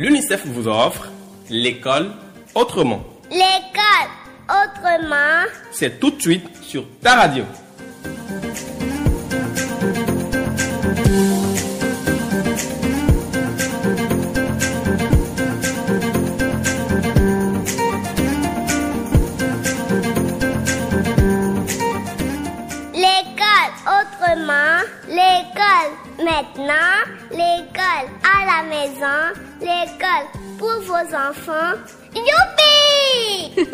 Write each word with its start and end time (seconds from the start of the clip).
L'UNICEF 0.00 0.46
vous 0.46 0.66
offre 0.66 1.10
l'école 1.50 2.12
autrement. 2.54 3.04
L'école 3.30 4.08
autrement. 4.48 5.44
C'est 5.72 6.00
tout 6.00 6.10
de 6.10 6.22
suite 6.22 6.46
sur 6.62 6.86
ta 7.02 7.16
radio. 7.16 7.44
L'école 22.94 23.72
autrement. 23.84 24.80
L'école 25.08 25.92
maintenant. 26.24 27.04
L'école 27.32 28.08
à 28.24 28.46
la 28.46 28.62
maison. 28.66 29.49
L'école 29.80 30.26
pour 30.58 30.80
vos 30.82 31.06
enfants. 31.16 31.78
Youpi! 32.14 33.66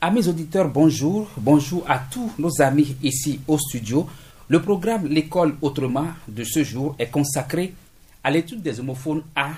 Amis 0.00 0.28
auditeurs, 0.28 0.68
bonjour. 0.68 1.28
Bonjour 1.38 1.82
à 1.88 1.98
tous 1.98 2.30
nos 2.38 2.62
amis 2.62 2.96
ici 3.02 3.40
au 3.48 3.58
studio. 3.58 4.06
Le 4.52 4.60
programme 4.60 5.06
L'école 5.06 5.54
autrement 5.62 6.08
de 6.28 6.44
ce 6.44 6.62
jour 6.62 6.94
est 6.98 7.06
consacré 7.08 7.72
à 8.22 8.30
l'étude 8.30 8.60
des 8.60 8.78
homophones 8.80 9.22
A, 9.34 9.52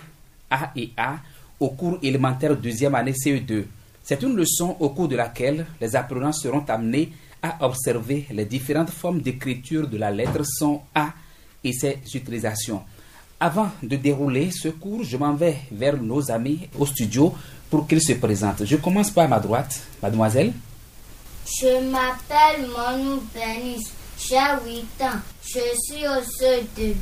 A 0.48 0.70
et 0.76 0.92
A 0.96 1.16
au 1.58 1.70
cours 1.70 1.98
élémentaire 2.00 2.56
deuxième 2.56 2.94
année 2.94 3.10
CE2. 3.10 3.64
C'est 4.04 4.22
une 4.22 4.36
leçon 4.36 4.76
au 4.78 4.90
cours 4.90 5.08
de 5.08 5.16
laquelle 5.16 5.66
les 5.80 5.96
apprenants 5.96 6.30
seront 6.30 6.64
amenés 6.68 7.10
à 7.42 7.66
observer 7.66 8.26
les 8.30 8.44
différentes 8.44 8.90
formes 8.90 9.20
d'écriture 9.20 9.88
de 9.88 9.96
la 9.96 10.12
lettre 10.12 10.44
son 10.44 10.82
A 10.94 11.08
et 11.64 11.72
ses 11.72 11.98
utilisations. 12.14 12.84
Avant 13.40 13.72
de 13.82 13.96
dérouler 13.96 14.52
ce 14.52 14.68
cours, 14.68 15.02
je 15.02 15.16
m'en 15.16 15.34
vais 15.34 15.56
vers 15.72 16.00
nos 16.00 16.30
amis 16.30 16.68
au 16.78 16.86
studio 16.86 17.34
pour 17.68 17.88
qu'ils 17.88 18.00
se 18.00 18.12
présentent. 18.12 18.64
Je 18.64 18.76
commence 18.76 19.10
par 19.10 19.28
ma 19.28 19.40
droite, 19.40 19.82
mademoiselle. 20.00 20.52
Je 21.46 21.90
m'appelle 21.90 22.68
Manu 22.76 23.18
Benis, 23.34 23.88
j'ai 24.18 24.36
8 24.36 25.02
ans, 25.02 25.20
je 25.44 25.58
suis 25.82 26.06
au 26.06 26.20
CE2. 26.20 26.94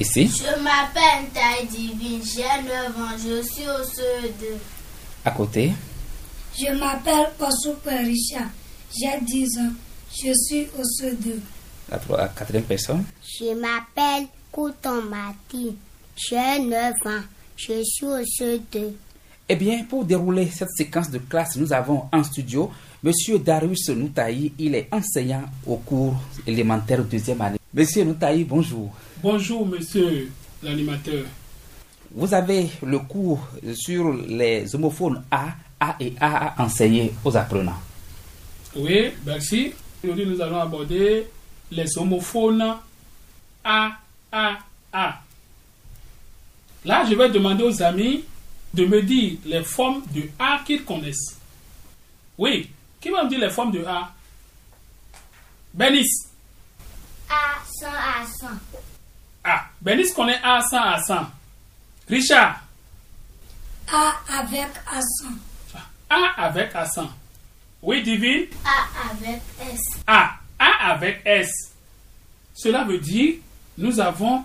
Ici, 0.00 0.26
Je 0.28 0.60
m'appelle 0.62 1.28
Taï 1.34 1.66
Divine, 1.66 2.20
j'ai 2.24 2.42
9 2.42 2.96
ans, 2.98 3.16
je 3.18 3.42
suis 3.42 3.64
au 3.68 3.82
CE2. 3.84 4.56
à 5.24 5.30
côté? 5.30 5.72
Je 6.58 6.72
m'appelle 6.78 7.30
Kosupe 7.38 7.86
Richard, 7.86 8.48
j'ai 8.94 9.20
10 9.24 9.58
ans, 9.58 9.72
je 10.12 10.32
suis 10.34 10.66
au 10.78 10.82
CE2. 10.82 11.38
La, 11.90 12.00
la 12.16 12.28
quatrième 12.28 12.64
personne? 12.64 13.04
Je 13.22 13.54
m'appelle 13.54 14.26
Couton 14.50 15.02
Martin. 15.02 15.74
J'ai 16.16 16.58
9 16.60 16.92
ans. 17.06 17.22
Je 17.56 17.82
suis 17.84 18.06
au 18.06 18.18
CE2. 18.18 18.92
Eh 19.48 19.56
bien, 19.56 19.84
pour 19.84 20.04
dérouler 20.04 20.48
cette 20.50 20.70
séquence 20.76 21.10
de 21.10 21.18
classe, 21.18 21.56
nous 21.56 21.72
avons 21.72 22.04
en 22.12 22.22
studio 22.24 22.70
Monsieur 23.04 23.40
Darius 23.40 23.88
Noutaï. 23.88 24.52
Il 24.60 24.76
est 24.76 24.86
enseignant 24.92 25.42
au 25.66 25.76
cours 25.76 26.14
élémentaire 26.46 27.02
deuxième 27.02 27.40
année. 27.40 27.58
Monsieur 27.74 28.04
Noutaï, 28.04 28.44
bonjour. 28.44 28.92
Bonjour, 29.20 29.66
monsieur 29.66 30.30
l'animateur. 30.62 31.24
Vous 32.14 32.32
avez 32.32 32.68
le 32.84 33.00
cours 33.00 33.44
sur 33.74 34.12
les 34.12 34.72
homophones 34.76 35.20
A, 35.32 35.48
A 35.80 35.96
et 35.98 36.12
A 36.20 36.54
à 36.54 36.64
enseigner 36.64 37.12
aux 37.24 37.36
apprenants. 37.36 37.80
Oui, 38.76 39.10
merci. 39.26 39.72
Aujourd'hui, 40.04 40.26
nous 40.26 40.40
allons 40.40 40.60
aborder 40.60 41.26
les 41.72 41.98
homophones 41.98 42.76
A, 43.64 43.90
A, 44.30 44.58
A. 44.92 45.20
Là, 46.84 47.04
je 47.10 47.16
vais 47.16 47.30
demander 47.30 47.64
aux 47.64 47.82
amis 47.82 48.22
de 48.72 48.84
me 48.84 49.02
dire 49.02 49.38
les 49.44 49.64
formes 49.64 50.02
de 50.14 50.22
A 50.38 50.60
qu'ils 50.64 50.84
connaissent. 50.84 51.36
Oui, 52.38 52.68
qui 53.02 53.10
va 53.10 53.24
me 53.24 53.28
dire 53.28 53.40
les 53.40 53.50
formes 53.50 53.72
de 53.72 53.84
A? 53.84 54.12
Benis. 55.74 56.06
A 57.28 57.58
100 57.80 57.86
à 57.88 58.26
100. 58.26 58.46
A. 59.44 59.64
Benis 59.80 60.14
connaît 60.14 60.40
A 60.42 60.62
100 60.62 60.76
à 60.76 61.02
100. 61.02 61.26
Richard. 62.08 62.60
A 63.92 64.14
avec 64.38 64.68
accent. 64.86 65.34
A 66.08 66.44
avec 66.44 66.74
A 66.76 66.86
100. 66.86 67.10
Oui, 67.82 68.02
Divine. 68.02 68.46
A 68.64 69.10
avec 69.10 69.42
S. 69.60 69.80
A. 70.06 70.36
A 70.58 70.92
avec 70.92 71.22
S. 71.24 71.50
Cela 72.54 72.84
veut 72.84 72.98
dire 72.98 73.36
nous 73.78 73.98
avons 73.98 74.44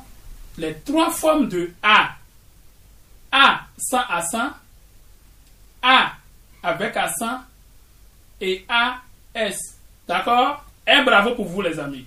les 0.58 0.74
trois 0.80 1.12
formes 1.12 1.48
de 1.48 1.72
A. 1.84 2.16
A 3.32 3.62
sans 3.78 4.02
accent, 4.10 4.50
A 5.84 6.14
avec 6.64 6.98
accent 6.98 7.42
et 8.42 8.66
A 8.70 8.98
S. 9.34 9.58
D'accord? 10.08 10.64
Un 10.88 11.04
bravo 11.04 11.36
pour 11.36 11.46
vous 11.46 11.62
les 11.62 11.80
amis. 11.80 12.06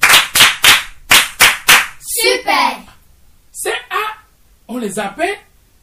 Super! 2.00 2.78
Ces 3.52 3.70
A, 3.91 4.16
on 4.68 4.78
les 4.78 4.98
appelle 4.98 5.36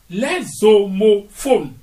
les 0.09 0.43
homophones. 0.61 1.73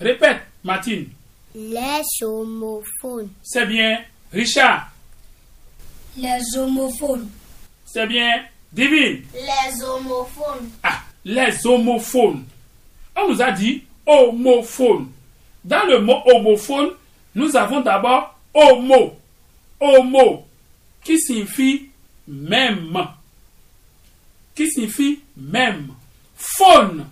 Répète, 0.00 0.42
Martine. 0.64 1.08
Les 1.54 2.02
homophones. 2.22 3.30
C'est 3.42 3.66
bien. 3.66 4.02
Richard. 4.32 4.88
Les 6.16 6.40
homophones. 6.56 7.28
C'est 7.84 8.06
bien. 8.06 8.44
Divine. 8.72 9.22
Les 9.34 9.84
homophones. 9.84 10.70
Ah, 10.82 11.00
les 11.24 11.66
homophones. 11.66 12.44
On 13.14 13.28
nous 13.28 13.42
a 13.42 13.50
dit 13.50 13.84
homophone. 14.06 15.10
Dans 15.64 15.84
le 15.84 16.00
mot 16.00 16.22
homophone, 16.24 16.90
nous 17.34 17.56
avons 17.56 17.80
d'abord 17.80 18.38
homo. 18.54 19.16
Homo, 19.80 20.46
qui 21.02 21.18
signifie 21.18 21.88
même. 22.28 22.96
Qui 24.54 24.70
signifie 24.70 25.20
même. 25.36 25.88
Phone, 26.36 27.06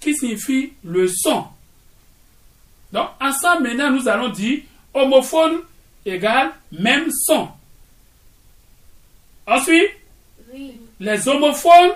qui 0.00 0.14
signifie 0.16 0.72
le 0.84 1.06
son. 1.08 1.46
Donc, 2.92 3.08
ensemble, 3.20 3.64
maintenant, 3.68 3.90
nous 3.90 4.08
allons 4.08 4.28
dire 4.28 4.62
homophone 4.92 5.60
égale 6.06 6.52
même 6.72 7.10
son. 7.10 7.48
Ensuite, 9.46 9.90
Oui. 10.52 10.80
les 11.00 11.28
homophones 11.28 11.92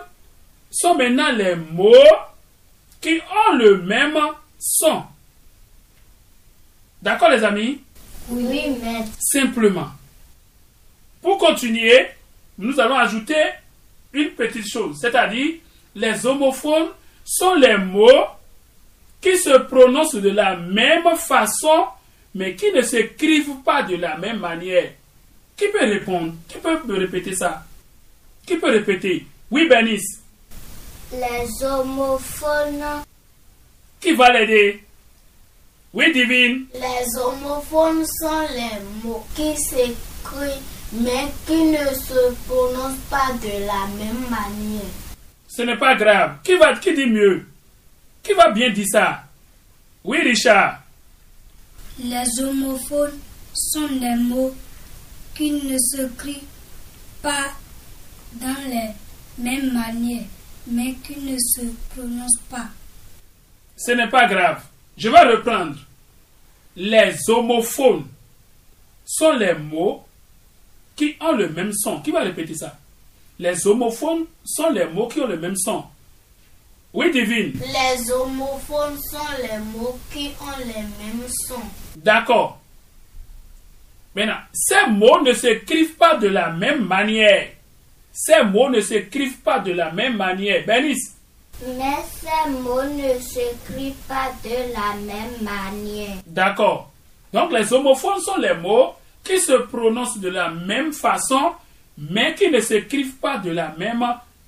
sont 0.71 0.95
maintenant 0.97 1.31
les 1.33 1.55
mots 1.55 1.93
qui 3.01 3.21
ont 3.51 3.57
le 3.57 3.83
même 3.83 4.19
son. 4.59 5.03
D'accord 7.03 7.31
les 7.31 7.45
amis? 7.45 7.81
Oui, 8.29 8.71
maître. 8.83 9.11
Simplement. 9.19 9.89
Pour 11.23 11.39
continuer, 11.39 12.09
nous 12.59 12.79
allons 12.81 12.97
ajouter 12.97 13.43
une 14.13 14.31
petite 14.31 14.69
chose, 14.69 14.99
c'est-à-dire 15.01 15.57
les 15.95 16.27
homophones 16.27 16.89
sont 17.25 17.55
les 17.55 17.77
mots 17.77 18.27
qui 19.21 19.37
se 19.37 19.59
prononcent 19.59 20.15
de 20.15 20.31
la 20.31 20.57
même 20.57 21.17
façon, 21.17 21.87
mais 22.35 22.55
qui 22.55 22.71
ne 22.73 22.83
s'écrivent 22.83 23.63
pas 23.65 23.83
de 23.83 23.97
la 23.97 24.17
même 24.17 24.39
manière. 24.39 24.93
Qui 25.57 25.69
peut 25.69 25.81
répondre? 25.81 26.35
Qui 26.49 26.59
peut 26.59 26.81
me 26.85 26.99
répéter 26.99 27.35
ça? 27.35 27.65
Qui 28.47 28.57
peut 28.57 28.71
répéter? 28.71 29.27
Oui, 29.51 29.67
Bernice. 29.69 30.21
Les 31.13 31.65
homophones. 31.65 33.03
Qui 34.01 34.13
va 34.13 34.33
l'aider? 34.33 34.85
Oui, 35.93 36.13
Divine. 36.13 36.67
Les 36.75 37.19
homophones 37.19 38.05
sont 38.07 38.47
les 38.55 38.79
mots 39.03 39.25
qui 39.35 39.57
s'écrivent 39.57 40.63
mais 40.93 41.27
qui 41.47 41.65
ne 41.65 41.85
se 41.95 42.35
prononcent 42.47 42.99
pas 43.11 43.33
de 43.43 43.67
la 43.67 43.87
même 43.99 44.29
manière. 44.31 44.91
Ce 45.47 45.63
n'est 45.63 45.77
pas 45.77 45.95
grave. 45.97 46.39
Qui 46.43 46.57
va 46.57 46.77
qui 46.77 46.95
dit 46.95 47.07
mieux? 47.07 47.47
Qui 48.23 48.33
va 48.33 48.51
bien 48.51 48.71
dire 48.71 48.87
ça? 48.91 49.23
Oui, 50.05 50.19
Richard. 50.23 50.83
Les 52.03 52.41
homophones 52.41 53.19
sont 53.53 53.89
les 54.01 54.17
mots 54.17 54.55
qui 55.35 55.51
ne 55.53 55.77
s'écrivent 55.79 56.43
pas 57.23 57.53
dans 58.35 58.57
les 58.69 58.91
mêmes 59.39 59.73
manières, 59.73 60.25
mais 60.67 60.95
qui 61.05 61.17
ne 61.19 61.37
se 61.39 61.67
prononcent 61.91 62.43
pas. 62.51 62.69
Ce 63.77 63.93
n'est 63.93 64.09
pas 64.09 64.27
grave. 64.27 64.63
Je 64.99 65.09
vais 65.09 65.21
reprendre. 65.21 65.77
Les 66.77 67.15
homophones 67.29 68.07
sont 69.05 69.33
les 69.33 69.55
mots 69.55 70.05
qui 70.97 71.17
ont 71.21 71.33
le 71.33 71.49
même 71.49 71.73
son. 71.73 72.01
Qui 72.01 72.11
va 72.11 72.21
répéter 72.21 72.55
ça? 72.55 72.77
Les 73.39 73.67
homophones 73.67 74.27
sont 74.45 74.71
les 74.71 74.87
mots 74.87 75.07
qui 75.07 75.21
ont 75.21 75.29
le 75.29 75.39
même 75.39 75.57
son. 75.57 75.85
Oui, 76.93 77.13
Divine. 77.13 77.53
Les 77.61 78.11
homophones 78.11 78.99
sont 78.99 79.19
les 79.41 79.59
mots 79.59 79.99
qui 80.13 80.31
ont 80.41 80.59
les 80.59 80.75
mêmes 80.75 81.29
sons. 81.47 81.55
D'accord. 81.97 82.61
Maintenant, 84.17 84.39
ces 84.53 84.91
mots 84.91 85.23
ne 85.23 85.33
s'écrivent 85.33 85.95
pas 85.95 86.17
de 86.17 86.27
la 86.27 86.51
même 86.51 86.85
manière. 86.87 87.51
Ces 88.13 88.43
mots 88.43 88.69
ne 88.69 88.81
s'écrivent 88.81 89.39
pas 89.39 89.61
de 89.61 89.73
la 89.73 89.93
même 89.93 90.17
manière. 90.17 90.67
Bénice. 90.67 91.18
Mais 91.67 91.97
ces 92.21 92.51
mots 92.51 92.83
ne 92.85 93.19
s'écrivent 93.19 93.95
pas 94.07 94.31
de 94.45 94.73
la 94.73 94.95
même 95.05 95.43
manière. 95.43 96.17
D'accord. 96.27 96.91
Donc 97.33 97.53
les 97.53 97.73
homophones 97.73 98.21
sont 98.21 98.39
les 98.39 98.55
mots 98.55 98.95
qui 99.25 99.39
se 99.41 99.53
prononcent 99.53 100.19
de 100.19 100.29
la 100.29 100.51
même 100.51 100.93
façon, 100.93 101.53
mais 101.97 102.35
qui 102.35 102.49
ne 102.51 102.61
s'écrivent 102.61 103.17
pas 103.17 103.39
de 103.39 103.51
la 103.51 103.75
même 103.77 104.05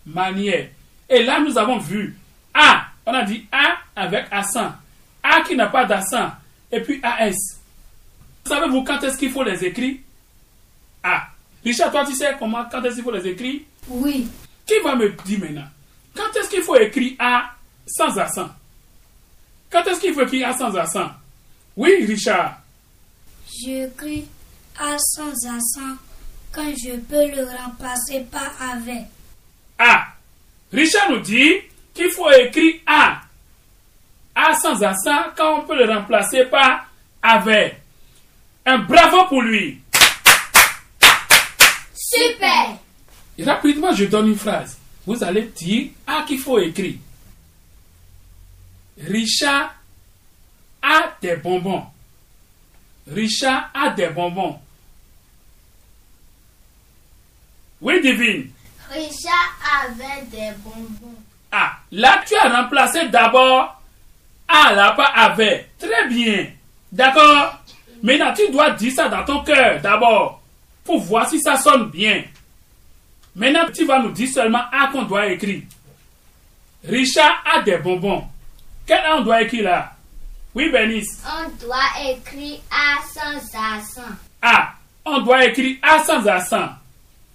manière. 0.07 0.69
Et 1.09 1.23
là, 1.25 1.41
nous 1.41 1.59
avons 1.59 1.79
vu 1.79 2.17
A. 2.55 2.85
On 3.05 3.12
a 3.12 3.23
dit 3.25 3.45
A 3.51 3.79
avec 3.97 4.27
accent. 4.31 4.73
A 5.23 5.41
qui 5.43 5.57
n'a 5.57 5.67
pas 5.67 5.85
d'accent. 5.85 6.31
Et 6.71 6.81
puis 6.81 7.01
AS. 7.03 7.35
Savez-vous 8.45 8.85
quand 8.85 9.03
est-ce 9.03 9.19
qu'il 9.19 9.31
faut 9.31 9.43
les 9.43 9.65
écrire 9.65 9.97
A. 11.03 11.27
Richard, 11.65 11.91
toi, 11.91 12.05
tu 12.07 12.15
sais 12.15 12.37
comment, 12.39 12.65
quand 12.71 12.83
est-ce 12.85 12.95
qu'il 12.95 13.05
faut 13.05 13.11
les 13.11 13.27
écrire 13.27 13.61
Oui. 13.89 14.29
Qui 14.65 14.75
va 14.83 14.95
me 14.95 15.11
dire 15.25 15.41
maintenant? 15.41 15.67
Quand 16.17 16.37
est-ce 16.37 16.51
qu'il 16.51 16.62
faut 16.62 16.77
écrire 16.77 17.15
A 17.19 17.55
sans 17.87 18.17
accent? 18.19 18.49
Quand 19.71 19.85
est-ce 19.85 20.01
qu'il 20.01 20.15
faut 20.15 20.23
écrire 20.23 20.49
A 20.49 20.53
sans 20.57 20.75
accent? 20.77 21.11
Oui, 21.77 22.05
Richard. 22.07 22.59
J'écris 23.49 24.27
A 24.79 24.97
sans 24.99 25.33
accent 25.47 25.97
quand 26.53 26.73
je 26.77 26.97
peux 26.97 27.31
le 27.31 27.47
remplacer 27.47 28.27
par 28.31 28.51
avec. 28.61 29.05
A. 29.79 30.07
Richard 30.73 31.11
nous 31.11 31.21
dit 31.21 31.55
qu'il 31.95 32.11
faut 32.11 32.31
écrire 32.31 32.81
A. 32.87 33.21
A 34.35 34.55
sans 34.55 34.83
accent 34.83 35.31
quand 35.37 35.61
on 35.61 35.67
peut 35.67 35.77
le 35.77 35.93
remplacer 35.93 36.45
par 36.47 36.87
avec. 37.23 37.81
Un 38.67 38.79
bravo 38.79 39.27
pour 39.27 39.43
lui. 39.43 39.81
Super! 41.95 42.77
Et 43.39 43.45
rapidement, 43.45 43.93
je 43.93 44.05
donne 44.05 44.29
une 44.29 44.39
phrase. 44.39 44.80
Vous 45.06 45.23
allez 45.25 45.43
dire 45.56 45.91
A 46.06 46.25
qu'il 46.26 46.38
faut 46.38 46.58
écrire. 46.58 46.97
Richard 48.99 49.75
a 50.82 51.12
des 51.20 51.37
bonbons. 51.37 51.85
Richard 53.06 53.70
a 53.75 53.91
des 53.91 54.08
bonbons. 54.08 54.61
Oui, 57.81 58.00
Divine. 58.02 58.50
Richard 58.91 59.56
avait 59.82 60.26
des 60.26 60.50
bonbons. 60.58 61.17
Ah, 61.50 61.79
là, 61.91 62.23
tu 62.26 62.35
as 62.37 62.62
remplacé 62.62 63.08
d'abord 63.08 63.81
A, 64.47 64.75
là, 64.75 64.93
pas 64.93 65.06
avec. 65.06 65.79
Très 65.79 66.08
bien. 66.08 66.50
D'accord? 66.93 67.61
Maintenant, 68.02 68.32
tu 68.35 68.50
dois 68.50 68.70
dire 68.73 68.93
ça 68.93 69.08
dans 69.08 69.25
ton 69.25 69.43
cœur 69.43 69.81
d'abord 69.81 70.41
pour 70.85 71.00
voir 71.00 71.29
si 71.29 71.41
ça 71.41 71.56
sonne 71.56 71.91
bien. 71.91 72.25
Maintenant, 73.35 73.67
tu 73.73 73.85
vas 73.87 74.00
nous 74.00 74.11
dire 74.12 74.29
seulement 74.29 74.62
A 74.73 74.88
qu'on 74.88 75.03
doit 75.03 75.27
écrire. 75.29 75.62
Richard 76.87 77.44
a 77.55 77.62
des 77.62 77.77
bonbons. 77.79 78.25
Quel 78.87 78.99
A 78.99 79.17
on 79.19 79.23
doit 79.23 79.43
écrire 79.43 79.65
là? 79.65 79.93
Oui, 80.55 80.71
Bernice. 80.71 81.23
On 81.27 81.49
doit 81.65 82.11
écrire 82.11 82.59
A 82.71 82.97
sans 83.06 83.59
accent. 83.59 84.15
A. 84.43 84.73
On 85.05 85.21
doit 85.21 85.44
écrire 85.44 85.77
A 85.82 86.03
sans 86.03 86.27
accent. 86.27 86.69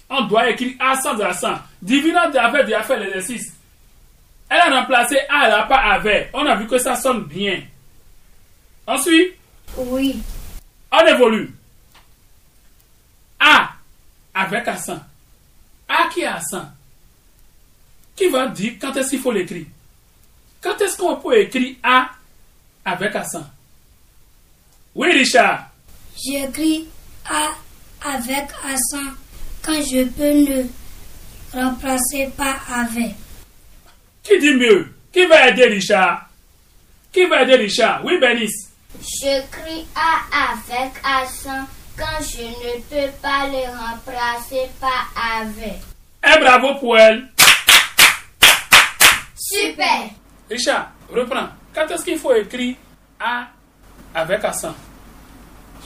On 0.09 0.24
doit 0.25 0.50
écrire 0.50 0.74
A 0.80 0.95
sans 1.01 1.19
accent. 1.21 1.56
Divina 1.81 2.24
avait 2.24 2.65
déjà 2.65 2.83
fait 2.83 3.00
l'exercice. 3.00 3.53
Elle 4.50 4.59
a 4.59 4.80
remplacé 4.81 5.18
A, 5.30 5.50
n'a 5.50 5.63
pas 5.63 5.77
avec. 5.94 6.30
On 6.33 6.45
a 6.45 6.56
vu 6.56 6.68
que 6.68 6.77
ça 6.77 6.95
sonne 6.95 7.24
bien. 7.24 7.62
Ensuite, 8.86 9.33
Oui. 9.77 10.21
on 10.91 11.06
évolue. 11.07 11.51
A 13.39 13.69
avec 14.33 14.68
accent. 14.68 15.00
A 15.88 16.10
qui 16.14 16.24
a 16.24 16.36
accent. 16.36 16.68
Qui 18.16 18.28
va 18.30 18.48
dire 18.48 18.74
quand 18.80 18.96
est-ce 18.96 19.10
qu'il 19.12 19.20
faut 19.20 19.32
l'écrire? 19.32 19.66
Quand 20.62 20.80
est-ce 20.82 20.98
qu'on 20.98 21.18
peut 21.18 21.38
écrire 21.40 21.76
A 21.84 22.10
avec 22.84 23.16
accent? 23.16 23.46
Oui, 24.96 25.12
Richard. 25.12 25.70
J'écris 26.16 26.88
A 27.30 27.50
avec 28.02 28.48
accent 28.64 29.12
quand 29.62 29.82
je 29.82 30.06
peux 30.06 30.46
le 30.46 30.66
remplacer 31.54 32.32
par 32.38 32.60
avec. 32.72 33.16
Qui 34.24 34.40
dit 34.40 34.54
mieux? 34.54 34.94
Qui 35.12 35.26
va 35.26 35.50
aider 35.50 35.66
Richard? 35.66 36.30
Qui 37.12 37.26
va 37.26 37.44
aider 37.44 37.56
Richard? 37.56 38.04
Oui, 38.06 38.18
Bernice. 38.20 38.70
J'écris 39.00 39.86
A 39.96 40.52
avec 40.52 40.94
accent 41.04 41.68
quand 41.97 42.21
je 42.21 42.44
ne 42.44 42.81
peux 42.81 43.12
pas 43.21 43.47
le 43.47 43.63
remplacer 43.77 44.69
par 44.80 45.12
avec. 45.39 45.80
Un 46.24 46.39
bravo 46.39 46.80
pour 46.80 46.97
elle. 46.97 47.27
Super! 49.36 50.09
Richard, 50.50 50.92
reprends. 51.12 51.50
Quand 51.74 51.88
est-ce 51.92 52.03
qu'il 52.03 52.18
faut 52.18 52.33
écrire 52.33 52.75
A 53.19 53.47
avec 54.13 54.44
accent? 54.44 54.74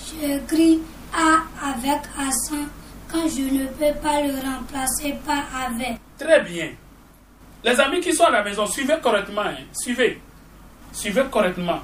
J'écris 0.07 0.79
A 1.13 1.69
avec 1.69 2.01
accent 2.17 2.65
quand 3.12 3.27
je 3.27 3.41
ne 3.41 3.67
peux 3.67 4.00
pas 4.01 4.21
le 4.21 4.33
remplacer 4.39 5.15
par 5.25 5.44
avec. 5.65 5.97
Très 6.17 6.41
bien. 6.41 6.69
Les 7.63 7.79
amis 7.79 8.00
qui 8.00 8.13
sont 8.13 8.25
à 8.25 8.29
la 8.31 8.44
maison, 8.44 8.65
suivez 8.65 8.95
correctement. 9.01 9.41
hein. 9.41 9.55
Suivez. 9.73 10.21
Suivez 10.94 11.23
correctement. 11.29 11.79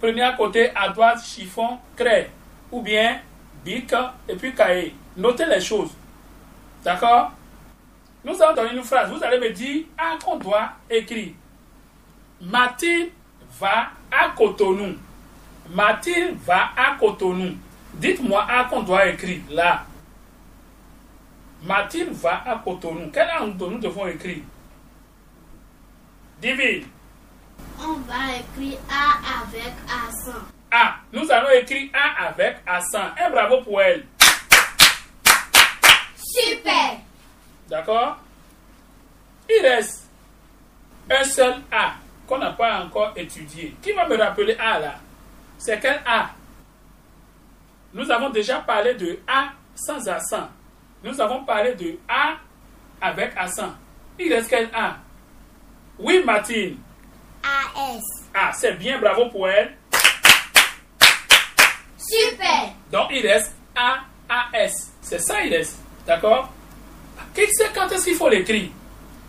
Prenez 0.00 0.22
à 0.22 0.32
côté, 0.32 0.70
à 0.74 0.88
droite, 0.88 1.20
chiffon, 1.24 1.78
craie. 1.96 2.30
Ou 2.72 2.80
bien 2.82 3.20
bic 3.64 3.94
et 4.28 4.36
puis 4.36 4.54
cahier. 4.54 4.94
Notez 5.16 5.46
les 5.46 5.60
choses. 5.60 5.90
D'accord? 6.84 7.32
Nous 8.24 8.40
allons 8.42 8.54
donner 8.54 8.74
une 8.76 8.84
phrase. 8.84 9.10
Vous 9.10 9.22
allez 9.22 9.38
me 9.38 9.50
dire 9.50 9.84
à 9.96 10.18
qu'on 10.22 10.36
doit 10.36 10.70
écrire. 10.88 11.32
Mathilde 12.40 13.10
va 13.58 13.88
à 14.10 14.28
Cotonou. 14.36 14.96
Mathilde 15.70 16.36
va 16.44 16.70
à 16.76 16.96
Cotonou. 16.98 17.54
Dites-moi 17.94 18.46
à 18.48 18.64
qu'on 18.64 18.82
doit 18.82 19.06
écrire 19.08 19.40
là. 19.50 19.84
Mathilde 21.62 22.12
va 22.12 22.42
à 22.46 22.56
Cotonou. 22.56 23.10
Quel 23.12 23.28
âge 23.28 23.54
nous 23.58 23.78
devons 23.78 24.06
écrire? 24.06 24.42
Divine. 26.40 26.86
On 27.78 27.94
va 28.00 28.36
écrire 28.38 28.78
A 28.90 29.42
avec 29.42 29.72
accent. 29.86 30.46
A. 30.70 30.96
Nous 31.12 31.30
allons 31.30 31.50
écrire 31.50 31.90
A 31.94 32.28
avec 32.28 32.58
accent. 32.66 33.10
Un 33.18 33.30
bravo 33.30 33.62
pour 33.62 33.80
elle. 33.82 34.04
Super! 36.16 36.98
D'accord? 37.68 38.18
Il 39.48 39.62
reste 39.62 40.08
un 41.10 41.24
seul 41.24 41.56
A 41.72 41.94
qu'on 42.26 42.38
n'a 42.38 42.52
pas 42.52 42.80
encore 42.80 43.12
étudié. 43.16 43.74
Qui 43.82 43.92
va 43.92 44.06
me 44.06 44.16
rappeler 44.16 44.56
A 44.58 44.78
là? 44.78 44.94
C'est 45.58 45.80
quel 45.80 46.00
A? 46.06 46.30
Nous 47.92 48.08
avons 48.10 48.30
déjà 48.30 48.60
parlé 48.60 48.94
de 48.94 49.18
A 49.26 49.48
sans 49.74 50.06
accent. 50.08 50.48
Nous 51.02 51.20
avons 51.20 51.44
parlé 51.44 51.74
de 51.74 51.98
A 52.08 52.34
avec 53.00 53.36
accent. 53.36 53.74
Il 54.18 54.32
reste 54.32 54.48
quel 54.48 54.70
A? 54.72 54.96
Oui, 55.98 56.22
Martine. 56.24 56.78
AS. 57.42 58.02
Ah, 58.32 58.52
c'est 58.52 58.74
bien, 58.74 59.00
bravo 59.00 59.28
pour 59.30 59.48
elle. 59.48 59.76
Super! 62.00 62.72
Donc 62.90 63.08
il 63.10 63.26
reste 63.26 63.54
A, 63.76 63.98
A, 64.28 64.46
S. 64.54 64.92
C'est 65.02 65.18
ça, 65.18 65.42
il 65.42 65.54
reste. 65.54 65.78
D'accord? 66.06 66.50
Qui 67.34 67.46
sait 67.52 67.70
quand 67.74 67.88
est-ce 67.92 68.04
qu'il 68.04 68.16
faut 68.16 68.28
l'écrire? 68.28 68.70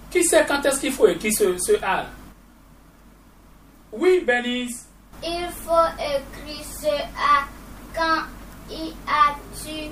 Qui 0.10 0.24
sait 0.24 0.46
quand 0.48 0.66
est-ce 0.66 0.80
qu'il 0.80 0.94
faut 0.94 1.08
écrire 1.08 1.34
ce, 1.34 1.58
ce 1.58 1.74
A? 1.84 2.06
Oui, 3.92 4.24
Benice. 4.26 4.88
Il 5.24 5.48
faut 5.66 5.86
écrire 6.00 6.66
ce 6.66 6.88
A 6.88 7.46
quand 7.94 8.24
y 8.70 8.94
a-tu 9.06 9.92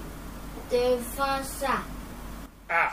devant 0.72 1.44
ça. 1.44 1.82
Ah. 2.70 2.92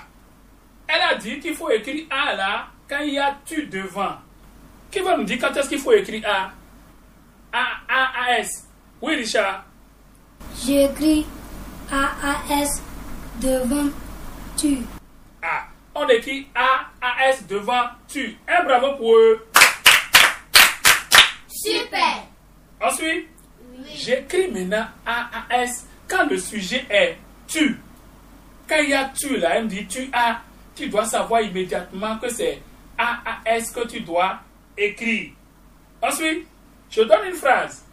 Elle 0.89 1.03
a 1.03 1.15
dit 1.15 1.39
qu'il 1.39 1.55
faut 1.55 1.71
écrire 1.71 2.07
A 2.11 2.35
là 2.35 2.67
quand 2.89 2.99
il 3.01 3.15
y 3.15 3.19
a 3.19 3.37
tu 3.45 3.67
devant. 3.67 4.17
Qui 4.91 5.01
va 5.01 5.17
nous 5.17 5.25
dire 5.25 5.39
quand 5.41 5.57
est-ce 5.57 5.69
qu'il 5.69 5.79
faut 5.79 5.93
écrire 5.93 6.29
A? 6.29 6.51
A, 7.53 7.65
A, 7.89 8.25
A, 8.25 8.39
S. 8.39 8.69
Oui, 9.01 9.15
Richard. 9.17 9.65
J'écris 10.65 11.27
AAS 11.91 12.83
devant 13.41 13.91
tu. 14.57 14.79
A. 15.43 15.67
On 15.95 16.09
écrit 16.09 16.49
A, 16.55 16.87
A, 17.01 17.29
S 17.31 17.47
devant 17.47 17.85
tu. 18.09 18.37
Un 18.49 18.65
bravo 18.65 18.97
pour 18.97 19.17
eux. 19.17 19.47
Super! 21.49 22.27
Ensuite, 22.81 23.29
j'écris 23.95 24.49
maintenant 24.51 24.87
AAS 25.07 25.87
quand 26.09 26.27
le 26.29 26.39
sujet 26.39 26.85
est 26.91 27.17
tu. 27.47 27.81
Quand 28.69 28.79
il 28.79 28.91
y 28.91 28.95
a 28.95 29.11
tu 29.17 29.37
là, 29.37 29.57
elle 29.57 29.65
me 29.65 29.69
dit 29.69 29.87
tu 29.87 30.11
as. 30.13 30.41
tu 30.75 30.89
dois 30.89 31.07
savoir 31.07 31.41
immédiatement 31.41 32.19
que 32.19 32.29
c'est 32.29 32.61
AAS 32.99 33.73
que 33.75 33.87
tu 33.87 34.01
dois 34.01 34.41
écrire. 34.77 35.31
Ensuite, 36.03 36.47
je 36.91 37.03
donne 37.03 37.27
une 37.29 37.35
phrase. 37.35 37.86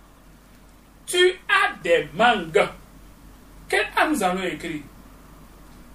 Tu 1.06 1.40
as 1.50 1.82
des 1.84 2.10
mangues. 2.14 2.68
Quel 3.70 3.86
A 3.96 4.08
nous 4.08 4.24
allons 4.24 4.44
écrire? 4.44 4.84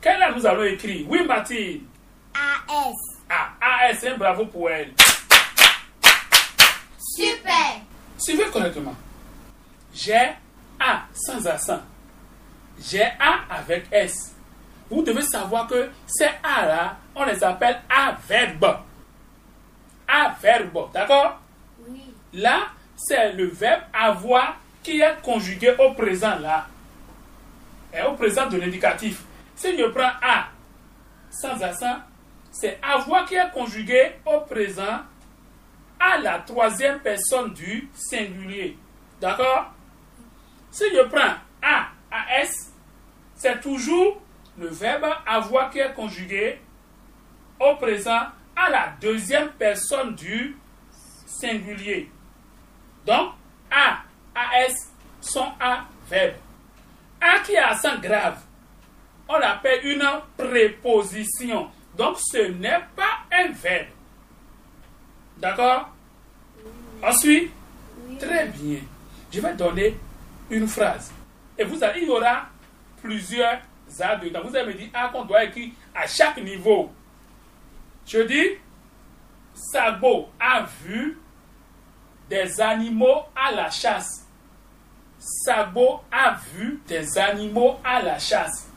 Quel 0.00 0.22
A 0.22 0.32
nous 0.32 0.46
allons 0.46 0.64
écrire? 0.64 1.06
Oui, 1.08 1.24
Mathilde. 1.24 1.82
AS. 2.34 2.94
Ah, 3.30 3.52
AS, 3.60 4.04
un 4.04 4.16
bravo 4.16 4.46
pour 4.46 4.70
elle. 4.70 4.92
Super. 6.98 7.80
Suivez 8.16 8.46
correctement. 8.46 8.94
J'ai 9.94 10.32
A 10.80 11.02
sans 11.12 11.46
accent. 11.46 11.80
J'ai 12.80 13.02
A 13.02 13.40
avec 13.50 13.86
S. 13.90 14.34
Vous 14.90 15.02
devez 15.02 15.22
savoir 15.22 15.66
que 15.66 15.90
ces 16.06 16.30
A-là, 16.42 16.96
on 17.14 17.24
les 17.24 17.42
appelle 17.42 17.80
A-verbe. 17.90 18.78
A-verbe, 20.06 20.90
d'accord? 20.92 21.40
Oui. 21.86 22.02
Là, 22.32 22.68
c'est 22.96 23.32
le 23.32 23.48
verbe 23.48 23.82
avoir 23.92 24.56
qui 24.88 25.02
est 25.02 25.20
conjugué 25.22 25.74
au 25.78 25.92
présent 25.92 26.38
là. 26.38 26.66
Et 27.92 28.00
au 28.02 28.14
présent 28.14 28.46
de 28.46 28.56
l'indicatif. 28.56 29.22
Si 29.54 29.76
je 29.76 29.84
prends 29.84 30.12
A 30.22 30.48
sans 31.30 31.62
accent, 31.62 31.98
c'est 32.50 32.78
avoir 32.82 33.26
qui 33.26 33.34
est 33.34 33.50
conjugué 33.52 34.12
au 34.24 34.40
présent 34.40 35.00
à 36.00 36.16
la 36.18 36.38
troisième 36.38 37.00
personne 37.00 37.52
du 37.52 37.90
singulier. 37.92 38.78
D'accord? 39.20 39.74
Si 40.70 40.84
je 40.90 41.02
prends 41.02 41.34
A 41.60 41.88
S, 42.40 42.72
c'est 43.34 43.60
toujours 43.60 44.22
le 44.58 44.68
verbe 44.68 45.06
avoir 45.26 45.68
qui 45.68 45.80
est 45.80 45.92
conjugué 45.92 46.60
au 47.60 47.76
présent 47.76 48.22
à 48.56 48.70
la 48.70 48.94
deuxième 49.02 49.50
personne 49.50 50.14
du 50.14 50.56
singulier. 51.26 52.10
Donc, 53.04 53.32
A, 53.70 53.98
AS 54.38 54.90
sont 55.20 55.52
A 55.60 55.84
verbe. 56.08 56.36
A 57.20 57.40
qui 57.40 57.56
a 57.56 57.70
accent 57.70 57.98
grave, 58.00 58.38
on 59.28 59.38
l'appelle 59.38 59.84
une 59.84 60.04
préposition. 60.36 61.68
Donc, 61.96 62.18
ce 62.20 62.48
n'est 62.48 62.80
pas 62.94 63.18
un 63.32 63.50
verbe. 63.52 63.88
D'accord? 65.36 65.90
Ensuite, 67.02 67.52
très 68.18 68.46
bien. 68.46 68.80
Je 69.32 69.40
vais 69.40 69.54
donner 69.54 69.96
une 70.50 70.66
phrase. 70.66 71.12
Et 71.58 71.64
vous 71.64 71.82
allez, 71.82 72.02
il 72.02 72.08
y 72.08 72.10
aura 72.10 72.46
plusieurs 73.02 73.58
A 74.00 74.16
dedans. 74.16 74.40
Vous 74.44 74.54
allez 74.54 74.72
me 74.72 74.78
dire 74.78 74.88
A 74.94 75.08
qu'on 75.08 75.24
doit 75.24 75.44
écrire 75.44 75.72
à 75.94 76.06
chaque 76.06 76.38
niveau. 76.38 76.92
Je 78.06 78.20
dis, 78.20 78.50
Sabo 79.54 80.30
a 80.38 80.66
vu 80.82 81.18
des 82.28 82.60
animaux 82.60 83.22
à 83.34 83.52
la 83.52 83.70
chasse. 83.70 84.26
Sabo 85.18 86.00
a 86.12 86.36
vu 86.52 86.80
des 86.86 87.18
animaux 87.18 87.78
à 87.84 88.02
la 88.02 88.18
chasse. 88.18 88.68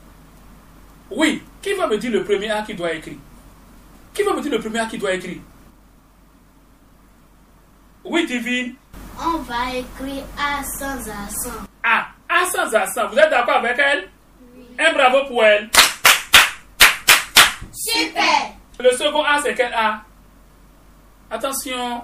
Oui, 1.09 1.43
qui 1.61 1.73
va 1.73 1.87
me 1.87 1.97
dire 1.97 2.11
le 2.11 2.23
premier 2.23 2.49
A 2.49 2.61
qui 2.63 2.73
doit 2.73 2.93
écrire? 2.93 3.17
Qui 4.13 4.23
va 4.23 4.33
me 4.33 4.41
dire 4.41 4.51
le 4.51 4.59
premier 4.59 4.79
A 4.79 4.85
qui 4.85 4.97
doit 4.97 5.13
écrire? 5.13 5.41
Oui, 8.03 8.25
Divine. 8.25 8.75
On 9.19 9.37
va 9.39 9.75
écrire 9.75 10.23
A 10.37 10.63
sans 10.63 10.97
accent. 10.97 11.67
A. 11.83 12.07
A 12.27 12.45
sans 12.45 12.73
accent. 12.73 13.07
Vous 13.09 13.17
êtes 13.17 13.29
d'accord 13.29 13.57
avec 13.57 13.77
elle? 13.77 14.09
Un 14.79 14.93
bravo 14.93 15.27
pour 15.27 15.43
elle. 15.43 15.69
Super. 17.71 18.53
Le 18.79 18.91
second 18.91 19.23
A, 19.23 19.39
c'est 19.41 19.53
quel 19.53 19.71
A? 19.73 20.01
Attention. 21.29 22.01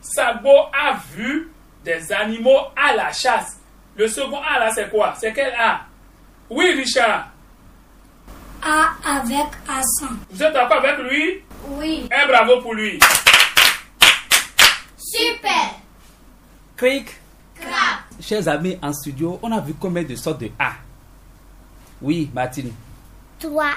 Sabo 0.00 0.68
a 0.72 0.94
vu 1.12 1.50
des 1.84 2.12
animaux 2.12 2.58
à 2.76 2.94
la 2.94 3.12
chasse. 3.12 3.58
Le 3.96 4.06
second 4.08 4.40
A, 4.40 4.58
là, 4.58 4.70
c'est 4.74 4.90
quoi? 4.90 5.14
C'est 5.18 5.32
quel 5.32 5.52
A? 5.54 5.80
Oui, 6.48 6.72
Richard. 6.76 7.28
A 8.62 8.90
avec 9.18 9.46
accent. 9.68 10.14
Vous 10.30 10.42
êtes 10.42 10.52
d'accord 10.52 10.78
avec 10.84 10.98
lui? 10.98 11.42
Oui. 11.68 12.08
Un 12.12 12.26
bravo 12.26 12.60
pour 12.60 12.74
lui. 12.74 12.98
Super. 14.98 15.74
Craig, 16.76 17.06
Crap. 17.58 18.00
chers 18.20 18.48
amis 18.48 18.78
en 18.82 18.92
studio, 18.92 19.38
on 19.42 19.52
a 19.52 19.60
vu 19.60 19.74
combien 19.78 20.02
de 20.02 20.14
sortes 20.14 20.40
de 20.40 20.50
A? 20.58 20.72
Oui, 22.00 22.30
Martine. 22.32 22.72
3A. 23.40 23.70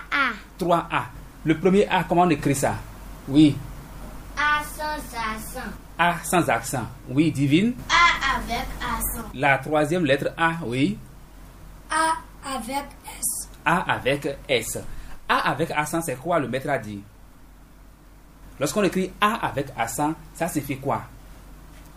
3A. 0.59 1.03
Le 1.45 1.57
premier 1.57 1.87
A, 1.89 2.03
comment 2.03 2.21
on 2.23 2.29
écrit 2.29 2.55
ça? 2.55 2.75
Oui. 3.27 3.55
A 4.37 4.61
sans 4.63 5.17
accent. 5.17 5.69
A 5.97 6.15
sans 6.23 6.49
accent. 6.49 6.87
Oui, 7.09 7.31
divine. 7.31 7.73
A 7.89 8.37
avec 8.37 8.67
accent. 8.81 9.29
La 9.33 9.57
troisième 9.59 10.05
lettre 10.05 10.33
A, 10.37 10.53
oui. 10.65 10.97
A 11.89 12.13
avec 12.55 12.85
S. 13.19 13.49
A 13.65 13.93
avec 13.93 14.37
S. 14.47 14.79
A 15.29 15.49
avec 15.49 15.71
accent, 15.71 16.01
c'est 16.01 16.15
quoi 16.15 16.39
le 16.39 16.47
maître 16.47 16.69
a 16.69 16.77
dit? 16.77 17.01
Lorsqu'on 18.59 18.83
écrit 18.83 19.11
A 19.21 19.47
avec 19.47 19.67
accent, 19.77 20.13
ça 20.33 20.47
signifie 20.47 20.77
quoi? 20.77 21.03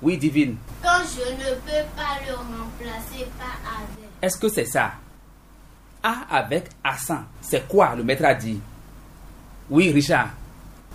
Oui, 0.02 0.18
divine. 0.18 0.56
Quand 0.82 1.00
je 1.04 1.32
ne 1.32 1.54
peux 1.54 1.88
pas 1.96 2.18
le 2.26 2.34
remplacer 2.34 3.26
par 3.38 3.56
avec. 3.78 4.10
Est-ce 4.22 4.36
que 4.38 4.48
c'est 4.48 4.66
ça? 4.66 4.92
A 6.02 6.16
avec 6.30 6.68
accent, 6.84 7.24
c'est 7.40 7.66
quoi 7.66 7.94
le 7.94 8.04
maître 8.04 8.24
a 8.24 8.34
dit? 8.34 8.60
Oui, 9.70 9.90
Richard. 9.90 10.28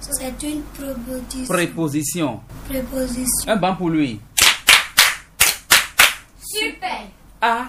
C'est 0.02 0.44
une 0.44 0.62
préposition. 0.64 1.46
Préposition. 1.48 2.42
préposition. 2.68 3.52
Un 3.52 3.56
banc 3.56 3.76
pour 3.76 3.90
lui. 3.90 4.20
Super. 6.44 7.08
A 7.40 7.66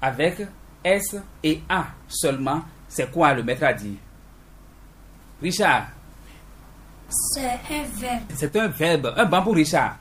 avec 0.00 0.46
S 0.84 1.16
et 1.42 1.60
A 1.68 1.86
seulement, 2.08 2.62
c'est 2.88 3.10
quoi 3.10 3.34
le 3.34 3.42
maître 3.42 3.64
a 3.64 3.72
dit? 3.72 3.96
Richard, 5.42 5.88
C'est 7.10 7.40
un 7.44 7.84
verbe. 7.94 8.22
c'est 8.34 8.56
un 8.56 8.68
verbe. 8.68 9.14
Un 9.16 9.24
banc 9.26 9.42
pour 9.42 9.54
Richard. 9.54 9.98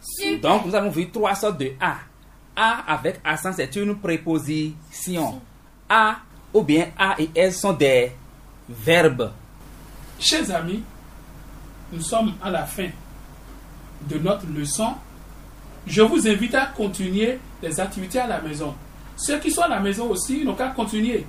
Super. 0.00 0.40
Donc, 0.40 0.66
nous 0.66 0.74
avons 0.74 0.90
vu 0.90 1.10
trois 1.10 1.34
sortes 1.34 1.58
de 1.58 1.72
A. 1.80 1.96
A 2.54 2.94
avec 2.94 3.20
accent, 3.24 3.52
c'est 3.54 3.74
une 3.76 3.96
préposition. 3.98 5.40
A 5.88 6.16
ou 6.54 6.62
bien 6.62 6.88
A 6.98 7.16
et 7.18 7.30
S 7.34 7.60
sont 7.60 7.72
des 7.72 8.12
verbes. 8.68 9.32
Chers 10.18 10.50
amis, 10.50 10.82
nous 11.92 12.00
sommes 12.00 12.34
à 12.42 12.50
la 12.50 12.64
fin 12.64 12.88
de 14.08 14.18
notre 14.18 14.46
leçon. 14.46 14.94
Je 15.86 16.02
vous 16.02 16.26
invite 16.26 16.54
à 16.54 16.66
continuer 16.66 17.38
les 17.62 17.80
activités 17.80 18.18
à 18.18 18.26
la 18.26 18.40
maison. 18.40 18.74
Ceux 19.16 19.38
qui 19.38 19.50
sont 19.50 19.62
à 19.62 19.68
la 19.68 19.80
maison 19.80 20.10
aussi 20.10 20.44
n'ont 20.44 20.54
qu'à 20.54 20.68
continuer. 20.68 21.24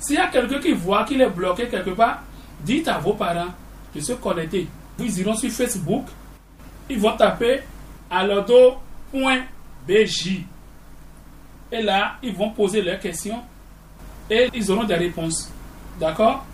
S'il 0.00 0.16
y 0.16 0.18
a 0.18 0.28
quelqu'un 0.28 0.60
qui 0.60 0.72
voit 0.72 1.04
qu'il 1.04 1.20
est 1.20 1.30
bloqué 1.30 1.68
quelque 1.68 1.90
part, 1.90 2.22
dites 2.60 2.88
à 2.88 2.98
vos 2.98 3.14
parents 3.14 3.52
de 3.94 4.00
se 4.00 4.12
connecter. 4.12 4.68
Ils 4.98 5.18
iront 5.20 5.34
sur 5.34 5.50
Facebook, 5.50 6.06
ils 6.88 6.98
vont 6.98 7.16
taper 7.16 7.62
alodo.bj. 8.10 8.80
Et 11.72 11.82
là, 11.82 12.16
ils 12.22 12.34
vont 12.34 12.50
poser 12.50 12.80
leurs 12.80 13.00
questions 13.00 13.42
et 14.30 14.48
ils 14.54 14.70
auront 14.70 14.84
des 14.84 14.94
réponses. 14.94 15.50
D'accord? 15.98 16.44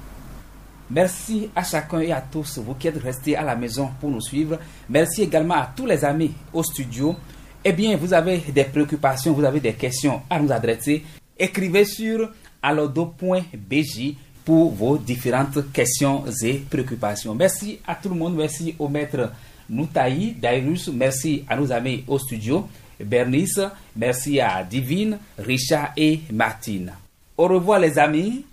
Merci 0.93 1.49
à 1.57 1.65
chacun 1.65 2.01
et 2.01 2.13
à 2.13 2.21
tous, 2.21 2.59
vous 2.59 2.75
qui 2.75 2.89
êtes 2.89 3.03
restés 3.03 3.35
à 3.35 3.43
la 3.43 3.57
maison 3.57 3.89
pour 3.99 4.11
nous 4.11 4.21
suivre. 4.21 4.59
Merci 4.91 5.23
également 5.23 5.55
à 5.55 5.73
tous 5.75 5.87
les 5.87 6.05
amis 6.05 6.33
au 6.53 6.63
studio. 6.63 7.17
Eh 7.65 7.73
bien, 7.73 7.97
vous 7.97 8.13
avez 8.13 8.39
des 8.39 8.65
préoccupations, 8.65 9.33
vous 9.33 9.45
avez 9.45 9.61
des 9.61 9.73
questions 9.73 10.21
à 10.29 10.39
nous 10.39 10.53
adresser. 10.53 11.03
Écrivez 11.39 11.87
sur 11.87 12.31
alodo.bj 12.63 14.15
pour 14.45 14.73
vos 14.73 14.99
différentes 14.99 15.73
questions 15.73 16.25
et 16.43 16.55
préoccupations. 16.69 17.35
Merci 17.35 17.79
à 17.87 17.95
tout 17.95 18.11
le 18.11 18.17
monde. 18.17 18.37
Merci 18.37 18.75
au 18.79 18.87
maître 18.89 19.33
Noutaï, 19.71 20.33
Dairus. 20.33 20.91
Merci 20.93 21.45
à 21.49 21.57
nos 21.57 21.73
amis 21.73 22.05
au 22.07 22.19
studio. 22.19 22.69
Bernice, 23.03 23.61
merci 23.97 24.41
à 24.41 24.63
Divine, 24.63 25.19
Richard 25.39 25.93
et 25.97 26.21
Martine. 26.31 26.93
Au 27.39 27.49
revoir 27.49 27.81
les 27.81 27.99
amis. 27.99 28.45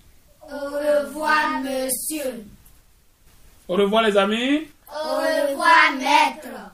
Au 0.52 0.66
revoir, 0.66 1.62
monsieur. 1.62 2.44
Au 3.68 3.76
revoir 3.76 4.02
les 4.02 4.18
amis. 4.18 4.62
Au 4.88 5.18
revoir, 5.18 5.94
maître. 6.00 6.72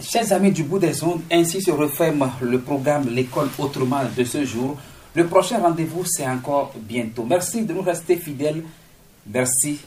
Chers 0.00 0.32
amis 0.32 0.52
du 0.52 0.64
bout 0.64 0.78
des 0.78 1.04
ondes, 1.04 1.20
ainsi 1.30 1.60
se 1.60 1.70
referme 1.70 2.30
le 2.40 2.60
programme 2.60 3.08
L'école 3.10 3.50
autrement 3.58 4.00
de 4.16 4.24
ce 4.24 4.44
jour. 4.46 4.78
Le 5.14 5.26
prochain 5.26 5.58
rendez-vous, 5.60 6.04
c'est 6.06 6.26
encore 6.26 6.72
bientôt. 6.76 7.24
Merci 7.24 7.66
de 7.66 7.74
nous 7.74 7.82
rester 7.82 8.16
fidèles. 8.16 8.64
Merci 9.26 9.80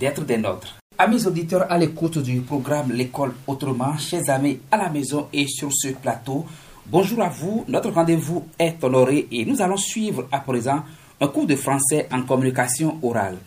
d'être 0.00 0.24
des 0.24 0.38
nôtres. 0.38 0.78
Amis 0.96 1.26
auditeurs 1.26 1.66
à 1.70 1.76
l'écoute 1.76 2.18
du 2.18 2.40
programme 2.40 2.90
L'école 2.90 3.34
autrement, 3.46 3.98
chers 3.98 4.30
amis 4.30 4.60
à 4.70 4.78
la 4.78 4.88
maison 4.88 5.28
et 5.32 5.46
sur 5.46 5.70
ce 5.72 5.88
plateau, 5.88 6.46
bonjour 6.86 7.20
à 7.22 7.28
vous. 7.28 7.64
Notre 7.68 7.90
rendez-vous 7.90 8.46
est 8.58 8.82
honoré 8.82 9.28
et 9.30 9.44
nous 9.44 9.60
allons 9.60 9.76
suivre 9.76 10.26
à 10.32 10.40
présent 10.40 10.82
un 11.22 11.28
cours 11.28 11.46
de 11.46 11.54
français 11.54 12.08
en 12.10 12.22
communication 12.22 12.98
orale. 13.00 13.38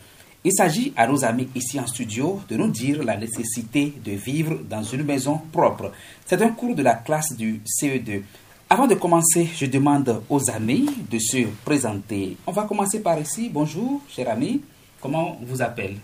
Il 0.46 0.54
s'agit 0.54 0.94
à 0.96 1.08
nos 1.08 1.26
amis 1.26 1.50
ici 1.56 1.78
en 1.78 1.86
studio 1.86 2.40
de 2.48 2.56
nous 2.56 2.70
dire 2.70 3.04
la 3.04 3.18
nécessité 3.18 3.94
de 4.04 4.12
vivre 4.14 4.62
dans 4.70 4.82
une 4.82 5.04
maison 5.04 5.42
propre. 5.52 5.92
C'est 6.26 6.42
un 6.42 6.52
cours 6.52 6.74
de 6.74 6.82
la 6.84 6.94
classe 6.94 7.36
du 7.36 7.62
CE2. 7.66 8.22
Avant 8.70 8.88
de 8.88 8.96
commencer, 8.96 9.50
je 9.54 9.66
demande 9.66 10.22
aux 10.30 10.50
amis 10.50 10.90
de 11.12 11.20
se 11.20 11.48
présenter. 11.66 12.38
On 12.48 12.54
va 12.54 12.64
commencer 12.64 13.02
par 13.02 13.20
ici. 13.20 13.50
Bonjour, 13.52 14.00
cher 14.08 14.30
ami. 14.30 14.62
Comment 15.02 15.38
on 15.42 15.46
vous 15.46 15.62
appelle? 15.62 15.98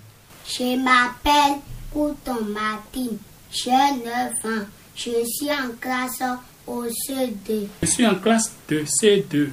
Je 0.45 0.75
m'appelle 0.75 1.59
Couton 1.89 2.43
Martin. 2.49 3.15
J'ai 3.49 3.71
9 3.71 4.59
ans. 4.59 4.65
Je 4.93 5.25
suis 5.25 5.49
en 5.49 5.71
classe 5.79 6.21
au 6.67 6.83
CE2. 6.83 7.67
Je 7.81 7.87
suis 7.87 8.05
en 8.05 8.15
classe 8.15 8.51
de 8.67 8.83
C2. 8.83 9.49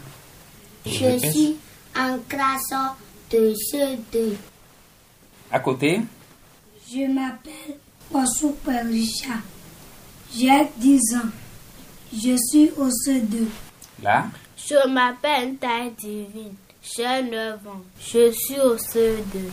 Je 0.84 1.18
suis 1.18 1.56
en 1.98 2.18
classe 2.28 2.72
de 3.30 3.54
CE2. 3.54 4.34
À 5.50 5.60
côté 5.60 6.00
Je 6.90 7.06
m'appelle 7.12 7.76
Ossou 8.12 8.54
Richard. 8.66 9.42
J'ai 10.34 10.66
10 10.76 11.00
ans. 11.16 11.30
Je 12.12 12.36
suis 12.36 12.70
au 12.76 12.88
CE2. 12.88 13.46
Là 14.02 14.26
Je 14.56 14.88
m'appelle 14.88 15.56
Taille 15.56 15.92
Divine. 15.98 16.54
J'ai 16.82 17.22
9 17.22 17.66
ans. 17.66 17.82
Je 18.00 18.30
suis 18.32 18.60
au 18.60 18.76
CE2. 18.76 19.50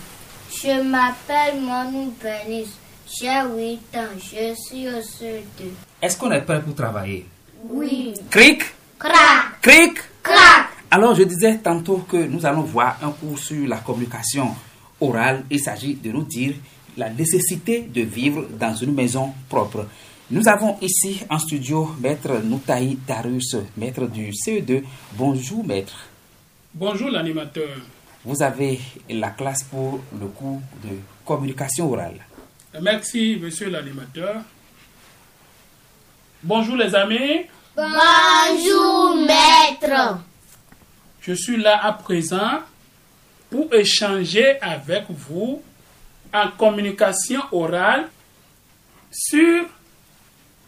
Je 0.51 0.81
m'appelle 0.83 1.61
Manu 1.61 2.11
Benis. 2.21 2.69
J'ai 3.07 3.41
8 3.43 3.79
ans. 3.97 4.15
Je 4.17 4.53
suis 4.55 4.87
au 4.87 4.99
CE2. 5.01 5.71
Est-ce 6.01 6.17
qu'on 6.17 6.31
est 6.31 6.41
prêt 6.41 6.61
pour 6.61 6.75
travailler? 6.75 7.25
Oui. 7.69 8.13
Cric 8.29 8.63
Crac, 8.99 9.61
Cric 9.61 9.97
crac. 10.23 10.74
Alors, 10.95 11.13
je 11.13 11.23
disais 11.23 11.57
tantôt 11.57 12.05
que 12.09 12.15
nous 12.15 12.45
allons 12.45 12.61
voir 12.61 12.97
un 13.03 13.11
cours 13.11 13.37
sur 13.37 13.67
la 13.67 13.79
communication 13.79 14.55
orale. 15.01 15.43
Il 15.51 15.59
s'agit 15.59 15.95
de 15.95 16.09
nous 16.09 16.23
dire 16.23 16.53
la 16.95 17.09
nécessité 17.09 17.81
de 17.81 17.99
vivre 17.99 18.47
dans 18.57 18.73
une 18.73 18.93
maison 18.93 19.33
propre. 19.49 19.87
Nous 20.31 20.47
avons 20.47 20.77
ici 20.79 21.19
en 21.29 21.37
studio 21.37 21.89
Maître 21.99 22.39
Noutaï 22.45 22.97
Darius, 23.05 23.57
maître 23.75 24.07
du 24.07 24.29
CE2. 24.29 24.83
Bonjour, 25.17 25.65
maître. 25.65 26.07
Bonjour 26.73 27.09
l'animateur. 27.09 27.75
Vous 28.23 28.41
avez 28.41 28.79
la 29.09 29.31
classe 29.31 29.63
pour 29.63 29.99
le 30.17 30.27
cours 30.27 30.61
de 30.81 30.91
communication 31.25 31.91
orale. 31.91 32.25
Merci, 32.81 33.37
monsieur 33.41 33.69
l'animateur. 33.69 34.37
Bonjour 36.41 36.77
les 36.77 36.95
amis. 36.95 37.47
Bonjour, 37.75 39.17
maître. 39.27 40.19
Je 41.25 41.33
suis 41.33 41.57
là 41.57 41.83
à 41.83 41.93
présent 41.93 42.59
pour 43.49 43.73
échanger 43.73 44.59
avec 44.61 45.05
vous 45.09 45.63
en 46.31 46.51
communication 46.51 47.41
orale 47.51 48.09
sur 49.11 49.65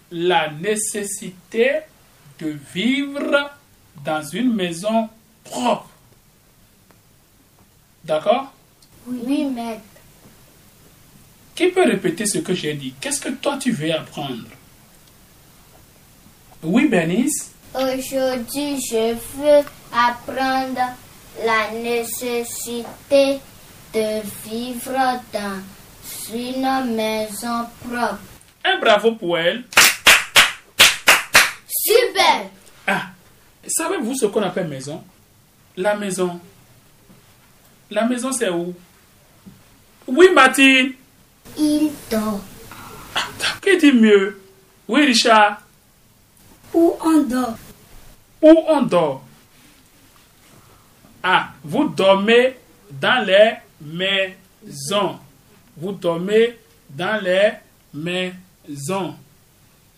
la 0.10 0.50
nécessité 0.50 1.82
de 2.40 2.58
vivre 2.74 3.52
dans 4.04 4.24
une 4.24 4.54
maison 4.54 5.10
propre. 5.44 5.90
D'accord? 8.04 8.52
Oui, 9.06 9.46
maître. 9.46 9.82
Qui 11.54 11.68
peut 11.68 11.84
répéter 11.84 12.26
ce 12.26 12.40
que 12.40 12.54
j'ai 12.56 12.74
dit? 12.74 12.96
Qu'est-ce 13.00 13.22
que 13.22 13.30
toi 13.30 13.58
tu 13.58 13.72
veux 13.72 13.94
apprendre? 13.94 14.48
Oui, 16.64 16.88
Bernice? 16.88 17.52
Aujourd'hui, 17.76 18.80
je 18.90 19.14
veux 19.14 19.64
apprendre 19.94 20.96
la 21.46 21.72
nécessité 21.72 23.40
de 23.94 24.22
vivre 24.48 25.22
dans 25.34 25.62
une 26.34 26.96
maison 26.96 27.66
propre. 27.88 28.20
Un 28.64 28.80
bravo 28.80 29.14
pour 29.14 29.38
elle. 29.38 29.64
Super! 31.68 32.50
Ah, 32.86 33.04
savez-vous 33.66 34.16
ce 34.16 34.26
qu'on 34.26 34.44
appelle 34.44 34.68
maison? 34.68 35.04
La 35.76 35.96
maison. 35.96 36.40
La 37.90 38.06
maison, 38.06 38.32
c'est 38.32 38.50
où? 38.50 38.74
Oui, 40.08 40.30
Martine. 40.34 40.94
Il 41.58 41.92
dort. 42.10 42.42
Qui 43.62 43.78
dit 43.78 43.94
mieux 43.94 44.42
Oui, 44.88 45.06
Richard. 45.06 45.62
Où 46.74 46.96
on 47.02 47.22
dort? 47.24 47.58
Où 48.42 48.64
on 48.68 48.82
dort? 48.84 49.24
Ah, 51.30 51.50
vous 51.62 51.90
dormez 51.90 52.56
dans 52.90 53.26
les 53.26 53.56
maisons. 53.82 55.18
Vous 55.76 55.92
dormez 55.92 56.56
dans 56.90 57.22
les 57.22 57.52
maisons. 57.94 59.14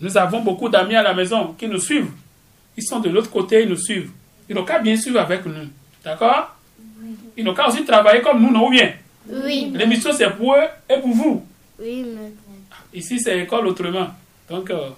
Nous 0.02 0.18
avons 0.18 0.42
beaucoup 0.42 0.68
d'amis 0.70 0.96
à 0.96 1.04
la 1.04 1.13
maison 1.13 1.54
qui 1.54 1.68
nous 1.68 1.78
suivent. 1.80 2.10
Ils 2.76 2.82
sont 2.84 3.00
de 3.00 3.10
l'autre 3.10 3.30
côté, 3.30 3.62
ils 3.62 3.70
nous 3.70 3.78
suivent. 3.78 4.10
Ils 4.50 4.56
n'ont 4.56 4.65
qu'à 4.65 4.80
bien 4.80 4.98
suivre 4.98 5.20
avec 5.20 5.46
nous. 5.46 5.68
D'accord? 6.04 6.56
Ils 7.38 7.44
n'ont 7.44 7.54
qu'à 7.54 7.68
aussi 7.68 7.86
travailler 7.86 8.22
comme 8.24 8.42
nous, 8.42 8.50
non 8.52 8.65
ou 8.65 8.72
bien? 8.72 8.92
Oui, 9.30 9.72
L'émission, 9.76 10.12
c'est 10.12 10.32
pour 10.32 10.56
eux 10.56 10.65
et 10.89 10.98
pour 11.00 11.12
vous. 11.12 11.46
oui, 11.80 12.06
maître. 12.06 12.38
Ici, 12.92 13.20
c'est 13.20 13.38
école 13.42 13.68
autrement. 13.68 14.08
Donc, 14.50 14.72
euh, 14.72 14.89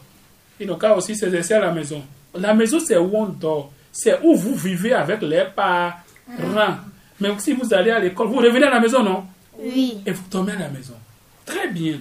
ils 0.61 0.65
n'ont 0.65 0.77
qu'à 0.77 0.95
aussi 0.95 1.13
s'exercer 1.13 1.55
à 1.55 1.59
la 1.59 1.73
maison. 1.73 2.01
La 2.39 2.53
maison, 2.53 2.79
c'est 2.79 2.95
où 2.97 3.11
on 3.17 3.25
dort. 3.25 3.73
C'est 3.91 4.17
où 4.23 4.33
vous 4.33 4.55
vivez 4.55 4.93
avec 4.93 5.21
les 5.23 5.43
parents. 5.53 5.91
Mais 7.19 7.29
si 7.39 7.53
vous 7.53 7.73
allez 7.73 7.91
à 7.91 7.99
l'école, 7.99 8.27
vous 8.27 8.37
revenez 8.37 8.65
à 8.65 8.71
la 8.71 8.79
maison, 8.79 9.03
non? 9.03 9.25
Oui, 9.59 9.97
Et 10.05 10.11
vous 10.11 10.23
dormez 10.29 10.53
à 10.53 10.59
la 10.59 10.69
maison. 10.69 10.95
Très 11.45 11.67
bien. 11.69 11.99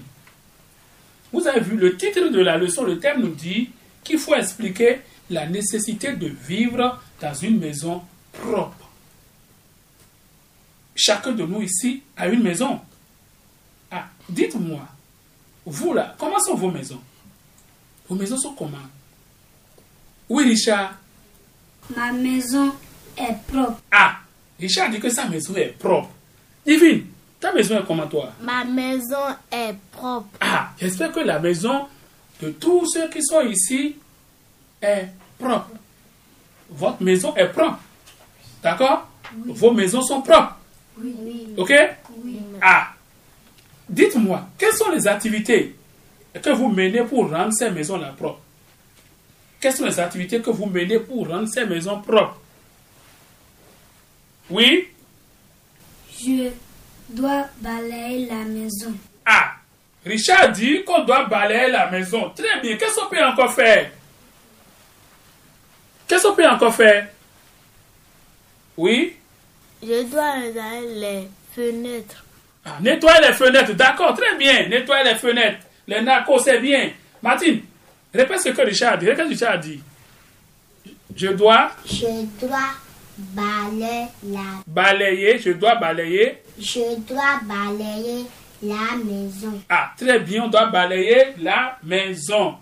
Vous 1.32 1.46
avez 1.46 1.60
vu, 1.60 1.76
le 1.76 1.96
titre 1.96 2.28
de 2.28 2.40
la 2.40 2.56
leçon, 2.56 2.84
le 2.84 2.98
thème 2.98 3.20
nous 3.20 3.34
dit 3.34 3.70
qu'il 4.02 4.18
faut 4.18 4.34
expliquer 4.34 5.00
la 5.28 5.46
nécessité 5.46 6.12
de 6.12 6.26
vivre 6.26 7.00
dans 7.20 7.34
une 7.34 7.58
maison 7.58 8.02
propre. 8.32 8.88
Chacun 10.94 11.32
de 11.32 11.44
nous 11.44 11.62
ici 11.62 12.02
a 12.16 12.28
une 12.28 12.42
maison. 12.42 12.80
Ah, 13.90 14.06
dites-moi, 14.28 14.80
vous 15.66 15.92
là, 15.94 16.14
comment 16.18 16.40
sont 16.40 16.54
vos 16.54 16.70
maisons? 16.70 17.00
Vos 18.08 18.16
maisons 18.16 18.38
sont 18.38 18.54
comment? 18.54 18.76
Oui, 20.28 20.44
Richard. 20.44 20.94
Ma 21.96 22.12
maison 22.12 22.72
est 23.20 23.36
propre. 23.52 23.80
Ah, 23.90 24.16
Richard 24.58 24.90
dit 24.90 25.00
que 25.00 25.08
sa 25.10 25.26
maison 25.26 25.54
est 25.56 25.76
propre. 25.78 26.10
Divine, 26.66 27.06
ta 27.38 27.52
maison 27.52 27.78
est 27.78 27.86
comment 27.86 28.06
toi? 28.06 28.30
Ma 28.40 28.64
maison 28.64 29.16
est 29.50 29.74
propre. 29.92 30.28
Ah, 30.40 30.70
j'espère 30.78 31.12
que 31.12 31.20
la 31.20 31.38
maison 31.38 31.86
de 32.42 32.50
tous 32.50 32.86
ceux 32.92 33.08
qui 33.08 33.22
sont 33.22 33.40
ici 33.42 33.96
est 34.82 35.08
propre. 35.38 35.70
Votre 36.70 37.02
maison 37.02 37.34
est 37.36 37.48
propre. 37.48 37.78
D'accord? 38.62 39.08
Vos 39.46 39.72
maisons 39.72 40.02
sont 40.02 40.20
propres. 40.22 40.56
Oui, 40.98 41.48
Ok? 41.56 41.72
Ah, 42.60 42.88
dites-moi, 43.88 44.46
quelles 44.58 44.72
sont 44.74 44.90
les 44.90 45.06
activités 45.06 45.74
que 46.42 46.50
vous 46.50 46.68
menez 46.68 47.02
pour 47.04 47.30
rendre 47.30 47.52
ces 47.52 47.70
maisons-là 47.70 48.12
propres? 48.16 48.40
Quelles 49.60 49.74
sont 49.74 49.86
les 49.86 49.98
activités 49.98 50.40
que 50.40 50.50
vous 50.50 50.66
menez 50.66 50.98
pour 50.98 51.28
rendre 51.28 51.48
ces 51.48 51.64
maisons 51.64 52.00
propres? 52.00 52.39
Oui? 54.50 54.88
Je 56.22 56.50
dois 57.08 57.46
balayer 57.60 58.26
la 58.26 58.44
maison. 58.44 58.92
Ah, 59.24 59.52
Richard 60.04 60.52
dit 60.52 60.82
qu'on 60.84 61.04
doit 61.04 61.24
balayer 61.24 61.70
la 61.70 61.90
maison. 61.90 62.30
Très 62.30 62.60
bien. 62.60 62.76
Qu'est-ce 62.76 62.96
qu'on 62.96 63.08
peut 63.08 63.24
encore 63.24 63.52
faire? 63.52 63.90
Qu'est-ce 66.06 66.26
qu'on 66.26 66.34
peut 66.34 66.48
encore 66.48 66.74
faire? 66.74 67.08
Oui? 68.76 69.16
Je 69.82 70.02
dois 70.10 70.32
regarder 70.32 70.94
les 70.94 71.28
fenêtres. 71.54 72.24
ah, 72.64 72.76
Nettoyer 72.80 73.20
les 73.28 73.32
fenêtres. 73.34 73.72
D'accord, 73.74 74.14
très 74.16 74.36
bien. 74.36 74.68
Nettoyer 74.68 75.04
les 75.04 75.14
fenêtres. 75.14 75.66
Les 75.86 76.00
narcos, 76.02 76.40
c'est 76.40 76.60
bien. 76.60 76.90
Martine, 77.22 77.62
répète 78.14 78.40
ce 78.40 78.48
que 78.50 78.62
Richard 78.62 78.98
dit. 78.98 79.06
Répète 79.06 79.24
ce 79.26 79.28
que 79.28 79.34
Richard 79.34 79.58
dit. 79.60 79.80
Je 81.16 81.28
dois 81.28 81.70
Je 81.86 82.24
dois 82.46 82.58
balayer 83.34 84.08
la. 84.24 84.62
balayer. 84.66 85.38
Je 85.38 85.52
dois 85.52 85.74
balayer. 85.76 86.38
Je 86.58 86.96
dois 87.00 87.40
balayer 87.42 88.26
la 88.62 88.96
maison. 89.04 89.60
Ah, 89.68 89.92
très 89.96 90.18
bien. 90.20 90.44
On 90.44 90.48
doit 90.48 90.66
balayer 90.66 91.34
la 91.40 91.78
maison. 91.82 92.56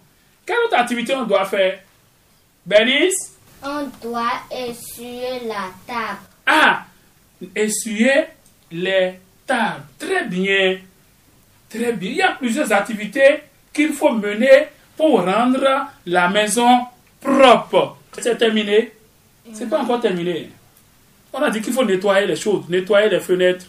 Quelle 0.47 0.59
autre 0.67 0.77
activité 0.79 1.15
on 1.15 1.25
doit 1.25 1.45
faire? 1.45 1.81
Bernice? 2.65 3.37
On 3.63 3.89
doit 4.03 4.43
essuyer 4.51 5.41
la 5.47 5.71
table. 5.87 6.19
Ah, 6.47 6.85
essuyer 7.55 8.25
les 8.71 9.15
tables. 9.47 9.85
Très 9.99 10.25
bien. 10.27 10.79
Très 11.69 11.93
bien. 11.93 12.11
Il 12.11 12.17
y 12.17 12.23
a 12.23 12.33
plusieurs 12.33 12.73
activités 12.73 13.43
qu'il 13.73 13.93
faut 13.93 14.13
mener 14.13 14.69
pour 14.97 15.25
rendre 15.25 15.87
la 16.07 16.29
maison 16.29 16.87
propre. 17.21 17.97
C'est 18.21 18.37
terminé 18.37 18.93
C'est 19.53 19.69
pas 19.69 19.81
encore 19.81 20.01
terminé. 20.01 20.51
On 21.33 21.43
a 21.43 21.51
dit 21.51 21.61
qu'il 21.61 21.73
faut 21.73 21.85
nettoyer 21.85 22.27
les 22.27 22.37
choses, 22.37 22.65
nettoyer 22.69 23.09
les 23.09 23.21
fenêtres, 23.21 23.67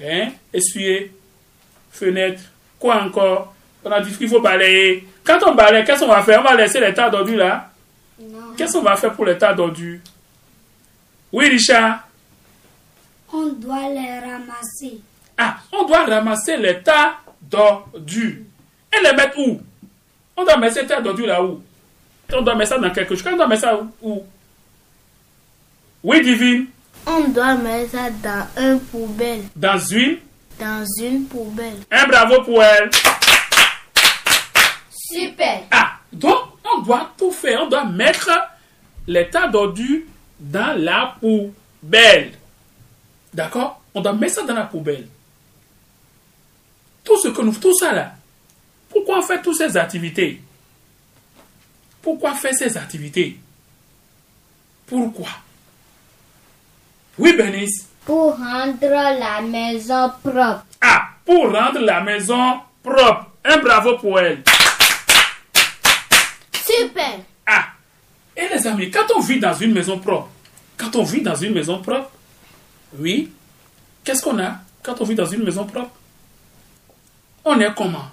hein, 0.00 0.28
essuyer, 0.52 1.12
fenêtres, 1.90 2.42
quoi 2.78 3.02
encore 3.02 3.54
On 3.84 3.90
a 3.90 4.00
dit 4.00 4.12
qu'il 4.16 4.28
faut 4.28 4.40
balayer. 4.40 5.06
Quand 5.22 5.38
on 5.46 5.54
balaye, 5.54 5.84
qu'est-ce 5.84 6.00
qu'on 6.00 6.08
va 6.08 6.22
faire? 6.22 6.40
On 6.40 6.44
va 6.44 6.56
laisser 6.56 6.80
les 6.80 6.94
tas 6.94 7.10
d'ordures 7.10 7.38
là 7.38 7.70
Non. 8.18 8.54
Qu'est-ce 8.56 8.72
qu'on 8.74 8.82
va 8.82 8.96
faire 8.96 9.12
pour 9.12 9.26
les 9.26 9.36
tas 9.36 9.52
d'ordures 9.54 9.98
Oui, 11.32 11.48
Richard 11.48 12.08
On 13.32 13.48
doit 13.48 13.88
les 13.90 14.18
ramasser. 14.20 15.00
Ah, 15.36 15.56
on 15.72 15.86
doit 15.86 16.04
ramasser 16.04 16.56
les 16.56 16.80
tas 16.82 17.18
d'ordures. 17.42 18.36
Et 18.92 19.02
les 19.02 19.12
mettre 19.12 19.38
où? 19.38 19.60
On 20.36 20.44
doit 20.44 20.56
mettre 20.56 20.74
ces 20.74 20.86
tas 20.86 21.00
d'ordures 21.00 21.26
là 21.26 21.42
où? 21.42 21.62
On 22.32 22.42
doit 22.42 22.54
mettre 22.54 22.70
ça 22.70 22.78
dans 22.78 22.90
quelque 22.90 23.14
chose. 23.14 23.26
On 23.32 23.36
doit 23.36 23.46
mettre 23.46 23.62
ça 23.62 23.80
où? 24.02 24.24
Oui, 26.04 26.20
Divine 26.22 26.66
On 27.06 27.28
doit 27.28 27.54
mettre 27.54 27.92
ça 27.92 28.10
dans 28.10 28.46
une 28.62 28.78
poubelle. 28.78 29.44
Dans 29.56 29.78
une? 29.78 30.18
Dans 30.60 30.84
une 31.00 31.24
poubelle. 31.24 31.78
Un 31.90 32.06
bravo 32.06 32.42
pour 32.42 32.62
elle. 32.62 32.90
Super. 34.90 35.62
Ah, 35.70 35.92
donc 36.12 36.36
on 36.62 36.82
doit 36.82 37.10
tout 37.16 37.30
faire. 37.30 37.62
On 37.62 37.68
doit 37.70 37.86
mettre 37.86 38.30
les 39.06 39.30
tas 39.30 39.48
d'ordures 39.48 40.02
dans 40.38 40.78
la 40.78 41.16
poubelle. 41.18 42.32
D'accord? 43.32 43.82
On 43.94 44.02
doit 44.02 44.12
mettre 44.12 44.34
ça 44.34 44.42
dans 44.42 44.54
la 44.54 44.66
poubelle. 44.66 45.08
Tout 47.02 47.16
ce 47.16 47.28
que 47.28 47.40
nous, 47.40 47.54
tout 47.54 47.74
ça 47.78 47.92
là. 47.92 48.12
Pourquoi 48.90 49.20
on 49.20 49.22
fait 49.22 49.40
toutes 49.40 49.56
ces 49.56 49.74
activités? 49.74 50.42
Pourquoi 52.02 52.34
faire 52.34 52.52
ces 52.52 52.76
activités? 52.76 53.38
Pourquoi? 54.86 55.28
Oui, 57.18 57.34
Bernice. 57.36 57.88
Pour 58.04 58.36
rendre 58.36 58.76
la 58.82 59.40
maison 59.40 60.10
propre. 60.22 60.64
Ah, 60.80 61.02
pour 61.24 61.52
rendre 61.52 61.80
la 61.80 62.00
maison 62.00 62.60
propre. 62.82 63.26
Un 63.44 63.58
bravo 63.58 63.96
pour 63.98 64.18
elle. 64.18 64.42
Super. 66.64 67.20
Ah, 67.46 67.66
et 68.36 68.48
les 68.48 68.66
amis, 68.66 68.90
quand 68.90 69.06
on 69.16 69.20
vit 69.20 69.38
dans 69.38 69.54
une 69.54 69.72
maison 69.72 69.98
propre, 69.98 70.28
quand 70.76 70.96
on 70.96 71.04
vit 71.04 71.22
dans 71.22 71.36
une 71.36 71.52
maison 71.54 71.80
propre, 71.80 72.10
oui, 72.98 73.30
qu'est-ce 74.02 74.22
qu'on 74.22 74.38
a 74.38 74.56
quand 74.82 75.00
on 75.00 75.04
vit 75.04 75.14
dans 75.14 75.26
une 75.26 75.44
maison 75.44 75.64
propre? 75.64 75.90
On 77.44 77.60
est 77.60 77.74
comment 77.74 78.06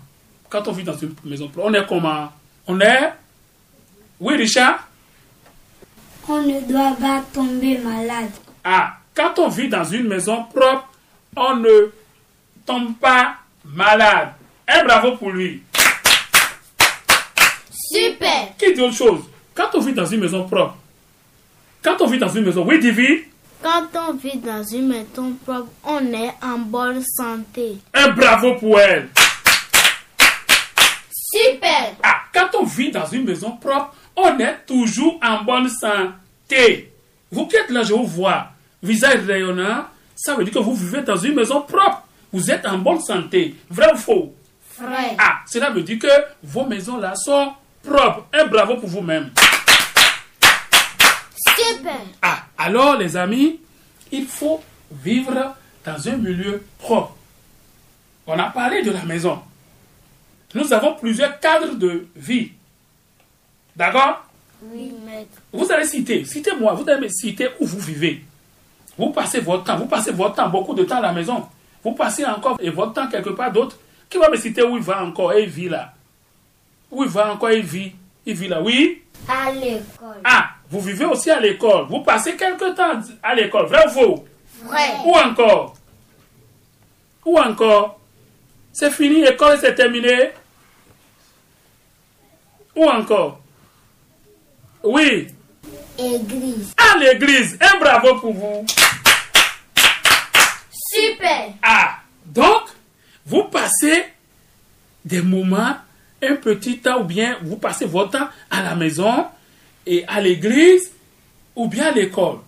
Quand 0.50 0.68
on 0.68 0.72
vit 0.74 0.84
dans 0.84 0.98
une 0.98 1.16
maison 1.24 1.48
propre, 1.48 1.68
on 1.70 1.74
est 1.74 1.86
comment? 1.88 2.32
On 2.68 2.80
est... 2.80 3.14
Oui, 4.20 4.36
Richard? 4.36 4.88
On 6.28 6.42
ne 6.42 6.62
doit 6.62 6.96
pas 7.00 7.22
tomber 7.34 7.78
malade. 7.80 8.30
Ah, 8.64 8.94
quand 9.16 9.40
on 9.40 9.48
vit 9.50 9.68
dans 9.70 9.84
une 9.84 10.08
maison 10.08 10.44
propre, 10.54 10.88
on 11.36 11.56
ne 11.58 11.92
tombe 12.66 12.96
pas 12.98 13.36
malade. 13.66 14.34
Un 14.68 14.84
bravo 14.86 15.18
pour 15.18 15.32
lui. 15.32 15.64
Super. 17.94 18.56
Qui 18.58 18.74
dit 18.74 18.82
autre 18.82 18.96
chose? 18.96 19.22
Quand 19.54 19.70
on 19.74 19.80
vit 19.80 19.94
dans 19.94 20.06
une 20.06 20.22
maison 20.22 20.48
propre, 20.48 20.78
quand 21.82 22.00
on 22.02 22.08
vit 22.08 22.20
dans 22.20 22.30
une 22.30 22.46
maison, 22.46 22.66
oui, 22.68 22.80
Divi, 22.80 23.24
Quand 23.62 23.88
on 23.96 24.14
vit 24.14 24.38
dans 24.38 24.64
une 24.64 24.88
maison 24.88 25.34
propre, 25.46 25.70
on 25.84 26.14
est 26.14 26.34
en 26.42 26.60
bonne 26.60 27.02
santé. 27.04 27.78
un 27.94 28.10
bravo 28.10 28.56
pour 28.56 28.80
elle. 28.80 29.10
Super. 31.34 31.96
Ah, 32.04 32.22
quand 32.34 32.50
on 32.60 32.66
vit 32.66 32.92
dans 32.92 33.06
une 33.06 33.26
maison 33.26 33.52
propre, 33.58 33.94
on 34.16 34.38
est 34.40 34.66
toujours 34.68 35.20
en 35.24 35.44
bonne 35.44 35.70
santé. 35.70 36.91
Vous 37.32 37.48
qui 37.48 37.56
êtes 37.56 37.70
là, 37.70 37.84
je 37.84 37.94
vous 37.94 38.06
vois, 38.06 38.48
visage 38.84 39.26
rayonnant, 39.26 39.86
ça 40.16 40.36
veut 40.36 40.44
dire 40.44 40.54
que 40.54 40.60
vous 40.60 40.76
vivez 40.76 41.02
dans 41.02 41.16
une 41.16 41.36
maison 41.36 41.62
propre. 41.62 42.04
Vous 42.34 42.52
êtes 42.52 42.66
en 42.66 42.78
bonne 42.78 43.00
santé. 43.02 43.56
Vrai 43.70 43.92
ou 43.94 43.98
faux? 43.98 44.36
Vrai. 44.78 45.16
Ah, 45.18 45.40
cela 45.48 45.70
veut 45.70 45.84
dire 45.84 46.00
que 46.00 46.08
vos 46.44 46.66
maisons 46.66 46.98
là 46.98 47.16
sont 47.16 47.54
propres. 47.84 48.26
Un 48.34 48.46
bravo 48.46 48.76
pour 48.78 48.90
vous-même. 48.90 49.32
Super. 51.56 52.00
Ah, 52.22 52.44
alors 52.58 52.98
les 52.98 53.16
amis, 53.18 53.60
il 54.12 54.26
faut 54.26 54.62
vivre 54.92 55.56
dans 55.86 56.08
un 56.08 56.18
milieu 56.18 56.64
propre. 56.78 57.16
On 58.28 58.38
a 58.38 58.50
parlé 58.50 58.84
de 58.84 58.92
la 58.92 59.04
maison. 59.04 59.42
Nous 60.54 60.72
avons 60.74 60.96
plusieurs 60.96 61.40
cadres 61.40 61.76
de 61.76 62.08
vie. 62.16 62.52
D'accord? 63.76 64.26
Oui, 64.62 64.94
maître. 65.06 65.42
Vous 65.52 65.72
allez 65.72 65.86
citer, 65.86 66.24
citez-moi, 66.24 66.74
vous 66.74 66.88
allez 66.90 67.02
me 67.02 67.08
citer 67.08 67.50
où 67.60 67.66
vous 67.66 67.80
vivez. 67.80 68.24
Vous 68.98 69.10
passez 69.10 69.40
votre 69.40 69.64
temps, 69.64 69.78
vous 69.78 69.88
passez 69.88 70.12
votre 70.12 70.36
temps, 70.36 70.50
beaucoup 70.50 70.74
de 70.74 70.84
temps 70.84 70.98
à 70.98 71.02
la 71.02 71.14
maison. 71.14 71.48
Vous 71.84 71.94
passez 71.94 72.26
encore 72.26 72.58
et 72.60 72.70
votre 72.70 72.94
temps 72.94 73.08
quelque 73.08 73.32
part 73.32 73.52
d'autre. 73.52 73.78
Qui 74.10 74.18
va 74.18 74.30
me 74.30 74.36
citer 74.38 74.62
où 74.62 74.78
il 74.78 74.84
va 74.84 75.04
encore 75.04 75.34
et 75.34 75.44
il 75.44 75.50
vit 75.50 75.70
là? 75.70 75.94
Où 76.92 77.04
il 77.04 77.10
va 77.10 77.34
encore 77.34 77.50
et 77.50 77.58
il 77.58 77.66
vit? 77.66 77.94
Il 78.26 78.36
vit 78.36 78.48
là, 78.50 78.62
oui? 78.62 79.02
À 79.28 79.52
l'école. 79.52 80.22
Ah, 80.24 80.52
vous 80.70 80.82
vivez 80.82 81.06
aussi 81.06 81.32
à 81.32 81.40
l'école. 81.40 81.86
Vous 81.90 82.02
passez 82.02 82.36
quelque 82.36 82.76
temps 82.76 83.02
à 83.24 83.34
l'école, 83.34 83.66
vrai 83.66 83.86
ou 83.88 83.90
faux? 83.90 84.26
Vrai. 84.64 84.92
Où 85.06 85.16
encore? 85.16 85.76
Où 87.26 87.40
encore? 87.40 88.00
C'est 88.74 88.92
fini, 88.92 89.22
l'école 89.22 89.58
c'est 89.60 89.76
terminé 89.76 90.32
Où 92.76 92.86
encore? 92.86 93.41
Oui. 94.84 95.28
Église. 95.98 96.74
À 96.78 96.98
l'église. 96.98 97.58
Un 97.62 97.80
bravo 97.80 98.16
pour 98.20 98.34
vous. 98.34 98.66
Super. 100.94 101.54
Ah, 101.62 101.98
donc, 102.26 102.64
vous 103.26 103.44
passez 103.44 104.06
des 105.06 105.22
moments, 105.22 105.76
un 106.22 106.36
petit 106.36 106.80
temps, 106.80 107.02
ou 107.02 107.04
bien 107.04 107.38
vous 107.44 107.58
passez 107.58 107.86
votre 107.86 108.12
temps 108.12 108.30
à 108.50 108.62
la 108.62 108.76
maison 108.76 109.26
et 109.86 110.06
à 110.08 110.20
l'église, 110.22 110.92
ou 111.56 111.68
bien 111.68 111.88
à 111.88 111.92
l'école. 111.92 112.40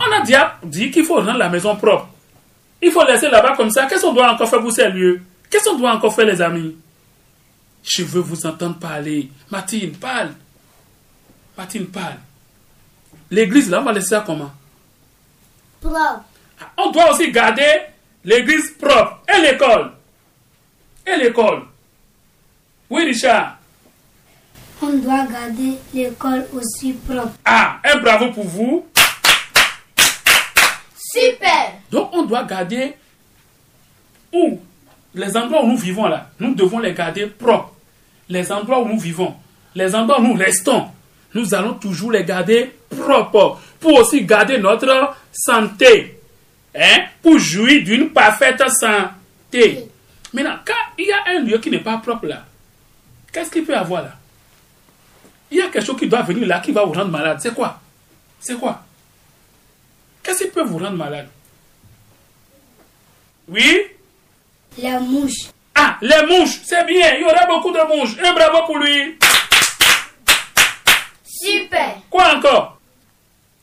On 0.00 0.12
a 0.12 0.20
déjà 0.20 0.58
dit 0.62 0.90
qu'il 0.90 1.04
faut 1.04 1.16
rendre 1.16 1.38
la 1.38 1.48
maison 1.48 1.76
propre. 1.76 2.08
Il 2.82 2.90
faut 2.90 3.04
laisser 3.04 3.28
là-bas 3.28 3.56
comme 3.56 3.70
ça. 3.70 3.86
Qu'est-ce 3.86 4.02
qu'on 4.02 4.14
doit 4.14 4.32
encore 4.32 4.48
faire 4.48 4.60
pour 4.60 4.72
ces 4.72 4.88
lieux? 4.88 5.20
Qu'est-ce 5.48 5.64
qu'on 5.68 5.78
doit 5.78 5.92
encore 5.92 6.14
faire, 6.14 6.26
les 6.26 6.40
amis? 6.40 6.76
Je 7.82 8.02
veux 8.04 8.20
vous 8.20 8.46
entendre 8.46 8.78
parler. 8.78 9.30
Martine, 9.50 9.92
parle. 9.92 10.30
Martine, 11.60 11.88
parle. 11.88 12.14
L'église, 13.30 13.68
là, 13.68 13.82
on 13.82 13.84
va 13.84 13.92
laisser 13.92 14.08
ça 14.08 14.24
comment? 14.24 14.50
Propre. 15.78 16.24
on 16.78 16.90
doit 16.90 17.12
aussi 17.12 17.30
garder 17.30 17.82
l'église 18.24 18.70
propre 18.78 19.22
et 19.28 19.42
l'école. 19.42 19.92
Et 21.06 21.16
l'école. 21.16 21.64
Oui, 22.88 23.04
Richard. 23.04 23.58
On 24.80 24.88
doit 24.88 25.26
garder 25.26 25.76
l'école 25.92 26.46
aussi 26.54 26.94
propre. 26.94 27.34
Ah, 27.44 27.78
un 27.84 27.98
bravo 27.98 28.32
pour 28.32 28.46
vous. 28.46 28.86
Super. 30.96 31.74
Donc, 31.92 32.08
on 32.14 32.22
doit 32.22 32.44
garder 32.44 32.94
où? 34.32 34.58
Les 35.14 35.36
endroits 35.36 35.62
où 35.62 35.66
nous 35.66 35.76
vivons 35.76 36.06
là, 36.06 36.30
nous 36.38 36.54
devons 36.54 36.78
les 36.78 36.94
garder 36.94 37.26
propres. 37.26 37.74
Les 38.30 38.50
endroits 38.50 38.80
où 38.80 38.88
nous 38.88 38.98
vivons, 38.98 39.36
les 39.74 39.94
endroits 39.94 40.20
où 40.20 40.22
nous 40.22 40.34
restons, 40.34 40.88
nous 41.34 41.54
allons 41.54 41.74
toujours 41.74 42.12
les 42.12 42.24
garder 42.24 42.72
propres 42.88 43.60
pour 43.78 43.94
aussi 43.94 44.24
garder 44.24 44.58
notre 44.58 45.14
santé. 45.32 46.18
Hein? 46.74 47.04
Pour 47.22 47.38
jouir 47.38 47.82
d'une 47.84 48.10
parfaite 48.10 48.62
santé. 48.68 49.86
Maintenant, 50.32 50.56
quand 50.64 50.74
il 50.98 51.06
y 51.06 51.12
a 51.12 51.24
un 51.28 51.40
lieu 51.40 51.58
qui 51.58 51.70
n'est 51.70 51.80
pas 51.80 51.98
propre 51.98 52.26
là, 52.26 52.44
qu'est-ce 53.32 53.50
qu'il 53.50 53.64
peut 53.64 53.72
y 53.72 53.76
avoir 53.76 54.02
là? 54.02 54.16
Il 55.50 55.58
y 55.58 55.60
a 55.60 55.68
quelque 55.68 55.84
chose 55.84 55.98
qui 55.98 56.06
doit 56.06 56.22
venir 56.22 56.46
là 56.46 56.60
qui 56.60 56.70
va 56.70 56.84
vous 56.84 56.92
rendre 56.92 57.10
malade. 57.10 57.38
C'est 57.40 57.54
quoi? 57.54 57.80
C'est 58.38 58.54
quoi? 58.54 58.82
Qu'est-ce 60.22 60.44
qui 60.44 60.50
peut 60.50 60.62
vous 60.62 60.78
rendre 60.78 60.96
malade? 60.96 61.28
Oui? 63.48 63.82
Les 64.78 64.98
mouches. 64.98 65.50
Ah, 65.74 65.96
les 66.00 66.26
mouches, 66.26 66.60
c'est 66.64 66.84
bien. 66.86 67.14
Il 67.16 67.22
y 67.22 67.24
aura 67.24 67.46
beaucoup 67.46 67.72
de 67.72 67.80
mouches. 67.88 68.16
Un 68.22 68.32
bravo 68.32 68.66
pour 68.66 68.78
lui. 68.78 69.18
Super. 71.50 71.96
Quoi 72.08 72.36
encore? 72.36 72.78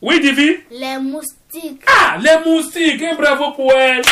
Oui, 0.02 0.20
Divi? 0.20 0.58
Les 0.70 0.98
moustiques. 0.98 1.82
Ah, 1.86 2.16
les 2.20 2.38
moustiques. 2.44 3.02
Un 3.02 3.14
bravo 3.14 3.52
pour 3.52 3.72
elle. 3.72 4.02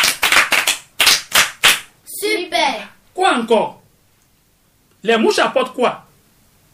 Super. 2.04 2.88
Quoi 3.14 3.34
encore? 3.34 3.82
Les 5.02 5.16
mouches 5.16 5.38
apportent 5.38 5.74
quoi? 5.74 6.04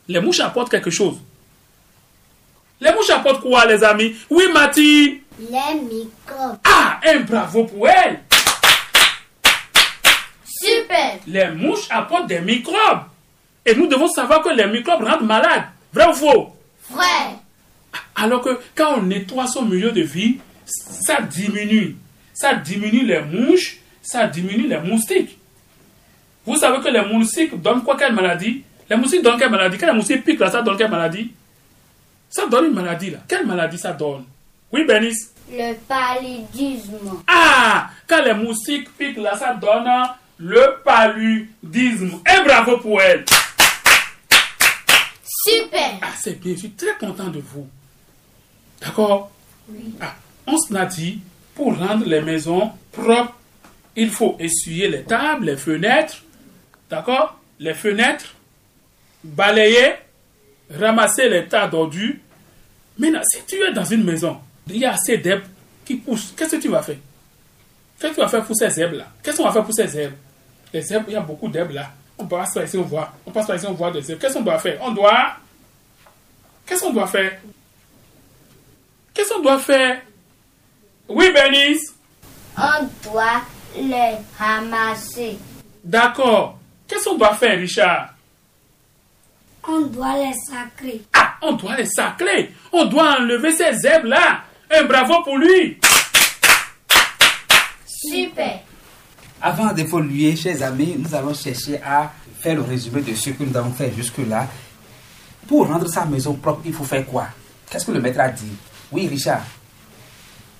Les 0.08 0.20
mouches 0.20 0.40
apportent 0.40 0.70
quelque 0.70 0.90
chose. 0.90 1.16
Les 2.80 2.92
mouches 2.92 3.10
apportent 3.10 3.42
quoi, 3.42 3.66
les 3.66 3.82
amis? 3.84 4.16
Oui, 4.30 4.44
Mathilde. 4.52 5.20
Les 5.38 5.74
microbes. 5.80 6.58
Ah, 6.64 7.00
un 7.04 7.20
bravo 7.20 7.64
pour 7.64 7.88
elle. 7.88 8.20
Super. 10.44 11.18
Les 11.26 11.48
mouches 11.50 11.86
apportent 11.90 12.28
des 12.28 12.40
microbes. 12.40 13.02
Et 13.66 13.74
nous 13.74 13.86
devons 13.86 14.08
savoir 14.08 14.42
que 14.42 14.50
les 14.50 14.66
microbes 14.66 15.02
rendent 15.04 15.26
malades. 15.26 15.64
Vrai 15.92 16.06
ou 16.08 16.14
faux? 16.14 16.56
Alors 18.14 18.42
que 18.42 18.58
quand 18.74 18.98
on 18.98 19.02
nettoie 19.02 19.46
son 19.46 19.62
milieu 19.62 19.90
de 19.92 20.02
vie, 20.02 20.38
ça 20.64 21.20
diminue. 21.20 21.96
Ça 22.32 22.54
diminue 22.54 23.04
les 23.04 23.20
mouches, 23.20 23.78
ça 24.00 24.26
diminue 24.26 24.68
les 24.68 24.78
moustiques. 24.78 25.38
Vous 26.46 26.56
savez 26.56 26.80
que 26.80 26.88
les 26.88 27.02
moustiques 27.04 27.60
donnent 27.60 27.82
quoi 27.82 27.96
quelle 27.96 28.14
maladie? 28.14 28.62
Les 28.88 28.96
moustiques 28.96 29.22
donnent 29.22 29.38
quelle 29.38 29.50
maladie 29.50 29.78
Quand 29.78 29.86
les 29.86 29.92
moustiques 29.92 30.24
piquent 30.24 30.40
là, 30.40 30.50
ça 30.50 30.62
donne 30.62 30.76
quelle 30.76 30.90
maladie? 30.90 31.32
Ça 32.28 32.46
donne 32.46 32.66
une 32.66 32.74
maladie 32.74 33.10
là. 33.10 33.18
Quelle 33.28 33.46
maladie 33.46 33.78
ça 33.78 33.92
donne? 33.92 34.24
Oui, 34.72 34.84
Bénice 34.84 35.32
Le 35.50 35.74
paludisme. 35.86 37.22
Ah 37.26 37.90
Quand 38.08 38.22
les 38.22 38.34
moustiques 38.34 38.88
piquent 38.96 39.18
là, 39.18 39.36
ça 39.36 39.54
donne 39.54 39.88
le 40.38 40.82
paludisme. 40.84 42.20
Et 42.26 42.44
bravo 42.44 42.78
pour 42.78 43.00
elle 43.00 43.24
Super. 45.44 45.98
Ah, 46.02 46.12
c'est 46.20 46.38
bien, 46.40 46.54
je 46.54 46.60
suis 46.60 46.70
très 46.70 46.96
content 46.98 47.28
de 47.28 47.40
vous. 47.40 47.66
D'accord? 48.80 49.30
Oui. 49.68 49.94
Ah, 50.00 50.14
on 50.46 50.56
se 50.56 50.72
l'a 50.72 50.86
dit, 50.86 51.20
pour 51.54 51.76
rendre 51.76 52.06
les 52.06 52.20
maisons 52.20 52.70
propres, 52.92 53.36
il 53.96 54.10
faut 54.10 54.36
essuyer 54.38 54.88
les 54.88 55.02
tables, 55.02 55.46
les 55.46 55.56
fenêtres, 55.56 56.22
d'accord? 56.88 57.38
Les 57.58 57.74
fenêtres, 57.74 58.34
balayer, 59.24 59.94
ramasser 60.70 61.28
les 61.28 61.46
tas 61.46 61.66
d'ordures. 61.66 62.14
Maintenant, 62.98 63.22
si 63.24 63.38
tu 63.46 63.62
es 63.62 63.72
dans 63.72 63.84
une 63.84 64.04
maison, 64.04 64.38
il 64.68 64.78
y 64.78 64.84
a 64.84 64.92
assez 64.92 65.18
d'herbes 65.18 65.44
qui 65.84 65.96
poussent, 65.96 66.32
qu'est-ce 66.36 66.56
que 66.56 66.62
tu 66.62 66.68
vas 66.68 66.82
faire? 66.82 66.96
Qu'est-ce 67.98 68.12
que 68.12 68.16
tu 68.16 68.20
vas 68.22 68.28
faire 68.28 68.44
pour 68.44 68.56
ces 68.56 68.80
herbes-là? 68.80 69.08
Qu'est-ce 69.22 69.36
qu'on 69.36 69.44
va 69.44 69.52
faire 69.52 69.64
pour 69.64 69.74
ces 69.74 69.98
herbes? 69.98 70.14
Les 70.72 70.92
herbes, 70.92 71.04
il 71.08 71.14
y 71.14 71.16
a 71.16 71.20
beaucoup 71.20 71.48
d'herbes 71.48 71.72
là. 71.72 71.92
On 72.22 72.26
passe 72.26 72.54
par 72.54 72.62
ici, 72.62 72.78
on 72.78 72.82
voit. 72.82 73.12
On 73.26 73.32
passe 73.32 73.46
par 73.48 73.56
ici, 73.56 73.66
on 73.66 73.72
voit 73.72 73.90
des 73.90 74.08
herbes. 74.08 74.20
Qu'est-ce 74.20 74.34
qu'on 74.34 74.42
doit 74.42 74.58
faire? 74.60 74.78
On 74.80 74.92
doit... 74.92 75.32
Qu'est-ce 76.64 76.80
qu'on 76.82 76.92
doit 76.92 77.08
faire? 77.08 77.32
Qu'est-ce 79.12 79.28
qu'on 79.30 79.42
doit 79.42 79.58
faire? 79.58 80.00
Oui, 81.08 81.32
Bernice 81.32 81.92
On 82.56 83.10
doit 83.10 83.42
les 83.76 84.14
ramasser. 84.38 85.36
D'accord. 85.82 86.58
Qu'est-ce 86.86 87.06
qu'on 87.06 87.18
doit 87.18 87.34
faire, 87.34 87.58
Richard? 87.58 88.10
On 89.66 89.80
doit 89.80 90.14
les 90.18 90.34
sacrer. 90.48 91.02
Ah, 91.14 91.34
on 91.42 91.52
doit 91.54 91.76
les 91.76 91.86
sacrer. 91.86 92.54
On 92.70 92.84
doit 92.84 93.18
enlever 93.18 93.52
ces 93.52 93.84
herbes-là. 93.84 94.42
Un 94.70 94.84
bravo 94.84 95.22
pour 95.24 95.38
lui. 95.38 95.76
Super. 97.84 98.60
Avant 99.42 99.72
d'évoluer, 99.72 100.36
chers 100.36 100.62
amis, 100.62 100.94
nous 100.96 101.12
allons 101.14 101.34
chercher 101.34 101.80
à 101.82 102.12
faire 102.40 102.54
le 102.54 102.62
résumé 102.62 103.00
de 103.02 103.12
ce 103.14 103.30
que 103.30 103.42
nous 103.42 103.56
avons 103.56 103.72
fait 103.72 103.92
jusque-là. 103.92 104.46
Pour 105.48 105.66
rendre 105.66 105.88
sa 105.88 106.04
maison 106.04 106.34
propre, 106.34 106.60
il 106.64 106.72
faut 106.72 106.84
faire 106.84 107.04
quoi? 107.06 107.26
Qu'est-ce 107.68 107.86
que 107.86 107.90
le 107.92 108.00
maître 108.00 108.20
a 108.20 108.28
dit? 108.28 108.52
Oui, 108.92 109.08
Richard. 109.08 109.42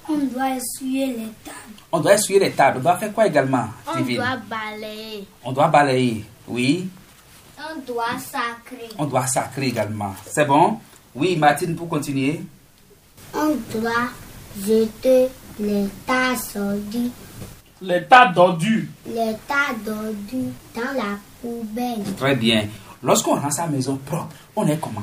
On 0.08 0.18
doit 0.18 0.56
essuyer 0.56 1.06
les 1.06 1.28
tables. 1.44 1.76
On 1.92 2.00
doit 2.00 2.14
essuyer 2.14 2.40
les 2.40 2.50
tables. 2.50 2.78
On 2.78 2.82
doit 2.82 2.96
faire 2.96 3.12
quoi 3.12 3.26
également 3.28 3.66
On 3.86 3.96
Divine? 3.98 4.16
doit 4.16 4.36
balayer. 4.50 5.28
On 5.44 5.52
doit 5.52 5.68
balayer. 5.68 6.24
Oui. 6.48 6.88
On 7.58 7.80
doit 7.92 8.18
sacrer. 8.18 8.88
On 8.98 9.04
doit 9.06 9.26
sacrer 9.28 9.66
également. 9.68 10.12
C'est 10.28 10.44
bon? 10.44 10.80
Oui, 11.14 11.36
Martine, 11.36 11.76
pour 11.76 11.88
continuer. 11.88 12.40
On 13.32 13.54
doit 13.72 14.08
jeter 14.60 15.28
les 15.60 15.86
tas 16.04 16.34
d'ordures, 16.54 17.10
Les 17.82 18.04
tas 18.04 18.28
d'ordures. 18.28 18.84
les 19.06 19.34
tas 19.48 19.74
d'ordures 19.84 20.52
dans 20.74 20.92
la 20.96 21.18
poubelle. 21.40 22.04
Très 22.16 22.36
bien. 22.36 22.66
Lorsqu'on 23.02 23.34
rend 23.34 23.50
sa 23.50 23.66
maison 23.66 23.96
propre, 23.96 24.34
on 24.54 24.66
est 24.68 24.78
comment? 24.80 25.02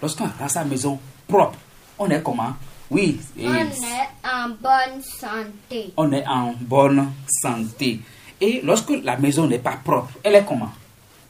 Lorsqu'on 0.00 0.28
rend 0.38 0.48
sa 0.48 0.64
maison 0.64 0.98
propre, 1.26 1.58
on 1.98 2.08
est 2.08 2.22
comment? 2.22 2.54
Oui. 2.90 3.18
et- 3.36 3.48
On 3.48 3.54
est 3.54 4.08
en 4.24 4.48
bonne 4.50 5.02
santé. 5.02 5.92
on 5.96 6.12
est 6.12 6.24
en 6.26 6.54
bonne 6.60 7.08
santé. 7.42 8.00
Et 8.40 8.60
lorsque 8.62 8.90
la 9.02 9.16
maison 9.16 9.48
n'est 9.48 9.58
pas 9.58 9.76
propre, 9.82 10.10
elle 10.22 10.36
est 10.36 10.44
comment? 10.44 10.70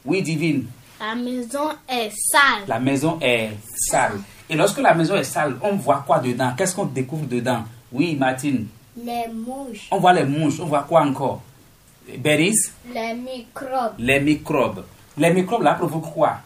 Oui, 0.05 0.21
divine, 0.21 0.65
La 0.99 1.15
maison 1.15 1.69
est 1.89 2.11
sale. 2.11 2.65
la 2.67 2.79
maison 2.79 3.17
est 3.21 3.49
sale. 3.75 4.19
Et 4.49 4.55
lorsque 4.55 4.77
la 4.79 4.93
maison 4.93 5.15
est 5.15 5.23
sale, 5.23 5.57
on 5.63 5.75
voit 5.77 6.03
quoi 6.05 6.19
dedans? 6.19 6.53
Qu'est-ce 6.55 6.75
qu'on 6.75 6.85
découvre 6.85 7.25
dedans? 7.25 7.63
Oui, 7.91 8.15
Martine, 8.15 8.67
Les 8.97 9.27
mouches, 9.31 9.87
on 9.91 9.99
voit 9.99 10.13
les 10.13 10.23
mouches, 10.23 10.59
on 10.59 10.65
voit 10.65 10.83
quoi 10.83 11.01
encore? 11.03 11.41
Béris, 12.17 12.55
Les 12.93 13.13
microbes. 13.13 13.93
les 13.99 14.19
microbes. 14.19 14.83
Les 15.17 15.31
microbes 15.33 15.61
là 15.63 15.73
provoquent 15.75 16.13
quoi? 16.13 16.37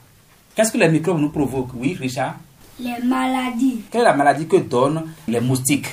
Qu'est-ce 0.55 0.71
que 0.71 0.77
les 0.77 0.89
microbes 0.89 1.19
nous 1.19 1.29
provoquent? 1.29 1.73
Oui, 1.75 1.93
Richard? 1.99 2.35
Les 2.79 2.99
maladies. 3.03 3.81
Quelle 3.91 4.01
est 4.01 4.05
la 4.05 4.13
maladie 4.15 4.47
que 4.47 4.57
donnent 4.57 5.13
les 5.27 5.39
moustiques? 5.39 5.87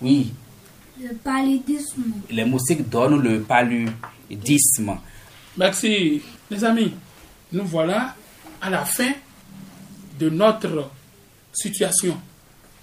Oui, 0.00 0.32
Le 1.02 1.12
paludisme. 1.14 2.02
les 2.30 2.44
moustiques 2.44 2.88
donnent 2.88 3.20
le 3.20 3.40
paludisme. 3.42 4.96
Merci, 5.56 6.22
les 6.50 6.64
amis. 6.64 6.94
Nous 7.52 7.64
voilà 7.64 8.14
à 8.62 8.70
la 8.70 8.84
fin 8.84 9.10
de 10.18 10.30
notre 10.30 10.90
situation. 11.52 12.16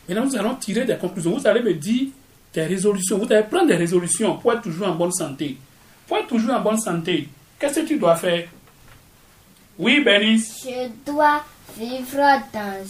Maintenant, 0.07 0.25
nous 0.25 0.35
allons 0.35 0.55
tirer 0.55 0.85
des 0.85 0.97
conclusions. 0.97 1.37
Vous 1.37 1.47
allez 1.47 1.61
me 1.63 1.73
dire 1.73 2.07
des 2.53 2.63
résolutions. 2.63 3.17
Vous 3.17 3.31
allez 3.31 3.43
prendre 3.43 3.67
des 3.67 3.75
résolutions 3.75 4.37
pour 4.37 4.53
être 4.53 4.61
toujours 4.61 4.87
en 4.87 4.95
bonne 4.95 5.11
santé. 5.11 5.57
Pour 6.07 6.17
être 6.17 6.27
toujours 6.27 6.55
en 6.55 6.61
bonne 6.61 6.79
santé, 6.79 7.27
qu'est-ce 7.59 7.81
que 7.81 7.85
tu 7.85 7.97
dois 7.97 8.15
faire? 8.15 8.47
Oui, 9.77 10.03
Bénice. 10.03 10.63
Je 10.63 10.89
dois 11.05 11.43
vivre 11.77 12.41
dans 12.53 12.83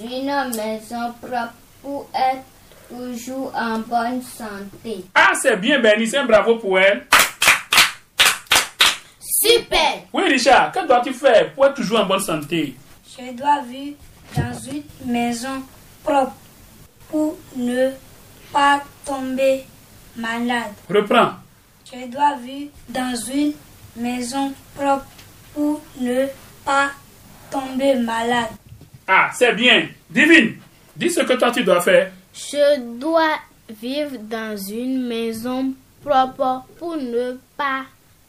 une 0.00 0.56
maison 0.56 1.12
propre 1.20 1.52
pour 1.82 2.08
être 2.14 2.44
toujours 2.88 3.52
en 3.54 3.78
bonne 3.80 4.22
santé. 4.22 5.04
Ah, 5.14 5.32
c'est 5.40 5.56
bien, 5.56 5.80
Bénice. 5.80 6.14
Un 6.14 6.24
bravo 6.24 6.56
pour 6.56 6.78
elle. 6.78 7.06
Super. 9.20 10.04
Oui, 10.12 10.24
Richard, 10.28 10.72
que 10.72 10.86
dois-tu 10.86 11.12
faire 11.12 11.52
pour 11.52 11.66
être 11.66 11.74
toujours 11.74 12.00
en 12.00 12.06
bonne 12.06 12.20
santé? 12.20 12.74
Je 13.18 13.32
dois 13.32 13.62
vivre 13.62 13.96
dans 14.36 14.58
une 14.70 14.84
maison 15.12 15.62
propre 16.04 16.32
pour 17.10 17.36
ne 17.56 17.90
pas 18.52 18.82
tomber 19.04 19.64
malade. 20.16 20.72
Reprends. 20.88 21.32
Je 21.92 22.06
dois 22.06 22.36
vivre 22.36 22.70
dans 22.88 23.14
une 23.32 23.54
maison 23.96 24.52
propre 24.74 25.06
pour 25.54 25.82
ne 26.00 26.26
pas 26.64 26.90
tomber 27.50 27.94
malade. 27.96 28.50
Ah, 29.08 29.30
c'est 29.34 29.52
bien. 29.54 29.88
Divine, 30.08 30.56
dis 30.96 31.10
ce 31.10 31.20
que 31.20 31.32
toi 31.32 31.50
tu 31.50 31.64
dois 31.64 31.80
faire. 31.80 32.12
Je 32.32 32.80
dois 32.98 33.38
vivre 33.68 34.16
dans 34.18 34.56
une 34.56 35.06
maison 35.06 35.74
propre 36.04 36.64
pour 36.78 36.96
ne 36.96 37.38
pas 37.56 37.84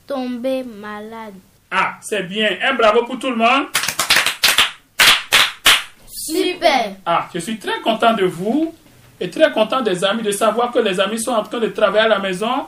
tomber 0.07 0.63
malade. 0.63 1.35
Ah, 1.69 1.95
c'est 2.01 2.23
bien. 2.23 2.57
Un 2.63 2.73
bravo 2.73 3.05
pour 3.05 3.19
tout 3.19 3.29
le 3.29 3.35
monde. 3.37 3.67
Super. 6.07 6.95
Ah, 7.05 7.27
je 7.33 7.39
suis 7.39 7.57
très 7.57 7.79
content 7.81 8.13
de 8.13 8.25
vous 8.25 8.73
et 9.21 9.29
très 9.29 9.51
content 9.51 9.81
des 9.81 10.03
amis 10.03 10.23
de 10.23 10.31
savoir 10.31 10.71
que 10.71 10.79
les 10.79 10.99
amis 10.99 11.21
sont 11.21 11.31
en 11.31 11.43
train 11.43 11.59
de 11.59 11.67
travailler 11.67 12.05
à 12.05 12.09
la 12.09 12.19
maison 12.19 12.65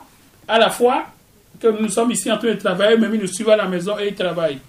à 0.48 0.60
la 0.60 0.70
fois 0.70 1.08
que 1.60 1.68
nous 1.68 1.90
sommes 1.90 2.12
ici 2.12 2.32
en 2.32 2.38
train 2.38 2.50
de 2.50 2.60
travailler, 2.60 2.96
même 2.96 3.14
ils 3.16 3.22
nous 3.22 3.28
suivent 3.28 3.50
à 3.50 3.56
la 3.56 3.68
maison 3.68 3.98
et 3.98 4.10
ils 4.10 4.16
travaillent. 4.16 4.60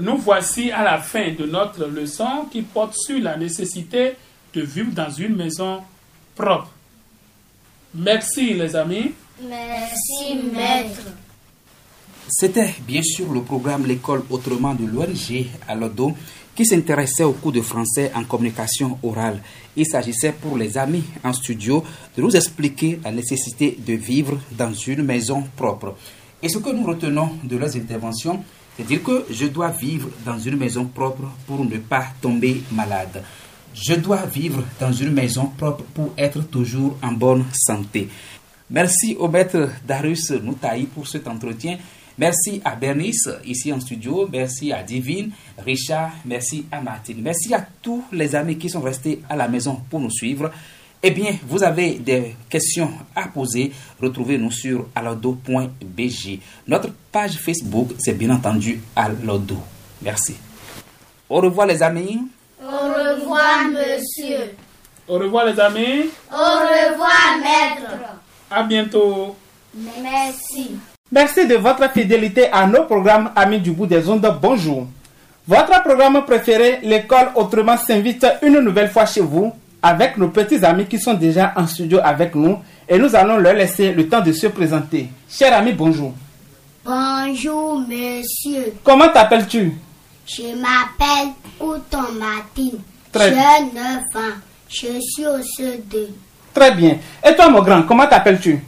Nous 0.00 0.16
voici 0.18 0.70
à 0.70 0.84
la 0.84 0.98
fin 0.98 1.32
de 1.32 1.44
notre 1.44 1.86
leçon 1.86 2.46
qui 2.52 2.62
porte 2.62 2.94
sur 2.94 3.20
la 3.20 3.36
nécessité 3.36 4.12
de 4.54 4.60
vivre 4.60 4.92
dans 4.92 5.10
une 5.10 5.34
maison 5.34 5.82
propre. 6.36 6.70
Merci 7.92 8.54
les 8.54 8.76
amis. 8.76 9.12
Merci, 9.42 10.36
maître. 10.52 11.00
C'était 12.28 12.74
bien 12.86 13.02
sûr 13.02 13.32
le 13.32 13.42
programme 13.42 13.86
L'école 13.86 14.22
autrement 14.30 14.74
de 14.74 14.84
l'ONG 14.86 15.46
à 15.66 15.74
l'ODO 15.74 16.14
qui 16.58 16.66
s'intéressait 16.66 17.22
au 17.22 17.34
cours 17.34 17.52
de 17.52 17.60
français 17.60 18.10
en 18.16 18.24
communication 18.24 18.98
orale. 19.04 19.40
Il 19.76 19.86
s'agissait 19.86 20.32
pour 20.32 20.58
les 20.58 20.76
amis 20.76 21.04
en 21.22 21.32
studio 21.32 21.84
de 22.16 22.20
nous 22.20 22.34
expliquer 22.34 22.98
la 23.04 23.12
nécessité 23.12 23.78
de 23.78 23.92
vivre 23.92 24.36
dans 24.58 24.74
une 24.74 25.04
maison 25.04 25.44
propre. 25.54 25.94
Et 26.42 26.48
ce 26.48 26.58
que 26.58 26.70
nous 26.70 26.82
retenons 26.82 27.30
de 27.44 27.56
leurs 27.56 27.76
interventions, 27.76 28.42
c'est 28.76 28.84
dire 28.84 29.04
que 29.04 29.24
je 29.30 29.46
dois 29.46 29.68
vivre 29.68 30.08
dans 30.26 30.36
une 30.36 30.56
maison 30.56 30.84
propre 30.86 31.30
pour 31.46 31.64
ne 31.64 31.76
pas 31.76 32.06
tomber 32.20 32.60
malade. 32.72 33.22
Je 33.72 33.94
dois 33.94 34.26
vivre 34.26 34.64
dans 34.80 34.92
une 34.92 35.12
maison 35.12 35.52
propre 35.56 35.84
pour 35.94 36.12
être 36.18 36.42
toujours 36.42 36.96
en 37.04 37.12
bonne 37.12 37.44
santé. 37.52 38.08
Merci 38.68 39.14
au 39.16 39.28
maître 39.28 39.68
Darius 39.86 40.32
Noutaï 40.32 40.86
pour 40.86 41.06
cet 41.06 41.28
entretien. 41.28 41.78
Merci 42.18 42.60
à 42.64 42.74
Bernice 42.74 43.28
ici 43.46 43.72
en 43.72 43.80
studio. 43.80 44.28
Merci 44.30 44.72
à 44.72 44.82
Divine, 44.82 45.30
Richard. 45.64 46.10
Merci 46.24 46.66
à 46.72 46.80
Martine. 46.80 47.20
Merci 47.22 47.54
à 47.54 47.64
tous 47.80 48.04
les 48.12 48.34
amis 48.34 48.58
qui 48.58 48.68
sont 48.68 48.80
restés 48.80 49.22
à 49.28 49.36
la 49.36 49.46
maison 49.48 49.80
pour 49.88 50.00
nous 50.00 50.10
suivre. 50.10 50.50
Eh 51.00 51.12
bien, 51.12 51.30
vous 51.46 51.62
avez 51.62 51.92
des 51.94 52.34
questions 52.50 52.90
à 53.14 53.28
poser, 53.28 53.70
retrouvez-nous 54.02 54.50
sur 54.50 54.88
alodo.bg. 54.96 56.40
Notre 56.66 56.90
page 57.12 57.36
Facebook, 57.36 57.90
c'est 58.00 58.14
bien 58.14 58.30
entendu 58.30 58.80
Alodo. 58.96 59.58
Merci. 60.02 60.34
Au 61.30 61.40
revoir 61.40 61.68
les 61.68 61.80
amis. 61.84 62.20
Au 62.60 62.66
revoir, 62.66 63.68
monsieur. 63.68 64.54
Au 65.06 65.18
revoir 65.18 65.46
les 65.46 65.60
amis. 65.60 66.10
Au 66.32 66.34
revoir, 66.36 67.38
maître. 67.40 67.92
À 68.50 68.64
bientôt. 68.64 69.36
Merci. 70.02 70.72
Merci 71.10 71.46
de 71.46 71.54
votre 71.54 71.90
fidélité 71.90 72.48
à 72.52 72.66
nos 72.66 72.84
programmes 72.84 73.30
Amis 73.34 73.60
du 73.60 73.70
bout 73.70 73.86
des 73.86 74.06
ondes. 74.10 74.38
Bonjour. 74.42 74.86
Votre 75.46 75.82
programme 75.82 76.22
préféré, 76.26 76.80
l'école 76.82 77.30
autrement 77.34 77.78
s'invite 77.78 78.26
une 78.42 78.60
nouvelle 78.60 78.90
fois 78.90 79.06
chez 79.06 79.22
vous 79.22 79.50
avec 79.82 80.18
nos 80.18 80.28
petits 80.28 80.62
amis 80.62 80.84
qui 80.84 80.98
sont 80.98 81.14
déjà 81.14 81.54
en 81.56 81.66
studio 81.66 81.98
avec 82.04 82.34
nous 82.34 82.58
et 82.86 82.98
nous 82.98 83.16
allons 83.16 83.38
leur 83.38 83.54
laisser 83.54 83.92
le 83.92 84.06
temps 84.06 84.20
de 84.20 84.32
se 84.32 84.48
présenter. 84.48 85.08
Cher 85.30 85.56
ami, 85.56 85.72
bonjour. 85.72 86.12
Bonjour, 86.84 87.80
monsieur. 87.88 88.74
Comment 88.84 89.08
t'appelles-tu? 89.08 89.72
Je 90.26 90.42
m'appelle 90.42 91.32
Couton 91.58 92.12
Martine. 92.18 92.80
Très 93.10 93.30
J'ai 93.30 93.34
9 93.34 93.96
ans. 94.14 94.36
Je 94.68 95.00
suis 95.00 95.26
au 95.26 95.38
CE2. 95.38 96.08
Très 96.52 96.72
bien. 96.72 96.98
Et 97.26 97.34
toi, 97.34 97.48
mon 97.48 97.62
grand, 97.62 97.82
comment 97.84 98.06
t'appelles-tu? 98.06 98.62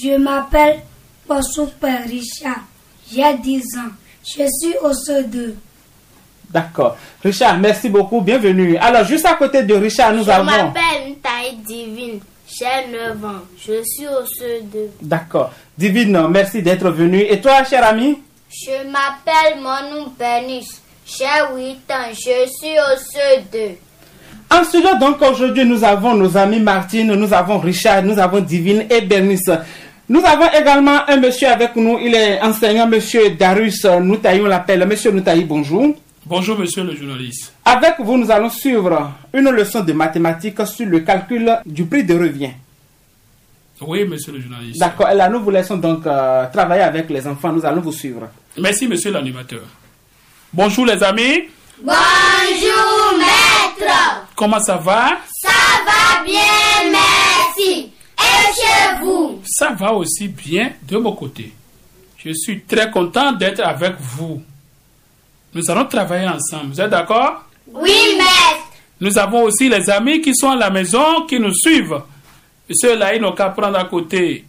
Je 0.00 0.16
m'appelle 0.16 0.82
Père 1.28 2.04
Richard. 2.06 2.64
J'ai 3.12 3.34
10 3.42 3.62
ans. 3.78 3.92
Je 4.24 4.44
suis 4.60 4.74
au 4.82 4.90
CE2. 4.92 5.54
D'accord. 6.50 6.96
Richard, 7.22 7.58
merci 7.58 7.88
beaucoup. 7.88 8.20
Bienvenue. 8.20 8.76
Alors, 8.78 9.04
juste 9.04 9.26
à 9.26 9.34
côté 9.34 9.62
de 9.62 9.74
Richard, 9.74 10.14
nous 10.14 10.24
Je 10.24 10.30
avons... 10.30 10.44
m'appelle 10.44 11.16
Taille 11.22 11.56
Divine. 11.66 12.20
J'ai 12.48 12.90
9 12.90 13.24
ans. 13.24 13.42
Je 13.58 13.82
suis 13.84 14.06
au 14.06 14.22
CE2. 14.24 14.88
D'accord. 15.02 15.52
Divine, 15.76 16.26
merci 16.28 16.62
d'être 16.62 16.88
venu. 16.90 17.20
Et 17.20 17.40
toi, 17.40 17.62
cher 17.64 17.86
ami? 17.86 18.18
Je 18.50 18.86
m'appelle 18.90 19.60
Monou 19.60 20.10
Bernice. 20.18 20.80
J'ai 21.06 21.24
8 21.54 21.90
ans. 21.90 22.08
Je 22.12 22.48
suis 22.48 22.78
au 22.78 22.96
CE2. 22.96 23.74
En 24.50 24.64
studio, 24.64 24.96
donc, 24.98 25.20
aujourd'hui, 25.20 25.66
nous 25.66 25.84
avons 25.84 26.14
nos 26.14 26.34
amis 26.38 26.58
Martine, 26.60 27.12
nous 27.14 27.34
avons 27.34 27.58
Richard, 27.58 28.02
nous 28.02 28.18
avons 28.18 28.40
Divine 28.40 28.86
et 28.88 29.02
Bernice. 29.02 29.50
Nous 30.08 30.24
avons 30.24 30.48
également 30.58 31.00
un 31.06 31.16
monsieur 31.18 31.48
avec 31.48 31.76
nous, 31.76 31.98
il 32.00 32.14
est 32.14 32.40
enseignant, 32.40 32.86
monsieur 32.86 33.30
Darius 33.30 33.84
Noutaï, 33.84 34.40
on 34.40 34.46
l'appelle. 34.46 34.86
Monsieur 34.86 35.10
Noutaï, 35.10 35.44
bonjour. 35.44 35.94
Bonjour 36.24 36.58
monsieur 36.58 36.82
le 36.82 36.96
journaliste. 36.96 37.52
Avec 37.64 37.96
vous, 38.00 38.16
nous 38.16 38.30
allons 38.30 38.48
suivre 38.48 39.12
une 39.34 39.50
leçon 39.50 39.80
de 39.80 39.92
mathématiques 39.92 40.66
sur 40.66 40.86
le 40.86 41.00
calcul 41.00 41.58
du 41.66 41.84
prix 41.84 42.04
de 42.04 42.14
revient. 42.14 42.52
Oui 43.82 44.04
monsieur 44.06 44.32
le 44.32 44.40
journaliste. 44.40 44.80
D'accord, 44.80 45.10
et 45.10 45.14
là, 45.14 45.28
nous 45.28 45.40
vous 45.40 45.50
laissons 45.50 45.76
donc 45.76 46.06
euh, 46.06 46.46
travailler 46.52 46.82
avec 46.82 47.08
les 47.10 47.26
enfants, 47.26 47.52
nous 47.52 47.64
allons 47.64 47.80
vous 47.82 47.92
suivre. 47.92 48.28
Merci 48.58 48.88
monsieur 48.88 49.10
l'animateur. 49.10 49.60
Bonjour 50.52 50.86
les 50.86 51.02
amis. 51.02 51.44
Bonjour, 51.82 53.18
maître. 53.18 53.92
Comment 54.34 54.60
ça 54.60 54.76
va? 54.76 55.18
Ça 55.42 55.50
va 55.84 56.24
bien, 56.24 56.90
merci. 56.90 57.90
Ça 59.58 59.70
va 59.70 59.92
aussi 59.92 60.28
bien 60.28 60.70
de 60.88 60.98
mon 60.98 61.10
côté. 61.10 61.52
Je 62.16 62.30
suis 62.32 62.60
très 62.60 62.92
content 62.92 63.32
d'être 63.32 63.58
avec 63.58 63.96
vous. 63.98 64.40
Nous 65.52 65.68
allons 65.68 65.84
travailler 65.86 66.28
ensemble. 66.28 66.74
Vous 66.74 66.80
êtes 66.80 66.90
d'accord? 66.90 67.44
Oui, 67.66 67.90
maître. 68.16 68.68
Nous 69.00 69.18
avons 69.18 69.42
aussi 69.42 69.68
les 69.68 69.90
amis 69.90 70.20
qui 70.20 70.32
sont 70.36 70.50
à 70.50 70.54
la 70.54 70.70
maison, 70.70 71.26
qui 71.26 71.40
nous 71.40 71.52
suivent. 71.52 72.00
Et 72.68 72.72
Ceux-là, 72.72 73.16
ils 73.16 73.20
n'ont 73.20 73.32
qu'à 73.32 73.48
prendre 73.48 73.76
à 73.76 73.86
côté 73.86 74.44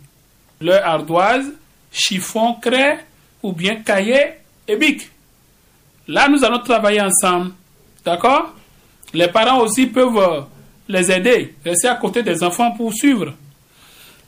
leur 0.62 0.86
ardoise, 0.86 1.54
chiffon, 1.92 2.54
craie, 2.62 3.04
ou 3.42 3.52
bien 3.52 3.78
cahier 3.78 4.34
et 4.68 4.76
bic. 4.76 5.10
Là, 6.08 6.30
nous 6.30 6.46
allons 6.46 6.60
travailler 6.60 7.02
ensemble. 7.02 7.54
D'accord? 8.06 8.54
Les 9.16 9.30
parents 9.30 9.62
aussi 9.62 9.88
peuvent 9.88 10.46
les 10.88 11.12
aider, 11.12 11.56
rester 11.66 11.88
à 11.88 11.96
côté 11.96 12.22
des 12.22 12.44
enfants 12.44 12.74
pour 12.74 12.94
suivre. 12.94 13.34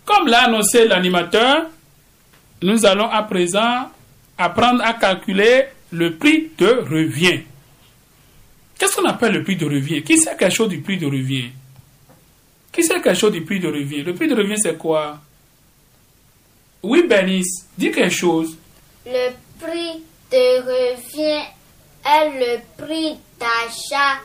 Comme 0.06 0.28
l'a 0.28 0.46
annoncé 0.46 0.88
l'animateur, 0.88 1.70
nous 2.62 2.86
allons 2.86 3.10
à 3.10 3.24
présent 3.24 3.90
apprendre 4.38 4.84
à 4.84 4.94
calculer 4.94 5.66
le 5.92 6.16
prix 6.16 6.52
de 6.58 6.68
revient. 6.68 7.42
Qu'est-ce 8.78 8.96
qu'on 8.96 9.06
appelle 9.06 9.34
le 9.34 9.44
prix 9.44 9.56
de 9.56 9.66
revient? 9.66 10.02
Qui 10.02 10.18
sait 10.18 10.36
quelque 10.36 10.54
chose 10.54 10.70
du 10.70 10.82
prix 10.82 10.98
de 10.98 11.06
revient? 11.06 11.52
Qui 12.72 12.84
sait 12.84 13.00
quelque 13.02 13.14
chose 13.18 13.32
du 13.32 13.44
prix 13.44 13.60
de 13.60 13.68
revient? 13.68 14.02
Le 14.02 14.16
prix 14.16 14.28
de 14.28 14.36
revient, 14.36 14.58
c'est 14.58 14.78
quoi? 14.78 15.20
Oui, 16.82 17.04
Bernice, 17.08 17.68
dis 17.78 17.92
quelque 17.92 18.14
chose. 18.14 18.58
Le 19.06 19.30
prix 19.60 20.04
de 20.32 20.62
revient 20.62 21.46
est 22.04 22.30
le 22.40 22.84
prix 22.84 23.20
d'achat 23.40 24.20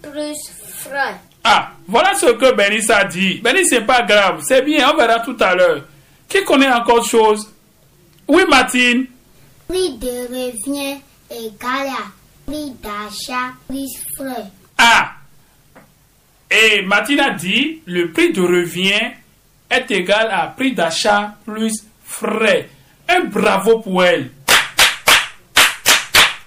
plus 0.00 0.36
frais. 0.78 1.16
Ah, 1.48 1.70
voilà 1.86 2.12
ce 2.16 2.26
que 2.26 2.52
Bernice 2.56 2.90
a 2.90 3.04
dit. 3.04 3.34
Bernice, 3.34 3.68
c'est 3.70 3.86
pas 3.86 4.02
grave. 4.02 4.42
C'est 4.42 4.62
bien, 4.62 4.90
on 4.92 4.96
verra 4.96 5.20
tout 5.20 5.36
à 5.38 5.54
l'heure. 5.54 5.84
Qui 6.28 6.42
connaît 6.42 6.72
encore 6.72 7.06
chose? 7.06 7.48
Oui, 8.26 8.42
Martine. 8.48 9.06
Prix 9.68 9.96
de 9.96 10.26
revient 10.26 10.96
égal 11.30 11.86
à 11.86 12.50
prix 12.50 12.72
d'achat 12.82 13.52
plus 13.68 13.86
frais. 14.16 14.50
Ah 14.76 15.12
Et 16.50 16.82
Martine 16.82 17.20
a 17.20 17.30
dit, 17.30 17.80
le 17.86 18.10
prix 18.10 18.32
de 18.32 18.42
revient 18.42 19.12
est 19.70 19.90
égal 19.92 20.28
à 20.32 20.48
prix 20.48 20.72
d'achat 20.72 21.36
plus 21.44 21.84
frais. 22.04 22.68
Un 23.08 23.20
bravo 23.20 23.78
pour 23.78 24.04
elle. 24.04 24.32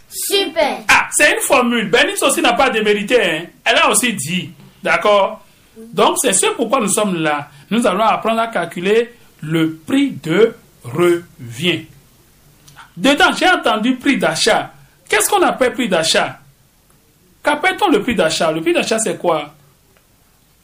Super. 0.10 0.80
Ah, 0.90 1.08
c'est 1.12 1.32
une 1.32 1.42
formule. 1.42 1.90
Bernice 1.90 2.22
aussi 2.22 2.42
n'a 2.42 2.52
pas 2.52 2.70
démérité. 2.70 3.22
Hein? 3.22 3.46
Elle 3.64 3.78
a 3.78 3.90
aussi 3.90 4.12
dit. 4.12 4.50
D'accord 4.84 5.46
Donc, 5.78 6.18
c'est 6.22 6.34
ce 6.34 6.48
pourquoi 6.48 6.80
nous 6.80 6.90
sommes 6.90 7.16
là. 7.22 7.50
Nous 7.70 7.86
allons 7.86 8.04
apprendre 8.04 8.40
à 8.40 8.48
calculer 8.48 9.14
le 9.42 9.76
prix 9.76 10.12
de 10.12 10.56
revient. 10.84 11.86
Dedans, 12.96 13.32
j'ai 13.38 13.50
entendu 13.50 13.96
prix 13.96 14.18
d'achat. 14.18 14.74
Qu'est-ce 15.08 15.30
qu'on 15.30 15.42
appelle 15.42 15.74
prix 15.74 15.88
d'achat? 15.88 16.40
Qu'appelle-t-on 17.44 17.90
le 17.90 18.02
prix 18.02 18.16
d'achat? 18.16 18.52
Le 18.52 18.62
prix 18.62 18.74
d'achat, 18.74 19.00
c'est 19.00 19.18
quoi? 19.18 19.54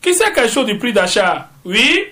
Qui 0.01 0.13
sait 0.13 0.31
quelque 0.33 0.51
chose 0.51 0.65
du 0.65 0.77
prix 0.77 0.93
d'achat? 0.93 1.49
Oui? 1.63 2.05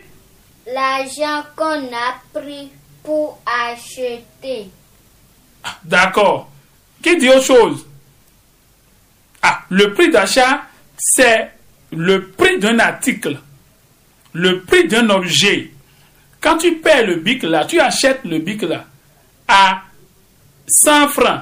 L'argent 0.74 1.44
qu'on 1.56 1.94
a 1.94 2.16
pris 2.34 2.70
pour 3.04 3.40
acheter. 3.46 4.70
D'accord. 5.84 6.50
Qui 7.02 7.18
dit 7.18 7.30
autre 7.30 7.44
chose? 7.44 7.86
Ah, 9.42 9.60
le 9.70 9.94
prix 9.94 10.10
d'achat, 10.10 10.64
c'est 10.98 11.52
le 11.96 12.28
prix 12.28 12.60
d'un 12.60 12.80
article, 12.80 13.38
le 14.34 14.62
prix 14.62 14.88
d'un 14.88 15.10
objet. 15.10 15.72
Quand 16.42 16.58
tu 16.58 16.76
paies 16.76 17.06
le 17.06 17.16
bic 17.16 17.44
là, 17.44 17.66
tu 17.66 17.80
achètes 17.80 18.22
le 18.26 18.40
bic 18.40 18.64
là 18.64 18.86
à 19.48 19.82
100 20.68 21.10
francs 21.10 21.42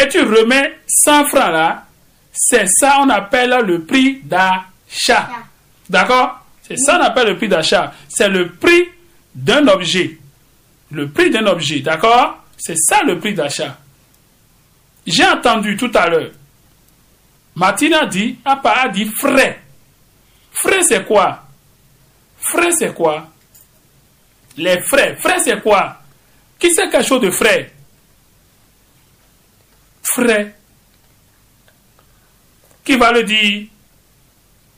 et 0.00 0.08
tu 0.08 0.20
remets 0.20 0.78
100 0.86 1.26
francs 1.26 1.52
là, 1.52 1.86
c'est 2.32 2.66
ça 2.66 2.98
on 3.00 3.08
appelle 3.08 3.56
le 3.64 3.82
prix 3.84 4.20
d'achat. 4.24 5.28
D'accord? 5.88 6.44
C'est 6.62 6.78
ça 6.78 6.98
on 6.98 7.02
appelle 7.02 7.28
le 7.28 7.36
prix 7.36 7.48
d'achat. 7.48 7.92
C'est 8.08 8.28
le 8.28 8.50
prix 8.50 8.88
d'un 9.34 9.66
objet. 9.68 10.18
Le 10.90 11.08
prix 11.08 11.30
d'un 11.30 11.46
objet, 11.46 11.80
d'accord? 11.80 12.44
C'est 12.56 12.76
ça 12.76 13.02
le 13.04 13.18
prix 13.18 13.34
d'achat. 13.34 13.76
J'ai 15.06 15.26
entendu 15.26 15.76
tout 15.76 15.90
à 15.94 16.08
l'heure. 16.08 16.30
Martine 17.56 17.94
a 17.94 18.06
dit, 18.06 18.32
Papa 18.32 18.70
a 18.84 18.88
dit 18.88 19.06
frais. 19.06 19.60
Frais 20.52 20.82
c'est 20.82 21.04
quoi? 21.04 21.42
Frais 22.38 22.72
c'est 22.78 22.94
quoi? 22.94 23.28
Les 24.56 24.80
frais. 24.82 25.16
Frais 25.16 25.38
c'est 25.40 25.60
quoi? 25.62 25.98
Qui 26.58 26.72
sait 26.72 26.88
quelque 26.88 27.06
chose 27.06 27.20
de 27.20 27.30
frais? 27.30 27.72
Frais. 30.02 30.54
Qui 32.84 32.96
va 32.96 33.12
le 33.12 33.22
dire? 33.22 33.66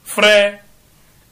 Frais. 0.04 0.62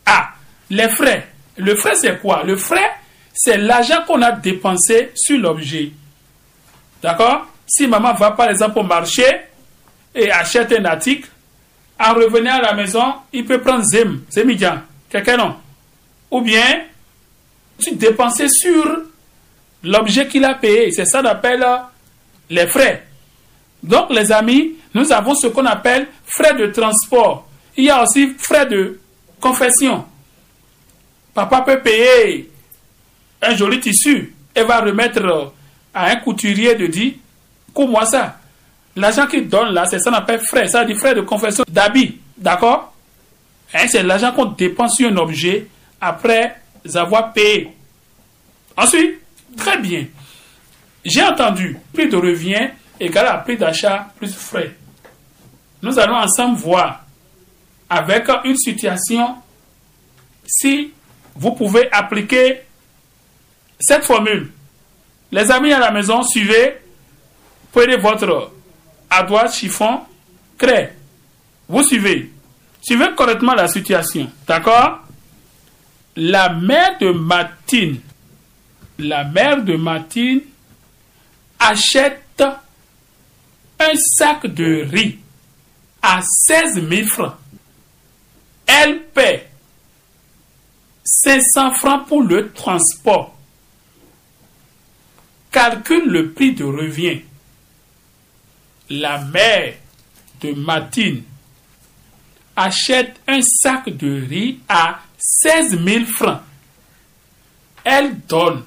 Ah, 0.07 0.35
les 0.71 0.89
frais. 0.89 1.29
Le 1.57 1.75
frais 1.77 1.95
c'est 1.95 2.21
quoi? 2.21 2.43
Le 2.43 2.57
frais, 2.57 2.91
c'est 3.33 3.57
l'argent 3.57 4.05
qu'on 4.07 4.21
a 4.23 4.33
dépensé 4.33 5.13
sur 5.15 5.39
l'objet. 5.39 5.93
D'accord? 7.03 7.47
Si 7.67 7.87
maman 7.87 8.15
va 8.15 8.33
par 8.33 8.51
exemple 8.51 8.79
au 8.79 8.83
marché 8.83 9.25
et 10.15 10.31
achète 10.31 10.73
un 10.73 10.85
article, 10.85 11.29
en 11.99 12.15
revenant 12.15 12.55
à 12.55 12.63
la 12.63 12.75
maison, 12.75 13.15
il 13.33 13.45
peut 13.45 13.61
prendre 13.61 13.85
Zem, 13.85 14.23
Zemidian, 14.31 14.81
quelqu'un 15.09 15.37
non? 15.37 15.57
Ou 16.31 16.41
bien, 16.41 16.85
tu 17.79 17.95
dépensais 17.95 18.49
sur 18.49 18.85
l'objet 19.83 20.27
qu'il 20.27 20.45
a 20.45 20.55
payé. 20.55 20.91
C'est 20.91 21.05
ça 21.05 21.21
qu'on 21.21 21.29
appelle 21.29 21.65
les 22.51 22.67
frais. 22.67 23.07
Donc, 23.83 24.11
les 24.11 24.33
amis, 24.33 24.75
nous 24.95 25.13
avons 25.13 25.35
ce 25.35 25.47
qu'on 25.49 25.67
appelle 25.67 26.09
frais 26.27 26.55
de 26.55 26.67
transport. 26.67 27.49
Il 27.77 27.85
y 27.85 27.91
a 27.91 28.03
aussi 28.03 28.35
frais 28.39 28.67
de 28.67 28.99
confession. 29.41 30.05
Papa 31.35 31.63
peut 31.63 31.81
payer 31.81 32.51
un 33.43 33.55
joli 33.55 33.81
tissu 33.81 34.35
et 34.55 34.63
va 34.63 34.81
remettre 34.81 35.53
à 35.93 36.11
un 36.11 36.17
couturier 36.17 36.75
de 36.75 36.87
dire, 36.87 37.13
coupe-moi 37.73 38.07
ça. 38.07 38.39
L'argent 38.97 39.27
qu'il 39.27 39.49
donne 39.49 39.75
là, 39.75 39.87
c'est 39.87 39.99
ça 39.99 40.11
qu'on 40.11 40.17
appelle 40.17 40.41
frais. 40.41 40.69
Ça 40.69 40.85
dit 40.85 40.95
frais 40.95 41.15
de 41.15 41.23
confession 41.23 41.65
d'habit. 41.69 42.19
D'accord? 42.37 42.95
Hein, 43.75 43.87
c'est 43.89 44.03
l'argent 44.03 44.33
qu'on 44.33 44.47
dépense 44.47 44.97
sur 44.97 45.11
un 45.11 45.17
objet 45.17 45.67
après 46.01 46.57
avoir 46.95 47.33
payé. 47.33 47.75
Ensuite, 48.77 49.21
très 49.57 49.79
bien. 49.79 50.07
J'ai 51.05 51.23
entendu 51.23 51.79
prix 51.93 52.09
de 52.09 52.17
revient 52.17 52.71
égal 53.01 53.27
à 53.27 53.39
prix 53.39 53.57
d'achat 53.57 54.09
plus 54.17 54.35
frais. 54.35 54.75
Nous 55.83 55.99
allons 55.99 56.17
ensemble 56.17 56.57
voir 56.57 57.05
avec 57.91 58.29
une 58.45 58.57
situation 58.57 59.37
si 60.47 60.93
vous 61.35 61.53
pouvez 61.53 61.91
appliquer 61.93 62.61
cette 63.81 64.05
formule. 64.05 64.51
Les 65.33 65.51
amis 65.51 65.73
à 65.73 65.79
la 65.79 65.91
maison, 65.91 66.23
suivez, 66.23 66.77
prenez 67.73 67.97
votre 67.97 68.53
à 69.19 69.49
chiffon, 69.49 70.01
craie. 70.59 70.95
Vous 71.69 71.83
suivez. 71.83 72.31
Suivez 72.81 73.15
correctement 73.17 73.55
la 73.55 73.69
situation. 73.69 74.31
D'accord? 74.47 75.01
La 76.17 76.53
mère 76.53 76.99
de 76.99 77.11
Martine, 77.11 78.01
la 78.99 79.25
mère 79.25 79.63
de 79.63 79.77
Martine 79.77 80.43
achète 81.59 82.43
un 83.79 83.95
sac 83.97 84.47
de 84.47 84.87
riz 84.91 85.19
à 86.03 86.21
16 86.23 86.87
000 86.89 87.09
francs. 87.09 87.35
Elle 88.67 89.03
paie 89.15 89.49
500 91.05 91.73
francs 91.73 92.07
pour 92.07 92.23
le 92.23 92.53
transport. 92.53 93.37
Calcule 95.51 96.07
le 96.07 96.33
prix 96.33 96.55
de 96.55 96.65
revient. 96.65 97.23
La 99.01 99.19
mère 99.19 99.75
de 100.41 100.53
Martine 100.53 101.25
achète 102.55 103.17
un 103.27 103.41
sac 103.43 103.89
de 103.89 104.25
riz 104.29 104.61
à 104.69 105.01
16 105.19 105.83
000 105.85 106.05
francs. 106.05 106.41
Elle 107.83 108.21
donne 108.21 108.63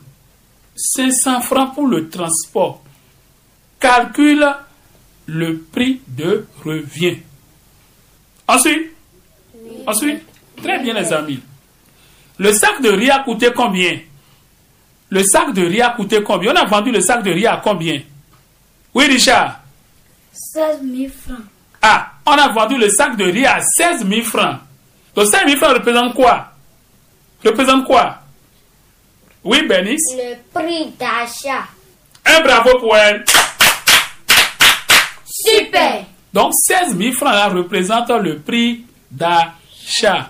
500 0.75 1.41
francs 1.41 1.73
pour 1.73 1.87
le 1.87 2.09
transport. 2.09 2.83
Calcule 3.79 4.45
le 5.27 5.59
prix 5.59 6.01
de 6.07 6.45
revient. 6.61 7.19
Ensuite, 8.49 8.91
ensuite, 9.85 10.23
très 10.61 10.79
bien 10.79 10.93
les 10.93 11.13
amis. 11.13 11.39
Le 12.37 12.51
sac 12.51 12.81
de 12.81 12.89
riz 12.89 13.11
a 13.11 13.19
coûté 13.19 13.51
combien? 13.55 13.97
Le 15.09 15.23
sac 15.23 15.53
de 15.53 15.61
riz 15.65 15.81
a 15.81 15.91
coûté 15.91 16.21
combien? 16.21 16.51
On 16.51 16.57
a 16.57 16.65
vendu 16.65 16.91
le 16.91 16.99
sac 16.99 17.23
de 17.23 17.31
riz 17.31 17.47
à 17.47 17.61
combien? 17.63 18.01
Oui, 18.93 19.05
Richard 19.05 19.61
16 20.37 20.81
000 20.83 21.09
francs. 21.25 21.45
Ah, 21.81 22.11
on 22.25 22.31
a 22.31 22.47
vendu 22.49 22.77
le 22.77 22.89
sac 22.89 23.15
de 23.17 23.25
riz 23.25 23.45
à 23.45 23.59
16 23.61 24.07
000 24.07 24.21
francs. 24.21 24.59
Donc 25.15 25.25
16 25.25 25.41
000 25.47 25.57
francs 25.57 25.73
représente 25.73 26.13
quoi? 26.13 26.51
Représente 27.43 27.85
quoi? 27.85 28.19
Oui, 29.43 29.65
Bernice? 29.67 30.15
Le 30.15 30.35
prix 30.53 30.91
d'achat. 30.99 31.65
Un 32.25 32.41
bravo 32.41 32.77
pour 32.79 32.95
elle. 32.97 33.23
Super. 35.25 36.05
Donc 36.33 36.53
16 36.53 36.97
000 36.97 37.13
francs 37.13 37.33
là 37.33 37.47
représente 37.47 38.09
le 38.09 38.39
prix 38.39 38.85
d'achat. 39.09 40.29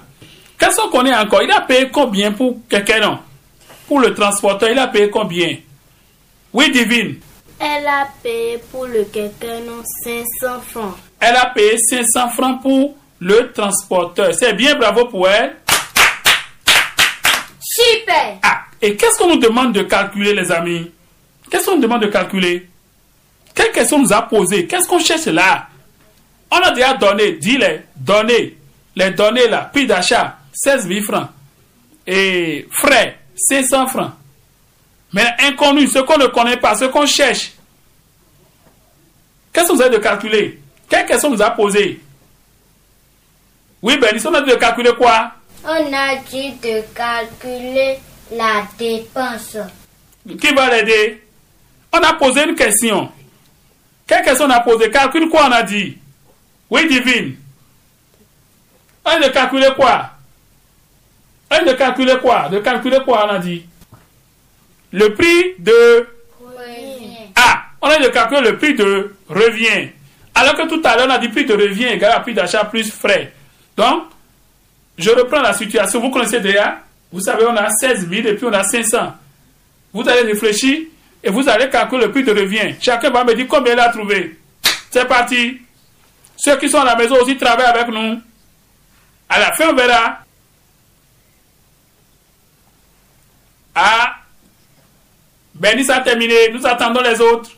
Qu'est-ce 0.57 0.77
qu'on 0.77 0.89
connaît 0.89 1.15
encore? 1.15 1.43
Il 1.43 1.51
a 1.51 1.61
payé 1.61 1.89
combien 1.89 2.31
pour 2.31 2.59
quelqu'un 2.69 3.19
Pour 3.87 3.99
le 3.99 4.13
transporteur, 4.13 4.69
il 4.69 4.79
a 4.79 4.87
payé 4.87 5.09
combien? 5.09 5.57
Oui, 6.53 6.71
Divine. 6.71 7.19
Elle 7.59 7.87
a 7.87 8.07
payé 8.21 8.59
pour 8.71 8.85
le 8.85 9.05
quelqu'un 9.05 9.59
non 9.61 9.83
500 10.03 10.61
francs. 10.61 10.95
Elle 11.19 11.35
a 11.35 11.47
payé 11.47 11.77
500 11.77 12.29
francs 12.29 12.61
pour 12.61 12.95
le 13.19 13.51
transporteur. 13.51 14.33
C'est 14.33 14.53
bien, 14.53 14.75
bravo 14.75 15.05
pour 15.05 15.27
elle. 15.27 15.55
Super. 17.59 18.37
Ah, 18.43 18.61
et 18.81 18.95
qu'est-ce 18.95 19.17
qu'on 19.17 19.29
nous 19.35 19.39
demande 19.39 19.73
de 19.73 19.81
calculer, 19.81 20.33
les 20.33 20.51
amis? 20.51 20.91
Qu'est-ce 21.49 21.65
qu'on 21.65 21.75
nous 21.75 21.81
demande 21.81 22.01
de 22.01 22.07
calculer? 22.07 22.69
Quelle 23.55 23.71
question 23.71 23.99
nous 23.99 24.13
a 24.13 24.21
posé 24.21 24.67
Qu'est-ce 24.67 24.87
qu'on 24.87 24.99
cherche 24.99 25.25
là? 25.25 25.67
On 26.51 26.57
a 26.57 26.71
déjà 26.71 26.93
donné, 26.93 27.33
dis-les, 27.33 27.81
donné, 27.95 28.57
les 28.95 29.11
données 29.11 29.47
là, 29.47 29.69
prix 29.73 29.87
d'achat, 29.87 30.37
16 30.53 30.87
000 30.87 31.01
francs. 31.01 31.29
Et 32.05 32.67
frais, 32.71 33.19
500 33.35 33.87
francs. 33.87 34.11
Mais 35.13 35.27
inconnu, 35.39 35.87
ce 35.87 35.99
qu'on 35.99 36.17
ne 36.17 36.27
connaît 36.27 36.57
pas, 36.57 36.75
ce 36.75 36.85
qu'on 36.85 37.05
cherche. 37.05 37.53
Qu'est-ce 39.53 39.67
que 39.69 39.73
vous 39.73 39.81
avez 39.81 39.97
de 39.97 40.01
calculer? 40.01 40.59
Quelle 40.89 41.05
question 41.05 41.29
nous 41.31 41.41
a 41.41 41.51
posé 41.51 41.99
Oui, 43.81 43.97
Bénis, 43.97 44.25
on 44.25 44.33
a 44.33 44.41
dit 44.41 44.51
de 44.51 44.55
calculer 44.55 44.93
quoi? 44.97 45.31
On 45.63 45.93
a 45.93 46.15
dit 46.29 46.51
de 46.53 46.81
calculer 46.93 47.99
la 48.31 48.63
dépense. 48.77 49.57
Qui 50.39 50.53
va 50.53 50.69
l'aider? 50.69 51.23
On 51.93 51.97
a 51.99 52.13
posé 52.13 52.43
une 52.47 52.55
question. 52.55 53.11
Quelle 54.05 54.23
question 54.23 54.45
on 54.45 54.49
a 54.49 54.59
posé 54.59 54.89
Calcule 54.91 55.29
quoi 55.29 55.47
on 55.47 55.51
a 55.51 55.63
dit? 55.63 55.97
Oui, 56.69 56.87
divine. 56.87 57.35
On 59.05 59.09
a 59.09 59.19
de 59.19 59.29
calculer 59.33 59.69
quoi? 59.75 60.09
On 61.49 61.55
a 61.55 61.63
de 61.63 61.73
calculer 61.73 62.17
quoi? 62.21 62.49
De 62.49 62.59
calculer 62.59 62.99
quoi 63.05 63.25
on 63.25 63.29
a 63.35 63.39
dit? 63.39 63.65
Le 64.91 65.13
prix 65.13 65.55
de... 65.59 66.07
Revient. 66.39 67.17
Ah, 67.35 67.63
on 67.81 67.87
a 67.87 67.99
de 67.99 68.07
calculer 68.07 68.41
le 68.41 68.57
prix 68.57 68.75
de 68.75 69.15
revient. 69.29 69.89
Alors 70.33 70.55
que 70.55 70.67
tout 70.67 70.81
à 70.83 70.95
l'heure, 70.95 71.07
on 71.07 71.11
a 71.11 71.17
dit 71.17 71.29
prix 71.29 71.45
de 71.45 71.53
revient 71.53 71.85
égal 71.85 72.11
à 72.11 72.19
prix 72.19 72.33
d'achat 72.33 72.65
plus 72.65 72.91
frais. 72.91 73.33
Donc, 73.75 74.03
je 74.97 75.09
reprends 75.11 75.41
la 75.41 75.53
situation. 75.53 75.99
Vous 75.99 76.09
connaissez 76.09 76.39
déjà 76.39 76.79
Vous 77.11 77.21
savez, 77.21 77.45
on 77.45 77.55
a 77.55 77.69
16 77.69 78.09
000 78.09 78.27
et 78.27 78.35
puis 78.35 78.45
on 78.45 78.53
a 78.53 78.63
500. 78.63 79.13
Vous 79.93 80.07
allez 80.07 80.31
réfléchir 80.31 80.79
et 81.23 81.29
vous 81.29 81.47
allez 81.47 81.69
calculer 81.69 82.05
le 82.05 82.11
prix 82.11 82.23
de 82.23 82.31
revient. 82.31 82.75
Chacun 82.81 83.09
va 83.09 83.23
me 83.23 83.33
dire 83.33 83.47
combien 83.47 83.73
il 83.73 83.79
a 83.79 83.89
trouvé. 83.89 84.37
C'est 84.89 85.07
parti. 85.07 85.59
Ceux 86.37 86.57
qui 86.57 86.69
sont 86.69 86.79
à 86.79 86.85
la 86.85 86.95
maison 86.95 87.15
aussi 87.21 87.35
travaillent 87.35 87.65
avec 87.65 87.87
nous. 87.89 88.21
À 89.29 89.39
la 89.39 89.53
fin, 89.53 89.69
on 89.69 89.75
verra. 89.75 90.19
Ah, 93.75 94.15
Bénis 95.67 95.89
a 95.91 95.99
terminé. 95.99 96.49
Nous 96.53 96.65
attendons 96.65 97.01
les 97.01 97.19
autres. 97.19 97.51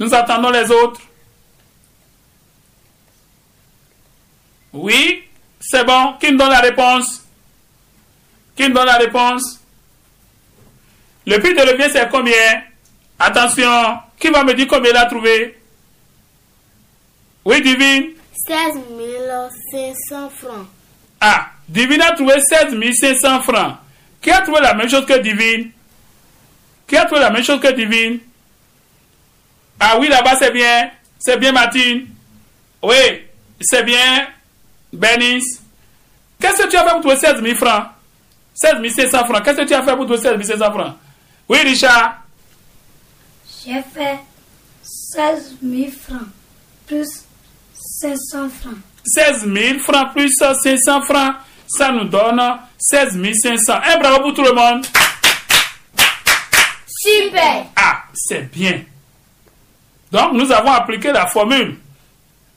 Nous 0.00 0.12
attendons 0.12 0.50
les 0.50 0.70
autres. 0.70 1.00
Oui, 4.72 5.24
c'est 5.60 5.84
bon. 5.84 6.14
Qui 6.20 6.32
me 6.32 6.38
donne 6.38 6.50
la 6.50 6.60
réponse? 6.60 7.24
Qui 8.56 8.64
me 8.64 8.74
donne 8.74 8.86
la 8.86 8.96
réponse? 8.96 9.60
Le 11.26 11.38
prix 11.38 11.54
de 11.54 11.60
revient, 11.60 11.90
c'est 11.92 12.08
combien? 12.08 12.62
Attention. 13.20 13.98
Qui 14.18 14.28
va 14.30 14.42
me 14.42 14.54
dire 14.54 14.66
combien 14.66 14.90
il 14.90 14.96
a 14.96 15.06
trouvé? 15.06 15.60
Oui, 17.44 17.62
Divine 17.62 18.14
16 18.46 18.74
500 20.08 20.30
francs. 20.30 20.66
Ah, 21.20 21.50
Divine 21.68 22.02
a 22.02 22.12
trouvé 22.12 22.34
16 22.40 22.76
500 23.00 23.42
francs. 23.42 23.76
Qui 24.20 24.30
a 24.30 24.40
trouvé 24.40 24.60
la 24.60 24.74
même 24.74 24.88
chose 24.88 25.06
que 25.06 25.18
Divine? 25.18 25.70
Qui 26.86 26.96
a 26.96 27.04
trouvé 27.04 27.20
la 27.20 27.30
même 27.30 27.44
chose 27.44 27.60
que 27.60 27.72
Divine? 27.72 28.18
Ah 29.80 29.96
oui, 29.98 30.08
là-bas, 30.08 30.36
c'est 30.38 30.50
bien. 30.50 30.90
C'est 31.18 31.36
bien, 31.36 31.52
Martine. 31.52 32.06
Oui, 32.82 33.22
c'est 33.60 33.82
bien. 33.84 34.28
Bernice. 34.92 35.60
Qu'est-ce 36.40 36.62
que 36.62 36.68
tu 36.68 36.76
as 36.76 36.84
fait 36.84 36.90
pour 36.92 37.00
trouver 37.00 37.16
16 37.16 37.42
000 37.42 37.56
francs? 37.56 37.88
16 38.54 38.94
500 38.94 39.24
francs. 39.26 39.44
Qu'est-ce 39.44 39.58
que 39.58 39.66
tu 39.66 39.74
as 39.74 39.82
fait 39.82 39.96
pour 39.96 40.06
trouver 40.06 40.20
16 40.20 40.46
500 40.46 40.72
francs? 40.72 40.96
Oui, 41.48 41.58
Richard. 41.62 42.22
J'ai 43.64 43.82
fait 43.94 44.18
16 44.82 45.56
000 45.62 45.90
francs 45.90 46.28
plus 46.86 47.08
500 47.74 48.48
francs. 48.48 48.78
16 49.04 49.46
000 49.52 49.78
francs 49.80 50.12
plus 50.12 50.32
500 50.36 51.02
francs. 51.02 51.34
Ça 51.68 51.92
nous 51.92 52.04
donne 52.04 52.40
16 52.78 53.18
500. 53.42 53.72
Un 53.84 53.98
bravo 53.98 54.22
pour 54.22 54.34
tout 54.34 54.42
le 54.42 54.52
monde. 54.52 54.84
Super. 56.86 57.66
Ah, 57.76 58.02
c'est 58.14 58.50
bien. 58.50 58.82
Donc, 60.10 60.32
nous 60.32 60.50
avons 60.50 60.72
appliqué 60.72 61.12
la 61.12 61.26
formule. 61.26 61.76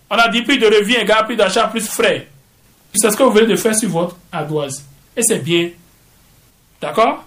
On 0.09 0.15
a 0.15 0.29
dit 0.29 0.41
prix 0.41 0.57
de 0.57 0.65
revient 0.65 0.95
égale 0.95 1.25
prix 1.25 1.35
d'achat 1.35 1.67
plus 1.67 1.87
frais. 1.87 2.27
C'est 2.93 3.11
ce 3.11 3.17
que 3.17 3.23
vous 3.23 3.31
venez 3.31 3.47
de 3.47 3.55
faire 3.55 3.75
sur 3.75 3.89
votre 3.89 4.15
ardoise. 4.31 4.83
Et 5.15 5.21
c'est 5.21 5.39
bien. 5.39 5.69
D'accord? 6.81 7.23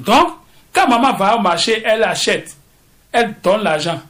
Donc, 0.00 0.34
quand 0.72 0.88
maman 0.88 1.12
va 1.14 1.36
au 1.36 1.40
marché, 1.40 1.82
elle 1.84 2.02
achète. 2.02 2.56
Elle 3.12 3.36
donne 3.42 3.62
l'argent. 3.62 4.00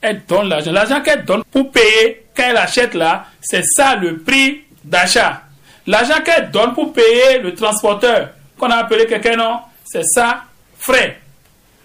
Elle 0.00 0.24
donne 0.26 0.48
l'argent. 0.48 0.72
L'argent 0.72 1.00
qu'elle 1.02 1.24
donne 1.24 1.44
pour 1.44 1.70
payer 1.70 2.26
quand 2.34 2.44
elle 2.44 2.56
achète 2.56 2.94
là, 2.94 3.26
c'est 3.40 3.64
ça 3.64 3.96
le 3.96 4.18
prix 4.18 4.62
d'achat. 4.82 5.42
L'argent 5.86 6.20
qu'elle 6.24 6.50
donne 6.50 6.74
pour 6.74 6.92
payer 6.92 7.38
le 7.40 7.54
transporteur, 7.54 8.30
qu'on 8.58 8.70
a 8.70 8.76
appelé 8.76 9.06
quelqu'un, 9.06 9.36
non, 9.36 9.60
c'est 9.84 10.04
ça, 10.04 10.44
frais. 10.78 11.20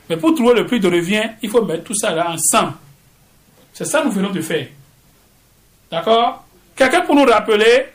Mais 0.10 0.18
pour 0.18 0.36
trouver 0.36 0.54
le 0.54 0.66
prix 0.66 0.80
de 0.80 0.88
revient, 0.88 1.30
il 1.42 1.50
faut 1.50 1.64
mettre 1.64 1.84
tout 1.84 1.96
ça 1.96 2.12
là 2.12 2.30
ensemble. 2.30 2.74
C'est 3.74 3.86
ça 3.86 4.02
que 4.02 4.06
nous 4.06 4.12
venons 4.12 4.30
de 4.30 4.42
faire. 4.42 4.68
D'accord? 5.90 6.46
Quelqu'un 6.76 7.02
pour 7.02 7.16
nous 7.16 7.26
rappeler 7.26 7.88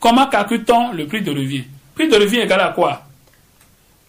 comment 0.00 0.26
calcule-t-on 0.26 0.92
le 0.92 1.06
prix 1.06 1.22
de 1.22 1.30
revient? 1.30 1.64
Prix 1.94 2.08
de 2.08 2.16
revient 2.16 2.40
égal 2.40 2.60
à 2.60 2.68
quoi? 2.70 3.02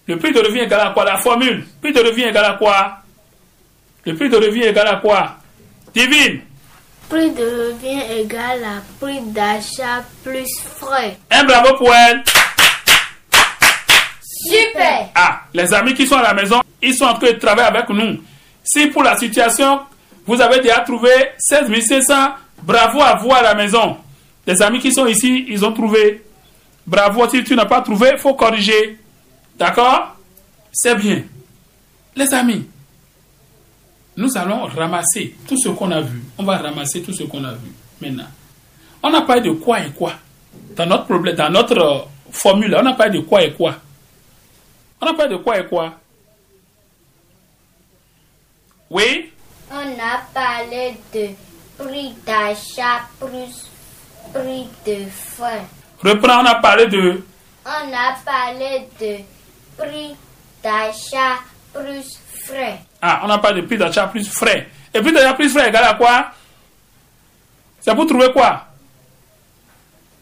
Le 0.08 0.18
prix 0.18 0.32
de 0.32 0.40
revient 0.40 0.62
égal 0.62 0.82
à 0.82 0.92
quoi? 0.92 1.06
La 1.06 1.18
formule. 1.18 1.66
Prix 1.82 1.94
de 1.94 2.00
revient 2.00 2.24
égal 2.24 2.46
à 2.46 2.54
quoi? 2.54 3.00
Le 4.06 4.16
prix 4.16 4.30
de 4.30 4.38
revient 4.38 4.64
égal 4.64 4.88
à 4.88 4.96
quoi? 4.98 5.38
Divine. 5.94 6.42
Prix 7.10 7.32
de 7.32 7.72
revient 7.72 8.02
égal 8.20 8.64
à 8.64 8.82
prix 9.00 9.22
d'achat 9.22 10.04
plus 10.24 10.50
frais. 10.80 11.18
Un 11.32 11.44
bravo 11.44 11.76
pour 11.78 11.94
elle. 11.94 12.24
Super. 14.22 15.10
Ah, 15.16 15.42
les 15.54 15.74
amis 15.74 15.94
qui 15.94 16.08
sont 16.08 16.18
à 16.18 16.24
la 16.24 16.34
maison, 16.34 16.62
ils 16.82 16.96
sont 16.96 17.06
en 17.06 17.14
train 17.14 17.32
de 17.32 17.38
travailler 17.38 17.68
avec 17.68 17.90
nous. 17.90 18.18
Si 18.64 18.88
pour 18.88 19.04
la 19.04 19.18
situation, 19.18 19.82
vous 20.26 20.42
avez 20.42 20.60
déjà 20.60 20.80
trouvé 20.80 21.10
16 21.38 21.70
500, 21.88 22.14
bravo 22.64 23.02
à 23.02 23.16
vous 23.16 23.34
à 23.34 23.42
la 23.42 23.54
maison. 23.54 23.98
Les 24.48 24.62
amis 24.62 24.80
qui 24.80 24.92
sont 24.92 25.06
ici, 25.06 25.46
ils 25.48 25.64
ont 25.64 25.72
trouvé. 25.72 26.24
Bravo, 26.86 27.28
si 27.30 27.44
tu 27.44 27.56
n'as 27.56 27.66
pas 27.66 27.82
trouvé, 27.82 28.12
il 28.14 28.20
faut 28.20 28.34
corriger. 28.36 29.00
D'accord? 29.58 30.16
C'est 30.72 30.96
bien. 30.96 31.24
Les 32.16 32.34
amis, 32.34 32.68
nous 34.18 34.38
allons 34.38 34.66
ramasser 34.66 35.36
tout 35.48 35.58
ce 35.58 35.70
qu'on 35.70 35.92
a 35.92 36.02
vu. 36.02 36.22
On 36.38 36.44
va 36.44 36.58
ramasser 36.58 37.02
tout 37.02 37.14
ce 37.14 37.24
qu'on 37.24 37.44
a 37.44 37.54
vu 37.54 37.72
maintenant. 38.02 38.28
On 39.04 39.10
n'a 39.10 39.22
pas 39.22 39.40
de 39.40 39.52
quoi 39.52 39.82
et 39.82 39.92
quoi. 39.92 40.14
Dans 40.76 40.86
notre 40.86 41.06
problème, 41.06 41.36
dans 41.36 41.50
notre 41.50 41.80
euh, 41.80 42.00
formule, 42.32 42.76
on 42.78 42.84
n'a 42.84 42.94
pas 42.94 43.10
de 43.10 43.20
quoi 43.20 43.44
et 43.44 43.54
quoi. 43.54 43.76
On 45.02 45.06
n'a 45.06 45.14
pas 45.14 45.28
de 45.28 45.36
quoi 45.38 45.60
et 45.60 45.66
quoi. 45.68 45.94
Oui? 48.90 49.32
On 49.72 49.76
a 49.76 50.22
parlé 50.34 50.96
de 51.14 51.30
prix 51.78 52.14
d'achat 52.26 53.02
plus 53.20 53.70
prix 54.34 54.68
de 54.86 55.06
frais. 55.10 55.66
Reprends, 56.04 56.42
on 56.42 56.46
a 56.46 56.56
parlé 56.56 56.88
de... 56.88 57.24
On 57.66 57.94
a 57.94 58.16
parlé 58.24 58.88
de 59.00 59.18
prix 59.78 60.16
d'achat 60.64 61.40
plus 61.74 62.20
frais. 62.46 62.80
Ah, 63.08 63.22
on 63.24 63.28
n'a 63.28 63.38
pas 63.38 63.54
de 63.54 63.62
prix 63.62 63.78
d'achat 63.78 64.08
plus 64.08 64.28
frais. 64.28 64.68
Et 64.92 65.00
prix 65.00 65.14
d'achat 65.14 65.36
plus 65.36 65.48
frais 65.48 65.70
égale 65.70 65.84
à 65.84 65.94
quoi? 65.94 66.32
C'est 67.80 67.94
pour 67.94 68.08
trouver 68.08 68.32
quoi? 68.32 68.66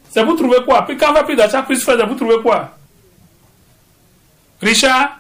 C'est 0.10 0.26
pour 0.26 0.36
trouver 0.36 0.58
quoi? 0.66 0.86
Puis 0.86 0.98
quand 0.98 1.12
on 1.12 1.14
va 1.14 1.24
prix 1.24 1.38
d'achat 1.38 1.64
plus 1.64 1.82
frais, 1.82 1.96
c'est 1.98 2.06
pour 2.06 2.18
trouver 2.18 2.42
quoi? 2.42 2.76
Richard? 4.62 5.18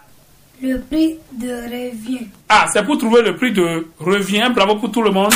Le 0.61 0.82
prix 0.82 1.16
de 1.32 1.53
revient. 1.64 2.28
Ah, 2.49 2.66
c'est 2.74 2.84
pour 2.84 2.97
trouver 2.97 3.22
le 3.22 3.38
prix 3.38 3.53
de 3.53 3.88
revient. 3.97 4.51
Bravo 4.53 4.76
pour 4.76 4.91
tout 4.91 5.01
le 5.01 5.11
monde. 5.11 5.34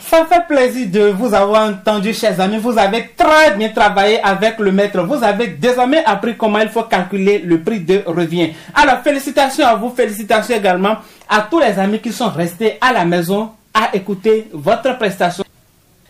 Ça 0.00 0.24
fait 0.26 0.46
plaisir 0.46 0.88
de 0.90 1.10
vous 1.10 1.34
avoir 1.34 1.68
entendu, 1.70 2.12
chers 2.12 2.40
amis. 2.40 2.58
Vous 2.58 2.78
avez 2.78 3.10
très 3.16 3.54
bien 3.56 3.68
travaillé 3.70 4.20
avec 4.22 4.58
le 4.58 4.72
maître. 4.72 5.02
Vous 5.02 5.22
avez 5.22 5.48
désormais 5.48 6.04
appris 6.04 6.36
comment 6.36 6.58
il 6.60 6.68
faut 6.68 6.84
calculer 6.84 7.38
le 7.38 7.60
prix 7.60 7.80
de 7.80 8.02
revient. 8.06 8.50
Alors, 8.74 9.00
félicitations 9.02 9.66
à 9.66 9.74
vous, 9.74 9.90
félicitations 9.90 10.56
également 10.56 10.96
à 11.28 11.42
tous 11.50 11.60
les 11.60 11.78
amis 11.78 11.98
qui 12.00 12.12
sont 12.12 12.30
restés 12.30 12.78
à 12.80 12.92
la 12.92 13.04
maison 13.04 13.50
à 13.74 13.94
écouter 13.94 14.48
votre 14.52 14.96
prestation. 14.96 15.44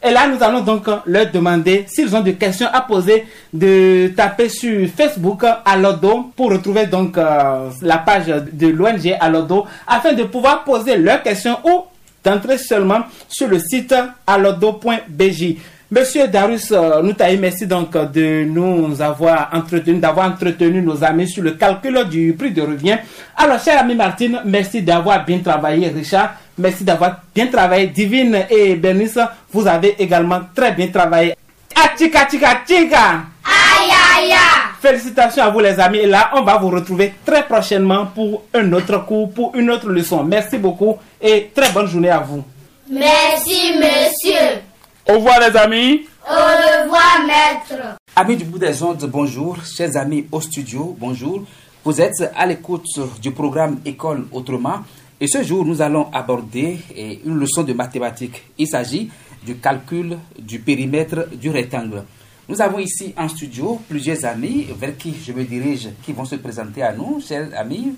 Et 0.02 0.10
là, 0.10 0.28
nous 0.28 0.40
allons 0.42 0.60
donc 0.60 0.86
leur 1.06 1.30
demander 1.30 1.84
s'ils 1.88 2.14
ont 2.14 2.20
des 2.20 2.34
questions 2.34 2.68
à 2.72 2.82
poser, 2.82 3.26
de 3.52 4.12
taper 4.16 4.48
sur 4.48 4.88
Facebook 4.88 5.42
à 5.44 5.76
l'Odo 5.76 6.30
pour 6.36 6.52
retrouver 6.52 6.86
donc 6.86 7.18
euh, 7.18 7.68
la 7.82 7.98
page 7.98 8.26
de 8.26 8.68
l'ONG 8.68 9.16
à 9.18 9.28
l'Odo 9.28 9.66
afin 9.88 10.12
de 10.12 10.22
pouvoir 10.22 10.62
poser 10.62 10.96
leurs 10.96 11.22
questions 11.24 11.58
ou 11.64 11.82
d'entrer 12.28 12.58
seulement 12.58 13.00
sur 13.28 13.48
le 13.48 13.58
site 13.58 13.94
alodo.bj. 14.26 15.56
Monsieur 15.90 16.28
Darus 16.28 16.70
euh, 16.70 17.00
Noutaï, 17.02 17.38
merci 17.38 17.66
donc 17.66 17.92
de 18.12 18.44
nous 18.44 19.00
avoir 19.00 19.48
entretenu, 19.54 19.98
d'avoir 19.98 20.30
entretenu 20.30 20.82
nos 20.82 21.02
amis 21.02 21.26
sur 21.26 21.42
le 21.42 21.52
calcul 21.52 22.04
du 22.10 22.34
prix 22.38 22.50
de 22.50 22.60
revient. 22.60 22.98
Alors, 23.34 23.58
cher 23.58 23.80
ami 23.80 23.94
Martine, 23.94 24.42
merci 24.44 24.82
d'avoir 24.82 25.24
bien 25.24 25.38
travaillé. 25.38 25.88
Richard, 25.88 26.34
merci 26.58 26.84
d'avoir 26.84 27.22
bien 27.34 27.46
travaillé. 27.46 27.86
Divine 27.86 28.44
et 28.50 28.74
Bernice, 28.74 29.18
vous 29.50 29.66
avez 29.66 29.94
également 29.98 30.40
très 30.54 30.72
bien 30.72 30.88
travaillé. 30.88 31.34
Achika, 31.74 32.28
chika, 32.28 32.60
chika! 32.66 33.22
Aïe, 33.44 33.90
aïe, 33.90 34.32
aïe. 34.32 34.67
Félicitations 34.80 35.42
à 35.42 35.50
vous 35.50 35.60
les 35.60 35.78
amis. 35.80 35.98
Et 35.98 36.06
là, 36.06 36.30
on 36.34 36.42
va 36.42 36.56
vous 36.58 36.68
retrouver 36.70 37.14
très 37.26 37.44
prochainement 37.44 38.06
pour 38.06 38.44
un 38.54 38.72
autre 38.72 39.04
cours, 39.04 39.30
pour 39.32 39.54
une 39.56 39.70
autre 39.70 39.88
leçon. 39.88 40.22
Merci 40.22 40.58
beaucoup 40.58 40.96
et 41.20 41.50
très 41.54 41.72
bonne 41.72 41.86
journée 41.86 42.10
à 42.10 42.20
vous. 42.20 42.44
Merci, 42.90 43.72
monsieur. 43.76 44.60
Au 45.08 45.14
revoir 45.14 45.40
les 45.40 45.56
amis. 45.56 46.06
Au 46.28 46.32
revoir, 46.32 47.26
maître. 47.26 47.98
Amis 48.14 48.36
du 48.36 48.44
bout 48.44 48.58
des 48.58 48.82
ondes, 48.82 49.04
bonjour. 49.10 49.56
Chers 49.64 49.96
amis 49.96 50.26
au 50.30 50.40
studio, 50.40 50.96
bonjour. 50.98 51.42
Vous 51.84 52.00
êtes 52.00 52.30
à 52.36 52.46
l'écoute 52.46 52.86
du 53.20 53.32
programme 53.32 53.80
École 53.84 54.26
Autrement. 54.32 54.80
Et 55.20 55.26
ce 55.26 55.42
jour, 55.42 55.64
nous 55.64 55.82
allons 55.82 56.06
aborder 56.12 56.78
eh, 56.94 57.20
une 57.24 57.36
leçon 57.38 57.64
de 57.64 57.72
mathématiques. 57.72 58.44
Il 58.58 58.68
s'agit 58.68 59.10
du 59.44 59.56
calcul 59.56 60.18
du 60.38 60.60
périmètre 60.60 61.28
du 61.34 61.50
rectangle. 61.50 62.04
Nous 62.48 62.60
avons 62.62 62.78
ici 62.78 63.12
en 63.16 63.28
studio 63.28 63.80
plusieurs 63.88 64.24
amis 64.24 64.66
vers 64.78 64.96
qui 64.96 65.14
je 65.22 65.32
me 65.32 65.44
dirige, 65.44 65.90
qui 66.02 66.12
vont 66.12 66.24
se 66.24 66.36
présenter 66.36 66.82
à 66.82 66.92
nous. 66.94 67.20
Chers 67.20 67.50
amis, 67.54 67.94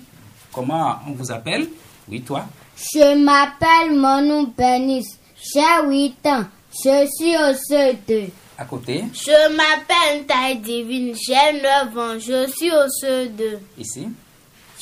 comment 0.51 0.95
on 1.07 1.11
vous 1.13 1.31
appelle? 1.31 1.69
Oui, 2.09 2.21
toi 2.21 2.45
Je 2.75 3.15
m'appelle 3.23 3.97
Monu 3.97 4.47
Benis. 4.57 5.07
J'ai 5.53 5.87
8 5.87 6.25
ans. 6.25 6.45
Je 6.73 7.07
suis 7.15 7.35
au 7.35 7.53
CE2. 7.53 8.29
À 8.57 8.65
côté, 8.65 9.05
Je 9.13 9.55
m'appelle 9.55 10.25
Taille 10.27 10.59
Divine. 10.59 11.15
J'ai 11.15 11.61
9 11.61 11.97
ans. 11.97 12.19
Je 12.19 12.47
suis 12.51 12.71
au 12.71 12.87
CE2. 13.01 13.57
ici. 13.77 14.07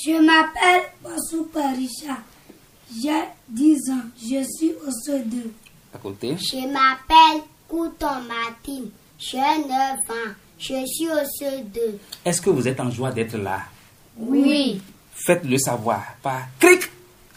Je 0.03 0.11
m'appelle 0.13 0.89
Bassou 1.03 1.43
Parisha. 1.53 2.17
J'ai 3.01 3.24
10 3.49 3.91
ans. 3.91 4.07
Je 4.20 4.43
suis 4.57 4.72
au 4.86 4.89
CE2. 4.89 5.51
À 5.93 5.97
côté. 5.99 6.36
Je 6.38 6.57
m'appelle 6.67 7.43
Couton 7.67 8.22
Martine. 8.28 8.89
J'ai 9.20 9.38
9 9.38 9.70
ans. 9.70 10.32
Je 10.57 10.86
suis 10.86 11.07
au 11.07 11.43
CE2. 11.43 11.80
Est-ce 12.26 12.41
que 12.41 12.49
vous 12.49 12.67
êtes 12.67 12.80
en 12.80 12.89
joie 12.89 13.11
d'être 13.11 13.38
là? 13.38 13.59
Oui. 14.17 14.82
Faites-le 15.13 15.57
savoir 15.57 16.01
par 16.22 16.41
cric, 16.59 16.89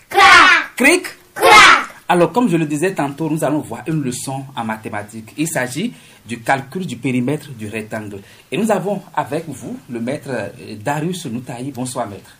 Crac, 0.08 0.76
cric. 0.76 1.02
crac. 1.34 1.88
Alors, 2.08 2.30
comme 2.32 2.48
je 2.48 2.56
le 2.56 2.66
disais 2.66 2.94
tantôt, 2.94 3.28
nous 3.30 3.42
allons 3.42 3.60
voir 3.60 3.82
une 3.86 4.02
leçon 4.02 4.44
en 4.54 4.64
mathématiques. 4.64 5.32
Il 5.36 5.48
s'agit 5.48 5.92
du 6.26 6.40
calcul 6.40 6.86
du 6.86 6.96
périmètre 6.96 7.50
du 7.50 7.68
rectangle. 7.68 8.20
Et 8.50 8.56
nous 8.56 8.70
avons 8.70 9.02
avec 9.14 9.48
vous 9.48 9.76
le 9.90 9.98
maître 10.00 10.28
euh, 10.30 10.48
Darius 10.84 11.26
Noutaï. 11.26 11.70
Bonsoir, 11.72 12.06
maître. 12.08 12.36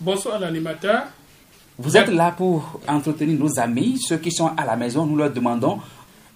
Bonsoir 0.00 0.38
l'animateur. 0.38 1.04
Vous 1.78 1.96
êtes 1.96 2.08
là 2.08 2.32
pour 2.36 2.80
entretenir 2.86 3.38
nos 3.38 3.58
amis, 3.58 3.98
ceux 4.00 4.18
qui 4.18 4.30
sont 4.30 4.52
à 4.56 4.64
la 4.64 4.76
maison. 4.76 5.06
Nous 5.06 5.16
leur 5.16 5.30
demandons 5.32 5.80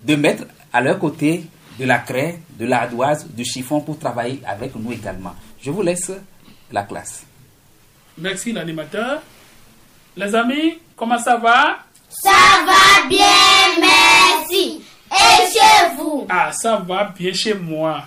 de 0.02 0.16
mettre 0.16 0.44
à 0.72 0.80
leur 0.80 0.98
côté 0.98 1.44
de 1.78 1.84
la 1.84 1.98
craie, 1.98 2.40
de 2.58 2.66
l'ardoise, 2.66 3.26
du 3.28 3.44
chiffon 3.44 3.80
pour 3.80 3.98
travailler 3.98 4.40
avec 4.46 4.74
nous 4.74 4.92
également. 4.92 5.34
Je 5.62 5.70
vous 5.70 5.82
laisse 5.82 6.10
la 6.72 6.82
classe. 6.82 7.22
Merci 8.16 8.52
l'animateur. 8.52 9.22
Les 10.16 10.34
amis, 10.34 10.78
comment 10.96 11.18
ça 11.18 11.36
va? 11.36 11.78
Ça 12.10 12.30
va 12.66 13.06
bien, 13.08 13.80
merci. 13.80 14.82
Et 15.10 15.52
chez 15.52 15.96
vous? 15.96 16.26
Ah, 16.28 16.50
ça 16.52 16.76
va 16.76 17.04
bien 17.16 17.32
chez 17.32 17.54
moi. 17.54 18.02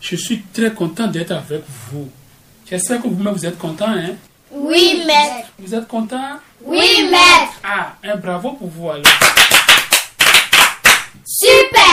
Je 0.00 0.14
suis 0.14 0.42
très 0.42 0.72
content 0.72 1.08
d'être 1.08 1.32
avec 1.32 1.62
vous. 1.90 2.08
J'espère 2.70 3.02
que 3.02 3.08
vous-même 3.08 3.34
vous 3.34 3.46
êtes 3.46 3.58
content, 3.58 3.88
hein? 3.88 4.14
Oui, 4.52 5.02
maître. 5.06 5.48
Vous 5.58 5.74
êtes 5.74 5.88
content? 5.88 6.38
Oui, 6.62 7.08
maître. 7.10 7.54
Ah, 7.64 7.94
un 8.04 8.16
bravo 8.16 8.52
pour 8.52 8.68
vous 8.68 8.90
alors. 8.90 9.04
Super. 11.26 11.87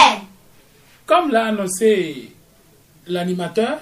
Comme 1.06 1.32
l'a 1.32 1.46
annoncé 1.48 2.32
l'animateur, 3.08 3.80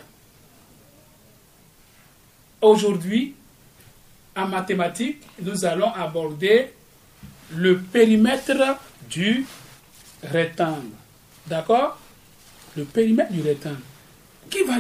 aujourd'hui, 2.62 3.34
en 4.36 4.48
mathématiques, 4.48 5.22
nous 5.42 5.64
allons 5.66 5.94
aborder 5.94 6.72
le 7.56 7.80
périmètre 7.80 8.78
du 9.10 9.46
rectangle. 10.24 10.88
D'accord? 11.48 11.98
Le 12.76 12.84
périmètre 12.84 13.32
du 13.32 13.42
rectangle. 13.42 13.78
Qui 14.50 14.64
va, 14.64 14.76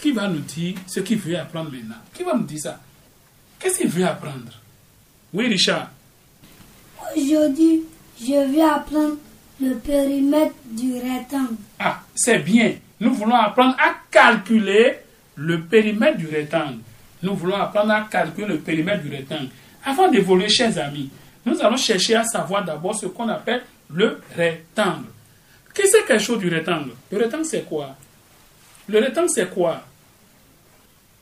qui 0.00 0.12
va 0.12 0.28
nous 0.28 0.40
dire 0.40 0.76
ce 0.86 1.00
qu'il 1.00 1.18
veut 1.18 1.38
apprendre 1.38 1.70
maintenant? 1.70 1.96
Qui 2.12 2.22
va 2.24 2.34
nous 2.34 2.44
dire 2.44 2.60
ça? 2.60 2.80
Qu'est-ce 3.58 3.78
qu'il 3.78 3.88
veut 3.88 4.06
apprendre? 4.06 4.52
Oui, 5.32 5.48
Richard. 5.48 5.90
Aujourd'hui, 7.16 7.84
je 8.20 8.52
vais 8.52 8.62
apprendre 8.62 9.16
le 9.60 9.74
périmètre 9.76 10.54
du 10.66 10.94
rectangle. 10.94 11.56
Ah, 11.78 12.00
c'est 12.14 12.38
bien. 12.38 12.74
Nous 13.00 13.14
voulons 13.14 13.36
apprendre 13.36 13.76
à 13.78 13.94
calculer 14.10 14.98
le 15.36 15.62
périmètre 15.62 16.16
du 16.18 16.26
rectangle. 16.26 16.78
Nous 17.22 17.34
voulons 17.34 17.56
apprendre 17.56 17.92
à 17.92 18.02
calculer 18.02 18.46
le 18.46 18.58
périmètre 18.58 19.02
du 19.02 19.10
rectangle. 19.14 19.48
Avant 19.84 20.08
d'évoluer, 20.08 20.48
chers 20.48 20.78
amis, 20.78 21.10
nous 21.44 21.60
allons 21.60 21.76
chercher 21.76 22.16
à 22.16 22.24
savoir 22.24 22.64
d'abord 22.64 22.94
ce 22.94 23.06
qu'on 23.06 23.28
appelle 23.28 23.62
le 23.92 24.20
rectangle. 24.34 25.06
Qu'est-ce 25.74 25.98
que 25.98 26.06
quelque 26.08 26.22
chose 26.22 26.38
du 26.38 26.48
rectangle? 26.48 26.92
Le 27.12 27.18
rectangle, 27.18 27.44
c'est 27.44 27.64
quoi? 27.64 27.94
Le 28.88 28.98
rectangle, 28.98 29.28
c'est 29.28 29.50
quoi? 29.52 29.82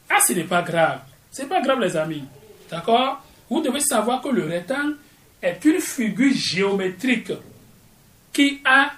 Ah, 0.08 0.20
ce 0.26 0.32
n'est 0.32 0.44
pas 0.44 0.62
grave. 0.62 1.00
C'est 1.30 1.48
pas 1.48 1.60
grave, 1.60 1.80
les 1.80 1.96
amis. 1.96 2.24
D'accord? 2.70 3.22
Vous 3.50 3.60
devez 3.60 3.80
savoir 3.80 4.22
que 4.22 4.28
le 4.28 4.44
rectangle 4.44 4.96
est 5.42 5.64
une 5.64 5.80
figure 5.80 6.32
géométrique 6.32 7.32
qui 8.32 8.60
a 8.64 8.92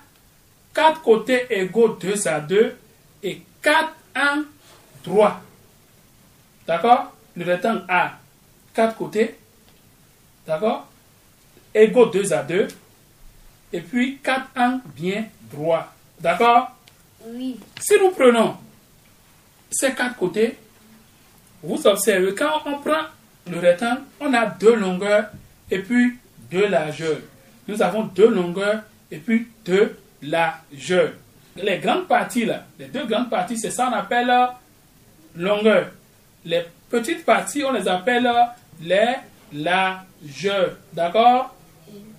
quatre 0.77 1.01
côtés 1.01 1.47
égaux 1.49 1.89
2 1.89 2.29
à 2.29 2.39
2 2.39 2.77
et 3.23 3.41
quatre 3.63 3.95
angles 4.15 4.45
droits. 5.03 5.41
D'accord? 6.67 7.15
Le 7.35 7.47
rectangle 7.47 7.85
a 7.89 8.13
quatre 8.75 8.95
côtés, 8.95 9.37
d'accord? 10.47 10.87
Égaux 11.75 12.07
2 12.07 12.31
à 12.35 12.43
2 12.43 12.69
et 13.73 13.81
puis 13.81 14.19
quatre 14.19 14.49
angles 14.55 14.83
bien 14.95 15.25
droits. 15.51 15.91
D'accord? 16.21 16.73
Oui. 17.25 17.59
Si 17.81 17.95
nous 17.99 18.11
prenons 18.11 18.57
ces 19.71 19.95
quatre 19.95 20.17
côtés, 20.17 20.59
vous 21.63 21.87
observez, 21.87 22.35
quand 22.35 22.61
on 22.67 22.79
prend 22.81 23.07
le 23.51 23.59
rectangle, 23.59 24.03
on 24.21 24.33
a 24.35 24.45
deux 24.45 24.75
longueurs 24.75 25.31
et 25.71 25.79
puis 25.79 26.19
deux 26.51 26.67
largeurs. 26.67 27.21
Nous 27.67 27.81
avons 27.81 28.03
deux 28.03 28.29
longueurs 28.29 28.83
et 29.11 29.17
puis 29.17 29.49
deux 29.65 29.97
largeurs. 30.27 31.13
Les 31.57 31.79
grandes 31.79 32.07
parties, 32.07 32.45
là, 32.45 32.65
les 32.79 32.87
deux 32.87 33.07
grandes 33.07 33.31
parties, 33.31 33.59
c'est 33.59 33.71
ça 33.71 33.87
qu'on 33.87 33.93
appelle 33.95 34.29
euh, 34.31 34.47
longueur. 35.37 35.87
Les 36.45 36.63
petites 36.91 37.25
parties, 37.25 37.65
on 37.65 37.73
les 37.73 37.89
appelle 37.89 38.27
euh, 38.27 38.45
les 38.83 39.15
largeurs. 39.53 40.77
D'accord? 40.93 41.55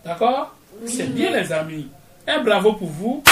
D'accord? 0.04 0.56
C'est 0.86 1.14
bien, 1.14 1.32
les 1.32 1.52
amis. 1.52 1.88
Un 2.28 2.44
bravo 2.44 2.74
pour 2.74 2.90
vous. 2.90 3.24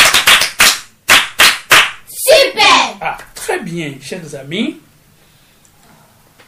Super 2.08 2.98
Ah, 3.02 3.18
très 3.34 3.60
bien, 3.60 3.94
chers 4.02 4.36
amis. 4.36 4.78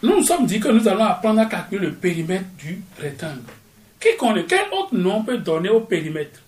Nous 0.03 0.17
nous 0.17 0.23
sommes 0.23 0.45
dit 0.45 0.59
que 0.59 0.67
nous 0.69 0.88
allons 0.88 1.03
apprendre 1.05 1.41
à 1.41 1.45
calculer 1.45 1.88
le 1.88 1.93
périmètre 1.93 2.45
du 2.57 2.82
rectangle. 3.01 3.41
Quel 3.99 4.15
autre 4.71 4.93
nom 4.93 5.23
peut 5.23 5.39
donner 5.39 5.69
au 5.69 5.82
périmètre? 5.82 6.39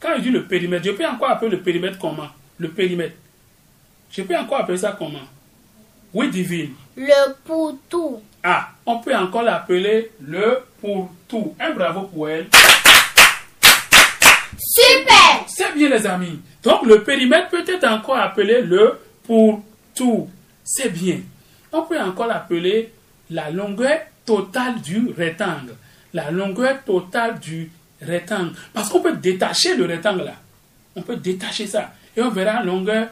Quand 0.00 0.10
je 0.16 0.22
dis 0.22 0.30
le 0.30 0.44
périmètre, 0.44 0.84
je 0.84 0.92
peux 0.92 1.06
encore 1.06 1.30
appeler 1.30 1.50
le 1.50 1.60
périmètre 1.60 1.98
comment? 1.98 2.28
Le 2.58 2.68
périmètre. 2.68 3.16
Je 4.10 4.22
peux 4.22 4.36
encore 4.36 4.60
appeler 4.60 4.78
ça 4.78 4.94
comment? 4.96 5.18
Oui, 6.14 6.30
divine. 6.30 6.72
Le 6.96 7.34
poutou. 7.44 8.22
Ah, 8.42 8.68
on 8.86 9.00
peut 9.00 9.14
encore 9.14 9.42
l'appeler 9.42 10.12
le 10.20 10.60
pour 10.80 11.10
tout. 11.26 11.54
Un 11.58 11.72
bravo 11.72 12.02
pour 12.02 12.28
elle. 12.28 12.46
Super 14.58 15.44
C'est 15.48 15.74
bien 15.74 15.88
les 15.88 16.06
amis. 16.06 16.40
Donc 16.62 16.84
le 16.86 17.02
périmètre 17.02 17.48
peut 17.48 17.64
être 17.66 17.86
encore 17.86 18.18
appelé 18.18 18.62
le 18.62 18.98
pour 19.24 19.62
tout. 19.94 20.30
C'est 20.64 20.90
bien. 20.90 21.20
On 21.72 21.82
peut 21.82 22.00
encore 22.00 22.28
l'appeler 22.28 22.92
la 23.30 23.50
longueur 23.50 23.98
totale 24.24 24.80
du 24.80 25.12
rectangle. 25.16 25.74
La 26.14 26.30
longueur 26.30 26.82
totale 26.84 27.38
du 27.40 27.70
rectangle. 28.00 28.52
Parce 28.72 28.88
qu'on 28.88 29.00
peut 29.00 29.16
détacher 29.16 29.76
le 29.76 29.84
rectangle 29.84 30.24
là. 30.24 30.34
On 30.96 31.02
peut 31.02 31.16
détacher 31.16 31.66
ça. 31.66 31.92
Et 32.16 32.22
on 32.22 32.30
verra 32.30 32.62
longueur, 32.62 33.08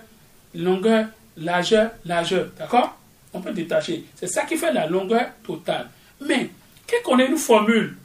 longueur, 0.55 1.07
largeur, 1.37 1.91
largeur. 2.05 2.49
D'accord? 2.59 2.99
On 3.33 3.41
peut 3.41 3.53
détacher. 3.53 4.05
C'est 4.17 4.27
ça 4.27 4.43
qui 4.43 4.57
fait 4.57 4.73
la 4.73 4.87
longueur 4.87 5.27
totale. 5.45 5.89
Mais, 6.21 6.51
qui 6.87 6.95
connaît 7.05 7.27
une 7.27 7.37
formule 7.37 7.97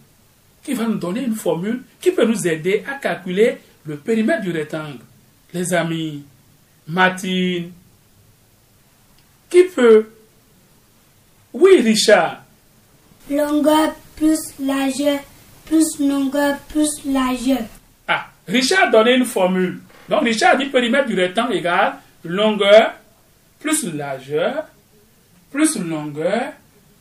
qui 0.64 0.74
va 0.74 0.86
nous 0.86 0.98
donner 0.98 1.24
une 1.24 1.36
formule 1.36 1.82
qui 2.00 2.12
peut 2.12 2.26
nous 2.26 2.48
aider 2.48 2.84
à 2.88 2.96
calculer 2.96 3.58
le 3.86 3.98
périmètre 3.98 4.42
du 4.42 4.52
rectangle? 4.52 5.00
Les 5.54 5.74
amis, 5.74 6.24
Martine, 6.88 7.72
qui 9.50 9.64
peut? 9.64 10.10
Oui, 11.54 11.82
Richard. 11.82 12.44
Longueur 13.30 13.94
plus 14.16 14.40
largeur 14.60 15.20
plus 15.72 16.00
longueur 16.06 16.58
plus 16.68 17.06
largeur. 17.06 17.64
Ah, 18.06 18.26
Richard 18.46 18.90
a 18.90 18.92
donné 18.92 19.16
une 19.16 19.24
formule. 19.24 19.80
Donc, 20.10 20.24
Richard 20.24 20.58
dit 20.58 20.66
périmètre 20.66 21.08
du 21.08 21.16
rectangle 21.16 21.54
égale 21.54 21.94
longueur 22.26 22.94
plus 23.58 23.86
largeur 23.94 24.66
plus 25.50 25.78
longueur 25.78 26.52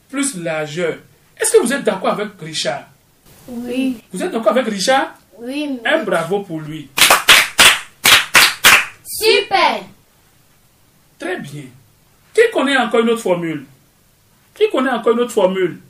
plus 0.09 0.37
largeur. 0.37 0.99
Est-ce 1.41 1.53
que 1.53 1.63
vous 1.63 1.73
êtes 1.73 1.83
d'accord 1.83 2.11
avec 2.11 2.29
Richard? 2.41 2.85
Oui. 3.49 4.01
Vous 4.13 4.23
êtes 4.23 4.31
d'accord 4.31 4.53
avec 4.53 4.67
Richard? 4.67 5.15
Oui. 5.39 5.81
Un 5.85 6.05
bravo 6.05 6.41
pour 6.41 6.61
lui. 6.61 6.89
Super 9.05 9.81
Très 11.19 11.39
bien. 11.41 11.65
Qui 12.33 12.43
connaît 12.53 12.77
encore 12.77 13.01
une 13.01 13.11
autre 13.11 13.23
formule? 13.23 13.67
Qui 14.55 14.71
connaît 14.71 14.91
encore 14.91 15.15
une 15.15 15.21
autre 15.21 15.33
formule 15.33 15.81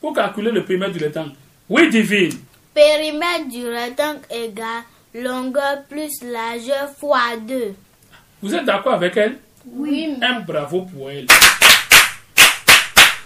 pour 0.00 0.14
calculer 0.14 0.50
le 0.50 0.64
périmètre 0.64 0.92
du 0.92 1.04
rectangle? 1.04 1.32
Oui, 1.74 1.88
divine. 1.88 2.38
Périmètre 2.74 3.48
du 3.48 3.66
rectangle 3.66 4.20
égale 4.30 4.82
longueur 5.14 5.84
plus 5.88 6.20
largeur 6.20 6.90
fois 6.98 7.34
2. 7.48 7.74
Vous 8.42 8.54
êtes 8.54 8.66
d'accord 8.66 8.92
avec 8.92 9.16
elle? 9.16 9.38
Oui. 9.64 10.18
Un 10.20 10.40
bravo 10.40 10.82
pour 10.82 11.10
elle. 11.10 11.26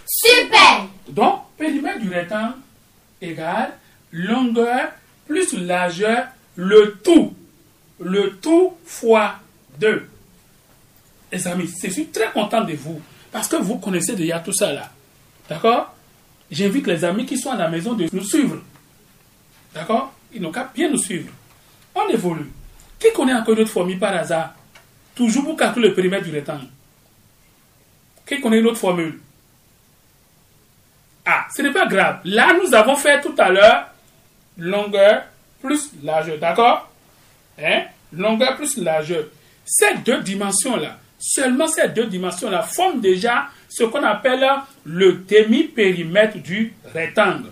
Super 0.07 0.87
Donc, 1.09 1.41
périmètre 1.59 1.99
du 1.99 2.09
rectangle 2.09 2.55
égale 3.21 3.73
longueur 4.13 4.93
plus 5.27 5.53
largeur, 5.55 6.27
le 6.55 7.01
tout. 7.03 7.35
Le 7.99 8.37
tout 8.37 8.75
fois 8.85 9.41
2. 9.81 10.09
Les 11.33 11.49
amis, 11.49 11.69
je 11.83 11.91
suis 11.91 12.07
très 12.07 12.31
content 12.31 12.63
de 12.63 12.75
vous 12.75 13.03
parce 13.33 13.49
que 13.49 13.57
vous 13.57 13.79
connaissez 13.79 14.15
déjà 14.15 14.39
tout 14.39 14.53
ça 14.53 14.73
là. 14.73 14.89
D'accord? 15.49 15.96
J'invite 16.51 16.87
les 16.87 17.05
amis 17.05 17.27
qui 17.27 17.39
sont 17.39 17.51
à 17.51 17.57
la 17.57 17.69
maison 17.69 17.95
de 17.95 18.09
nous 18.13 18.25
suivre. 18.25 18.63
D'accord? 19.75 20.13
Ils 20.33 20.41
n'ont 20.41 20.53
qu'à 20.53 20.71
bien 20.75 20.91
nous 20.91 20.99
suivre. 20.99 21.31
On 21.95 22.09
évolue. 22.09 22.51
Qui 22.99 23.13
connaît 23.13 23.35
encore 23.35 23.55
une 23.55 23.61
autre 23.61 23.71
formule 23.71 23.99
par 23.99 24.15
hasard? 24.15 24.55
Toujours 25.15 25.45
pour 25.45 25.57
calculer 25.57 25.89
le 25.89 25.95
périmètre 25.95 26.25
du 26.25 26.31
rectangle. 26.31 26.67
Qui 28.27 28.41
connaît 28.41 28.61
une 28.61 28.67
autre 28.67 28.79
formule? 28.79 29.21
Ah, 31.25 31.47
ce 31.55 31.63
n'est 31.63 31.73
pas 31.73 31.87
grave. 31.87 32.21
Là, 32.25 32.55
nous 32.63 32.75
avons 32.75 32.97
fait 32.97 33.21
tout 33.21 33.35
à 33.39 33.51
l'heure 33.51 33.89
longueur 34.59 35.25
plus 35.61 35.91
largeur. 36.03 36.39
D'accord? 36.39 36.91
Hein? 37.61 37.85
Longueur 38.13 38.57
plus 38.57 38.77
largeur. 38.77 39.25
Ces 39.65 39.97
deux 40.05 40.23
dimensions-là, 40.23 40.99
seulement 41.19 41.67
ces 41.67 41.89
deux 41.89 42.07
dimensions-là 42.07 42.63
forment 42.63 43.01
déjà 43.01 43.49
ce 43.77 43.85
qu'on 43.85 44.03
appelle 44.05 44.43
le 44.87 45.13
demi-périmètre 45.29 46.39
du 46.39 46.73
rectangle. 46.95 47.51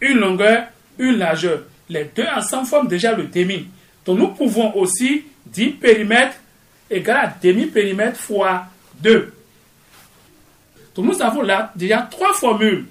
Une 0.00 0.18
longueur, 0.18 0.68
une 0.96 1.18
largeur. 1.18 1.62
Les 1.88 2.04
deux 2.04 2.26
ensemble 2.36 2.68
forment 2.68 2.86
déjà 2.86 3.14
le 3.14 3.24
demi. 3.24 3.66
Donc 4.06 4.20
nous 4.20 4.28
pouvons 4.28 4.72
aussi 4.76 5.24
dire 5.44 5.72
périmètre 5.80 6.36
égale 6.88 7.16
à 7.16 7.34
demi-périmètre 7.42 8.16
fois 8.16 8.66
2. 9.00 9.32
Donc 10.94 11.06
nous 11.06 11.20
avons 11.20 11.42
là 11.42 11.72
déjà 11.74 12.02
trois 12.08 12.32
formules. 12.34 12.86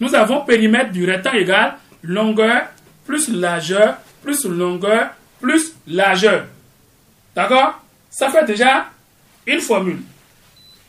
Nous 0.00 0.14
avons 0.14 0.42
périmètre 0.42 0.92
du 0.92 1.10
rectangle 1.10 1.38
égal 1.38 1.76
longueur 2.02 2.64
plus 3.06 3.28
largeur 3.28 3.96
plus 4.22 4.44
longueur 4.44 5.12
plus 5.40 5.72
largeur. 5.86 6.44
D'accord? 7.34 7.82
Ça 8.10 8.28
fait 8.28 8.44
déjà 8.44 8.84
une 9.46 9.60
formule. 9.62 10.02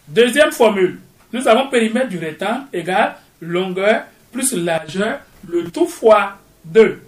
Deuxième 0.07 0.51
formule. 0.51 0.99
Nous 1.31 1.47
avons 1.47 1.69
périmètre 1.69 2.09
du 2.09 2.17
rectangle 2.17 2.65
égale 2.73 3.15
longueur 3.41 4.03
plus 4.31 4.53
largeur, 4.53 5.19
le 5.47 5.69
tout 5.69 5.87
fois 5.87 6.37
2. 6.65 7.01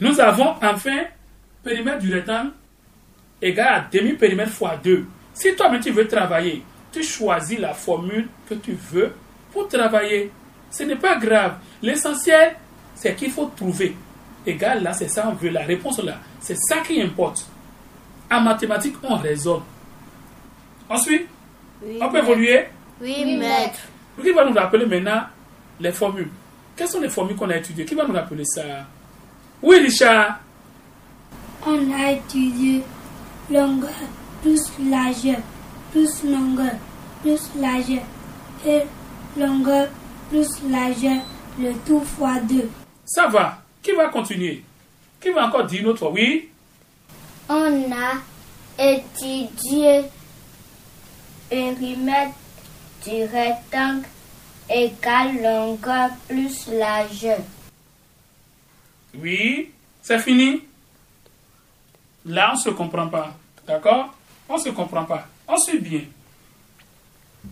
Nous 0.00 0.20
avons 0.20 0.54
enfin 0.62 1.04
périmètre 1.62 1.98
du 1.98 2.14
rectangle 2.14 2.52
égale 3.42 3.88
demi-périmètre 3.92 4.52
fois 4.52 4.76
2. 4.82 5.04
Si 5.34 5.54
toi-même 5.54 5.80
tu 5.80 5.90
veux 5.90 6.08
travailler, 6.08 6.62
tu 6.90 7.02
choisis 7.02 7.58
la 7.58 7.74
formule 7.74 8.26
que 8.48 8.54
tu 8.54 8.72
veux 8.90 9.12
pour 9.52 9.68
travailler. 9.68 10.30
Ce 10.70 10.82
n'est 10.84 10.96
pas 10.96 11.16
grave. 11.16 11.58
L'essentiel, 11.82 12.56
c'est 12.94 13.14
qu'il 13.14 13.30
faut 13.30 13.52
trouver. 13.54 13.94
Égal 14.46 14.82
là, 14.82 14.92
c'est 14.94 15.08
ça, 15.08 15.28
on 15.28 15.34
veut 15.34 15.50
la 15.50 15.62
réponse 15.62 16.02
là. 16.02 16.18
C'est 16.40 16.56
ça 16.56 16.78
qui 16.78 17.00
importe. 17.02 17.46
En 18.30 18.40
mathématiques, 18.40 18.96
on 19.02 19.16
raisonne. 19.16 19.62
Ensuite, 20.88 21.28
Oui, 21.82 21.98
on 22.00 22.08
peut 22.08 22.18
évoluer. 22.18 22.64
Oui, 23.00 23.36
maître. 23.36 23.80
Qui 24.20 24.32
va 24.32 24.44
nous 24.44 24.54
rappeler 24.54 24.86
maintenant 24.86 25.22
les 25.80 25.92
formules? 25.92 26.30
Quelles 26.76 26.88
sont 26.88 27.00
les 27.00 27.08
formules 27.08 27.36
qu'on 27.36 27.50
a 27.50 27.56
étudiées? 27.56 27.84
Qui 27.84 27.94
va 27.94 28.04
nous 28.04 28.14
rappeler 28.14 28.44
ça? 28.44 28.62
Oui, 29.62 29.78
Richard. 29.78 30.40
On 31.66 31.92
a 31.92 32.12
étudié 32.12 32.82
longueur 33.50 33.90
plus 34.42 34.70
largeur 34.88 35.38
plus 35.90 36.22
longueur 36.24 36.74
plus 37.22 37.40
largeur 37.58 38.02
et 38.64 38.82
longueur 39.36 39.88
plus 40.30 40.48
largeur 40.70 41.22
le 41.58 41.72
tout 41.86 42.00
fois 42.00 42.38
2. 42.40 42.68
Ça 43.04 43.26
va. 43.26 43.58
Qui 43.82 43.92
va 43.92 44.08
continuer? 44.08 44.62
Qui 45.20 45.30
va 45.30 45.46
encore 45.46 45.64
dire 45.64 45.80
une 45.80 45.88
autre 45.88 45.98
fois? 45.98 46.12
Oui? 46.12 46.48
On 47.48 47.90
a 47.92 48.14
étudié 48.78 50.02
périmètre 51.48 52.34
du 53.04 53.24
rectangle 53.24 54.06
égale 54.70 55.42
longueur 55.42 56.10
plus 56.28 56.68
largeur. 56.68 57.40
Oui. 59.14 59.70
C'est 60.02 60.18
fini. 60.20 60.62
Là, 62.24 62.50
on 62.52 62.56
ne 62.56 62.60
se 62.60 62.70
comprend 62.70 63.08
pas. 63.08 63.34
D'accord? 63.66 64.14
On 64.48 64.56
ne 64.56 64.60
se 64.60 64.70
comprend 64.70 65.04
pas. 65.04 65.26
On 65.46 65.56
suit 65.58 65.80
bien. 65.80 66.02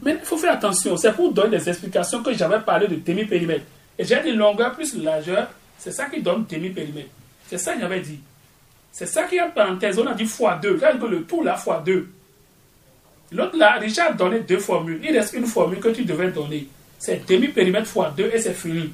Mais 0.02 0.12
il 0.14 0.24
faut 0.24 0.38
faire 0.38 0.54
attention. 0.54 0.96
C'est 0.96 1.12
pour 1.12 1.32
donner 1.32 1.58
des 1.58 1.68
explications 1.68 2.22
que 2.22 2.32
j'avais 2.32 2.60
parlé 2.60 2.88
de 2.88 2.96
demi-périmètre. 2.96 3.64
Et 3.98 4.04
j'ai 4.04 4.22
dit 4.22 4.32
longueur 4.32 4.72
plus 4.74 4.94
largeur. 4.96 5.48
C'est 5.78 5.92
ça 5.92 6.06
qui 6.06 6.22
donne 6.22 6.46
demi-périmètre. 6.48 7.10
C'est 7.46 7.58
ça 7.58 7.74
que 7.74 7.80
j'avais 7.80 8.00
dit. 8.00 8.20
C'est 8.92 9.06
ça 9.06 9.24
qui 9.24 9.36
est 9.36 9.42
en 9.42 9.50
parenthèse. 9.50 9.98
On 9.98 10.06
a 10.06 10.14
dit 10.14 10.24
x2. 10.24 10.80
Là, 10.80 10.92
le 10.92 11.24
tout 11.24 11.42
là, 11.42 11.56
x2. 11.56 12.04
L'autre 13.32 13.56
là, 13.56 13.78
Richard 13.78 14.10
a 14.10 14.12
donné 14.12 14.40
deux 14.40 14.58
formules. 14.58 15.00
Il 15.02 15.16
reste 15.16 15.34
une 15.34 15.46
formule 15.46 15.80
que 15.80 15.88
tu 15.88 16.04
devais 16.04 16.30
donner. 16.30 16.68
C'est 16.98 17.26
demi-périmètre 17.28 17.90
x2 17.92 18.32
et 18.32 18.38
c'est 18.40 18.54
fini. 18.54 18.92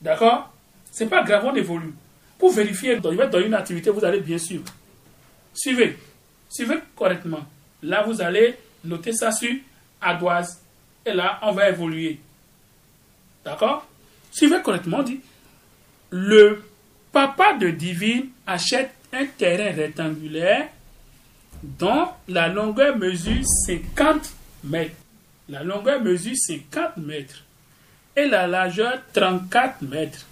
D'accord? 0.00 0.52
C'est 0.90 1.06
pas 1.06 1.22
grave, 1.22 1.44
on 1.44 1.54
évolue. 1.54 1.92
Pour 2.38 2.52
vérifier, 2.52 2.96
je 3.02 3.08
vais 3.08 3.28
donner 3.28 3.46
une 3.46 3.54
activité, 3.54 3.90
vous 3.90 4.04
allez 4.04 4.20
bien 4.20 4.38
suivre. 4.38 4.64
Suivez. 5.52 5.96
Suivez 6.48 6.78
correctement. 6.96 7.44
Là, 7.82 8.02
vous 8.02 8.20
allez 8.22 8.54
noter 8.84 9.12
ça 9.12 9.32
sur 9.32 9.52
ardoise. 10.00 10.60
Et 11.04 11.12
là, 11.12 11.38
on 11.42 11.52
va 11.52 11.68
évoluer. 11.68 12.18
D'accord? 13.44 13.86
Suivez 14.30 14.62
correctement. 14.62 14.98
On 14.98 15.02
dit 15.02 15.20
le 16.10 16.62
papa 17.12 17.54
de 17.54 17.70
Divine 17.70 18.28
achète 18.46 18.90
un 19.12 19.26
terrain 19.26 19.74
rectangulaire 19.74 20.68
dont 21.62 22.08
la 22.28 22.48
longueur 22.48 22.96
mesure 22.96 23.44
50 23.66 24.30
mètres. 24.64 24.94
La 25.48 25.62
longueur 25.62 26.00
mesure 26.02 26.36
50 26.36 26.98
mètres 26.98 27.44
et 28.16 28.26
la 28.26 28.46
largeur 28.46 28.98
34 29.12 29.82
mètres. 29.82 30.26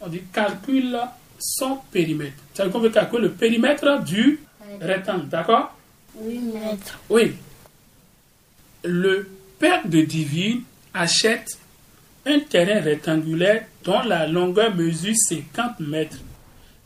On 0.00 0.08
dit 0.08 0.22
calcule 0.32 0.98
son 1.38 1.76
périmètre. 1.90 2.34
Ça 2.54 2.64
veut 2.64 2.70
dire 2.70 2.72
qu'on 2.72 2.82
veut 2.84 2.90
calculer 2.90 3.22
le 3.22 3.30
périmètre 3.30 4.02
du 4.02 4.40
rectangle, 4.80 5.28
d'accord? 5.28 5.76
Oui, 6.14 6.38
maître. 6.38 6.98
Oui. 7.08 7.34
Le 8.84 9.28
père 9.58 9.86
de 9.86 10.02
Divine 10.02 10.62
achète 10.92 11.58
un 12.26 12.40
terrain 12.40 12.80
rectangulaire 12.80 13.64
dont 13.84 14.02
la 14.02 14.26
longueur 14.26 14.74
mesure 14.74 15.14
50 15.16 15.80
mètres 15.80 16.18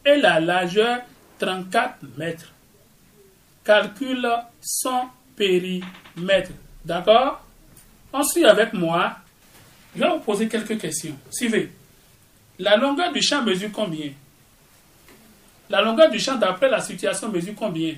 et 0.04 0.16
la 0.16 0.40
largeur 0.40 1.00
34 1.38 1.96
mètres. 2.16 2.52
Calcule 3.66 4.28
son 4.62 5.08
périmètre. 5.34 6.52
D'accord? 6.84 7.44
Ensuite, 8.12 8.44
avec 8.44 8.72
moi, 8.72 9.16
je 9.94 10.02
vais 10.02 10.08
vous 10.08 10.20
poser 10.20 10.46
quelques 10.46 10.78
questions. 10.78 11.18
Suivez. 11.32 11.72
La 12.60 12.76
longueur 12.76 13.12
du 13.12 13.20
champ 13.20 13.42
mesure 13.42 13.70
combien? 13.72 14.12
La 15.68 15.82
longueur 15.82 16.08
du 16.08 16.20
champ 16.20 16.36
d'après 16.36 16.70
la 16.70 16.80
situation 16.80 17.28
mesure 17.28 17.54
combien? 17.56 17.96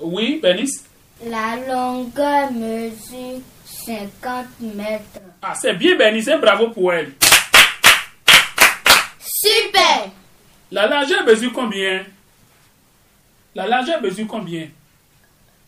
Oui, 0.00 0.40
Bénice 0.42 0.84
La 1.26 1.56
longueur 1.56 2.50
mesure 2.52 3.42
50 3.66 4.46
mètres. 4.60 5.20
Ah, 5.42 5.54
c'est 5.54 5.74
bien, 5.74 5.94
Bénice, 5.94 6.28
et 6.28 6.38
bravo 6.38 6.70
pour 6.70 6.90
elle. 6.90 7.12
Super 9.20 10.10
La 10.72 10.86
largeur 10.86 11.22
mesure 11.26 11.52
combien? 11.52 12.02
La 13.54 13.68
largeur 13.68 14.02
mesure 14.02 14.26
combien? 14.26 14.68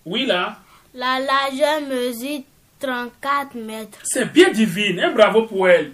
Oui, 0.04 0.26
là. 0.26 0.58
La 0.92 1.20
largeur 1.20 1.82
mesure 1.82 2.40
34 2.80 3.54
mètres. 3.54 3.98
C'est 4.04 4.32
bien 4.32 4.50
divine, 4.50 4.98
et 4.98 5.14
bravo 5.14 5.46
pour 5.46 5.68
elle. 5.68 5.92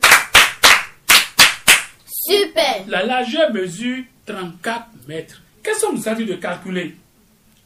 Super 2.07 2.84
La 2.86 3.05
largeur 3.05 3.53
mesure 3.53 4.05
34 4.26 4.86
mètres. 5.07 5.43
Qu'est-ce 5.62 5.84
qu'on 5.84 5.93
nous 5.93 6.09
a 6.09 6.14
dit 6.14 6.24
de 6.24 6.34
calculer? 6.34 6.97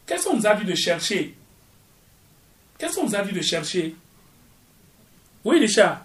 Qu'est-ce 0.07 0.25
qu'on 0.25 0.37
nous 0.37 0.47
a 0.47 0.55
dit 0.55 0.65
de 0.65 0.75
chercher? 0.75 1.35
Qu'est-ce 2.79 2.97
qu'on 2.97 3.05
nous 3.05 3.15
a 3.15 3.23
dit 3.23 3.33
de 3.33 3.43
chercher? 3.43 3.95
Oui, 5.45 5.61
Richard. 5.61 6.01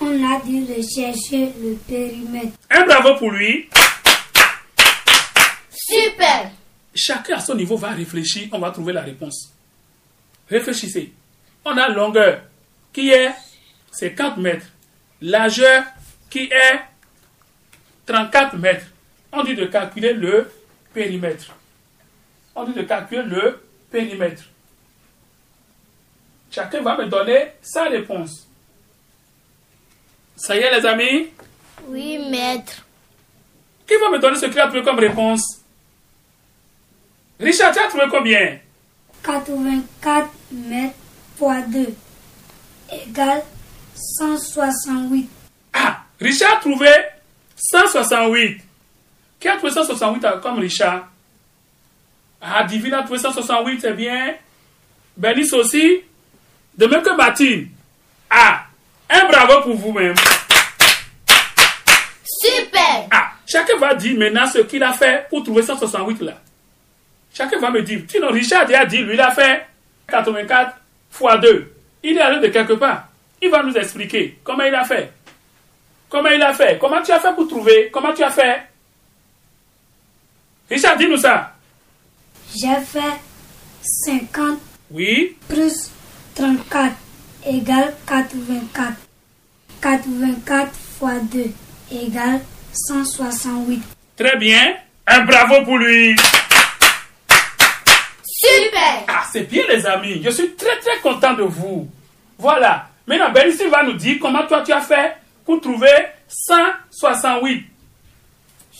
On 0.00 0.06
a 0.06 0.40
dû 0.40 0.60
le 0.60 0.82
chercher 0.82 1.52
le 1.60 1.76
périmètre. 1.86 2.56
Un 2.70 2.84
bravo 2.86 3.16
pour 3.18 3.30
lui. 3.30 3.68
Super 5.70 6.50
Chacun 6.96 7.36
à 7.36 7.40
son 7.40 7.54
niveau 7.54 7.76
va 7.76 7.90
réfléchir, 7.90 8.48
on 8.52 8.58
va 8.58 8.70
trouver 8.70 8.94
la 8.94 9.02
réponse. 9.02 9.52
Réfléchissez. 10.48 11.12
On 11.64 11.76
a 11.76 11.88
longueur 11.88 12.40
qui 12.92 13.10
est 13.10 13.32
50 13.92 14.38
mètres. 14.38 14.66
Largeur 15.20 15.84
qui 16.30 16.44
est 16.44 16.80
34 18.06 18.56
mètres. 18.56 18.86
On 19.32 19.44
dit 19.44 19.54
de 19.54 19.66
calculer 19.66 20.14
le 20.14 20.50
périmètre. 20.94 21.54
On 22.54 22.64
dit 22.64 22.72
de 22.72 22.82
calculer 22.82 23.22
le 23.22 23.62
périmètre. 23.90 24.44
Chacun 26.50 26.80
va 26.80 26.96
me 26.96 27.06
donner 27.06 27.52
sa 27.60 27.84
réponse. 27.84 28.48
Ça 30.36 30.56
y 30.56 30.60
est 30.60 30.80
les 30.80 30.86
amis? 30.86 31.28
Oui, 31.88 32.18
maître. 32.30 32.86
Qui 33.86 33.94
va 33.96 34.10
me 34.10 34.18
donner 34.18 34.38
ce 34.38 34.46
qu'il 34.46 34.58
a 34.58 34.66
trouvé 34.66 34.82
comme 34.82 34.98
réponse? 34.98 35.65
Richard, 37.38 37.72
tu 37.72 37.78
as 37.80 37.88
trouvé 37.88 38.04
combien? 38.10 38.58
84 39.22 40.28
mètres 40.52 40.94
fois 41.38 41.60
2 41.62 41.94
égale 43.06 43.42
168. 43.94 45.28
Ah, 45.72 45.98
Richard 46.20 46.52
a 46.54 46.60
trouvé 46.60 46.88
168. 47.56 48.60
Qui 49.40 49.48
a 49.48 49.56
trouvé 49.56 49.72
168 49.72 50.40
comme 50.42 50.58
Richard? 50.60 51.08
Ah, 52.40 52.64
Divine 52.64 52.94
a 52.94 53.02
trouvé 53.02 53.18
168, 53.18 53.80
c'est 53.80 53.92
bien. 53.92 54.34
Bernice 55.16 55.52
aussi. 55.52 56.02
De 56.76 56.86
même 56.86 57.02
que 57.02 57.14
Martine. 57.16 57.68
Ah, 58.30 58.62
un 59.10 59.26
bravo 59.28 59.62
pour 59.62 59.76
vous-même. 59.76 60.14
Super 62.24 63.08
Ah, 63.10 63.32
chacun 63.46 63.76
va 63.78 63.94
dire 63.94 64.18
maintenant 64.18 64.46
ce 64.46 64.58
qu'il 64.58 64.82
a 64.82 64.92
fait 64.92 65.26
pour 65.28 65.42
trouver 65.42 65.62
168 65.62 66.20
là. 66.22 66.34
Chacun 67.36 67.58
va 67.58 67.70
me 67.70 67.82
dire. 67.82 68.00
Sinon, 68.08 68.28
Richard 68.30 68.66
a 68.72 68.86
dit, 68.86 68.98
lui, 68.98 69.14
il 69.14 69.20
a 69.20 69.30
fait 69.30 69.66
84 70.08 70.74
fois 71.10 71.36
2. 71.36 71.72
Il 72.02 72.16
est 72.16 72.20
allé 72.20 72.40
de 72.40 72.50
quelque 72.52 72.72
part. 72.74 73.08
Il 73.42 73.50
va 73.50 73.62
nous 73.62 73.74
expliquer 73.76 74.38
comment 74.42 74.64
il 74.64 74.74
a 74.74 74.84
fait. 74.84 75.12
Comment 76.08 76.30
il 76.30 76.40
a 76.42 76.54
fait 76.54 76.78
Comment 76.80 77.02
tu 77.02 77.12
as 77.12 77.20
fait 77.20 77.34
pour 77.34 77.46
trouver 77.46 77.90
Comment 77.92 78.14
tu 78.14 78.22
as 78.22 78.30
fait 78.30 78.62
Richard, 80.70 80.96
dis-nous 80.96 81.18
ça. 81.18 81.52
J'ai 82.54 82.80
fait 82.86 83.20
50 83.82 84.58
Oui. 84.90 85.36
plus 85.48 85.90
34 86.34 86.94
égale 87.46 87.94
84. 88.06 88.92
84 89.82 90.72
fois 90.98 91.14
2 91.20 91.44
égale 91.92 92.40
168. 92.72 93.82
Très 94.16 94.36
bien. 94.38 94.74
Un 95.06 95.20
bravo 95.24 95.62
pour 95.64 95.78
lui. 95.78 96.16
Ah, 99.08 99.24
c'est 99.32 99.42
bien 99.48 99.64
les 99.68 99.86
amis. 99.86 100.20
Je 100.24 100.30
suis 100.30 100.54
très 100.54 100.78
très 100.78 100.98
content 101.02 101.34
de 101.34 101.42
vous. 101.42 101.88
Voilà. 102.38 102.88
Maintenant, 103.06 103.30
Bélicie 103.30 103.68
va 103.68 103.82
nous 103.84 103.92
dire 103.94 104.16
comment 104.20 104.46
toi 104.46 104.62
tu 104.64 104.72
as 104.72 104.80
fait 104.80 105.16
pour 105.44 105.60
trouver 105.60 105.88
168. 106.28 107.66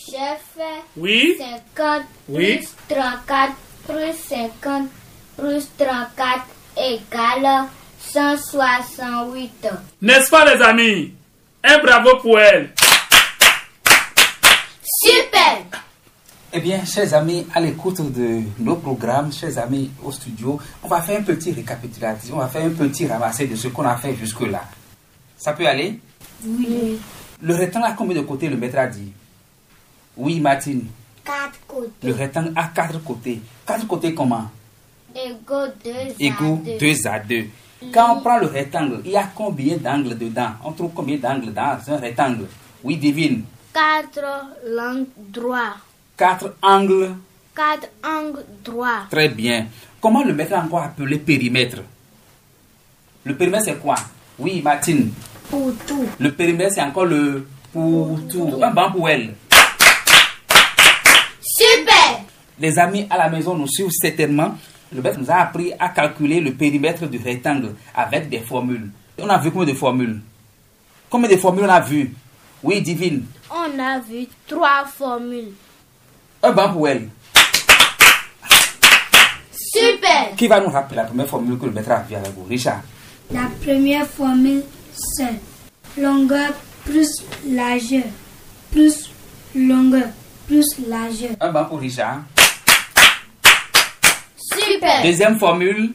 J'ai 0.09 0.13
fait 0.13 0.83
Oui. 0.97 1.37
50 1.77 2.03
Oui. 2.29 2.57
plus 2.59 2.69
34 2.97 3.53
plus 3.87 4.13
50 4.29 4.89
plus 5.39 5.69
34 5.79 6.45
égale 6.77 7.67
168. 8.01 9.69
N'est-ce 10.03 10.31
pas 10.31 10.55
les 10.55 10.63
amis? 10.63 11.15
Un 11.65 11.79
bravo 11.79 12.17
pour 12.19 12.39
elle. 12.39 12.73
Super 14.85 15.63
Eh 16.53 16.61
bien, 16.61 16.85
chers 16.85 17.13
amis, 17.15 17.47
à 17.55 17.61
l'écoute 17.61 18.01
de 18.13 18.41
nos 18.61 18.77
programmes, 18.77 19.33
chers 19.33 19.59
amis 19.59 19.91
au 20.03 20.11
studio, 20.13 20.59
on 20.83 20.89
va 20.89 21.03
faire 21.03 21.21
un 21.21 21.23
petit 21.23 21.53
récapitulatif, 21.53 22.31
on 22.33 22.39
va 22.39 22.47
faire 22.49 22.65
un 22.65 22.71
petit 22.71 23.07
ramassé 23.07 23.47
de 23.47 23.57
ce 23.57 23.69
qu'on 23.69 23.85
a 23.85 23.97
fait 23.97 24.15
jusque-là. 24.15 24.63
Ça 25.37 25.53
peut 25.53 25.67
aller? 25.67 26.01
Oui. 26.47 26.99
Le 27.43 27.55
rectangle 27.55 27.87
a 27.87 27.93
combien 27.93 28.17
de 28.17 28.27
côtés, 28.27 28.49
le 28.49 28.57
maître 28.57 28.79
a 28.79 28.87
dit 28.87 29.13
Oui, 30.17 30.41
Martine. 30.41 30.85
Quatre 31.25 31.59
côtés. 31.67 32.07
Le 32.07 32.13
rectangle 32.15 32.53
a 32.57 32.69
quatre 32.69 33.03
côtés. 33.03 33.41
Quatre 33.67 33.87
côtés 33.87 34.15
comment? 34.15 34.47
Égaux 35.15 35.67
2 35.85 35.91
Égaux 36.21 36.63
2 36.81 37.07
à 37.09 37.19
2. 37.19 37.45
Quand 37.93 38.17
on 38.17 38.21
prend 38.21 38.39
le 38.39 38.47
rectangle, 38.47 39.03
il 39.05 39.11
y 39.11 39.17
a 39.17 39.29
combien 39.35 39.77
d'angles 39.77 40.17
dedans? 40.17 40.53
On 40.65 40.73
trouve 40.73 40.93
combien 40.95 41.17
d'angles 41.19 41.53
dans 41.53 41.77
un 41.89 41.97
rectangle? 41.99 42.47
Oui, 42.83 42.97
divine. 42.97 43.43
Quatre 43.75 44.25
langues 44.67 45.07
droits. 45.19 45.77
Quatre 46.17 46.55
angles. 46.63 47.15
Quatre 47.55 47.89
angles 48.03 48.45
droits. 48.65 49.07
Très 49.11 49.29
bien. 49.29 49.67
Comment 50.01 50.25
le 50.25 50.33
maître 50.33 50.55
a 50.55 50.61
encore 50.61 50.83
appelé 50.83 51.19
périmètre? 51.19 51.83
Le 53.25 53.35
périmètre, 53.35 53.65
c'est 53.67 53.79
quoi? 53.79 53.97
Oui, 54.39 54.63
Martine. 54.63 55.13
Pour 55.51 55.73
tout. 55.87 56.07
Le 56.19 56.33
périmètre, 56.33 56.75
c'est 56.75 56.83
encore 56.83 57.05
le 57.05 57.47
pour 57.73 58.19
tout. 58.31 58.59
Un 58.63 58.71
banc 58.71 58.93
pour 58.93 59.09
elle. 59.09 59.35
Super 61.43 62.21
Les 62.59 62.79
amis 62.79 63.07
à 63.11 63.19
la 63.19 63.29
maison 63.29 63.55
nous 63.55 63.69
suivent 63.69 63.91
certainement. 63.91 64.55
Le 64.93 65.03
maître 65.03 65.19
nous 65.19 65.31
a 65.31 65.35
appris 65.35 65.73
à 65.79 65.91
calculer 65.91 66.41
le 66.41 66.55
périmètre 66.55 67.07
du 67.07 67.19
rectangle 67.19 67.75
avec 67.95 68.31
des 68.31 68.41
formules. 68.41 68.91
On 69.19 69.29
a 69.29 69.37
vu 69.39 69.51
combien 69.51 69.73
de 69.73 69.79
formules? 69.79 70.21
Combien 71.11 71.29
de 71.29 71.37
formules 71.37 71.65
on 71.65 71.69
a 71.69 71.81
vu? 71.81 72.15
Oui, 72.63 72.81
divine. 72.81 73.25
On 73.51 73.79
a 73.79 73.99
vu 73.99 74.27
trois 74.47 74.87
formules. 74.87 75.53
Un 76.47 76.53
banc 76.53 76.73
pour 76.73 76.87
elle. 76.87 77.09
Super 79.51 80.37
Qui 80.37 80.47
va 80.47 80.61
nous 80.61 80.69
rappeler 80.69 80.99
la 80.99 81.03
première 81.03 81.27
formule 81.27 81.59
que 81.59 81.67
le 81.67 81.73
maître 81.73 81.91
a 81.91 82.03
vu 82.03 82.15
avec 82.15 82.33
vous 82.35 82.45
Richard? 82.45 82.83
La 83.33 83.51
première 83.65 84.07
formule, 84.07 84.63
c'est 84.95 85.41
longueur 86.01 86.53
plus 86.85 87.09
largeur 87.49 88.05
plus 88.71 89.11
longueur 89.57 90.07
plus 90.47 90.67
largeur. 90.87 91.31
Un 91.41 91.51
banc 91.51 91.65
pour 91.65 91.81
Richard. 91.81 92.21
Super 94.37 95.03
Deuxième 95.03 95.41
formule. 95.41 95.95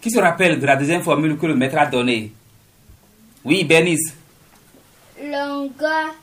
Qui 0.00 0.10
se 0.10 0.18
rappelle 0.18 0.58
de 0.58 0.66
la 0.66 0.74
deuxième 0.74 1.02
formule 1.02 1.38
que 1.38 1.46
le 1.46 1.54
maître 1.54 1.78
a 1.78 1.86
donnée? 1.86 2.32
Oui, 3.44 3.62
Bernice. 3.62 4.12
Longueur 5.22 6.16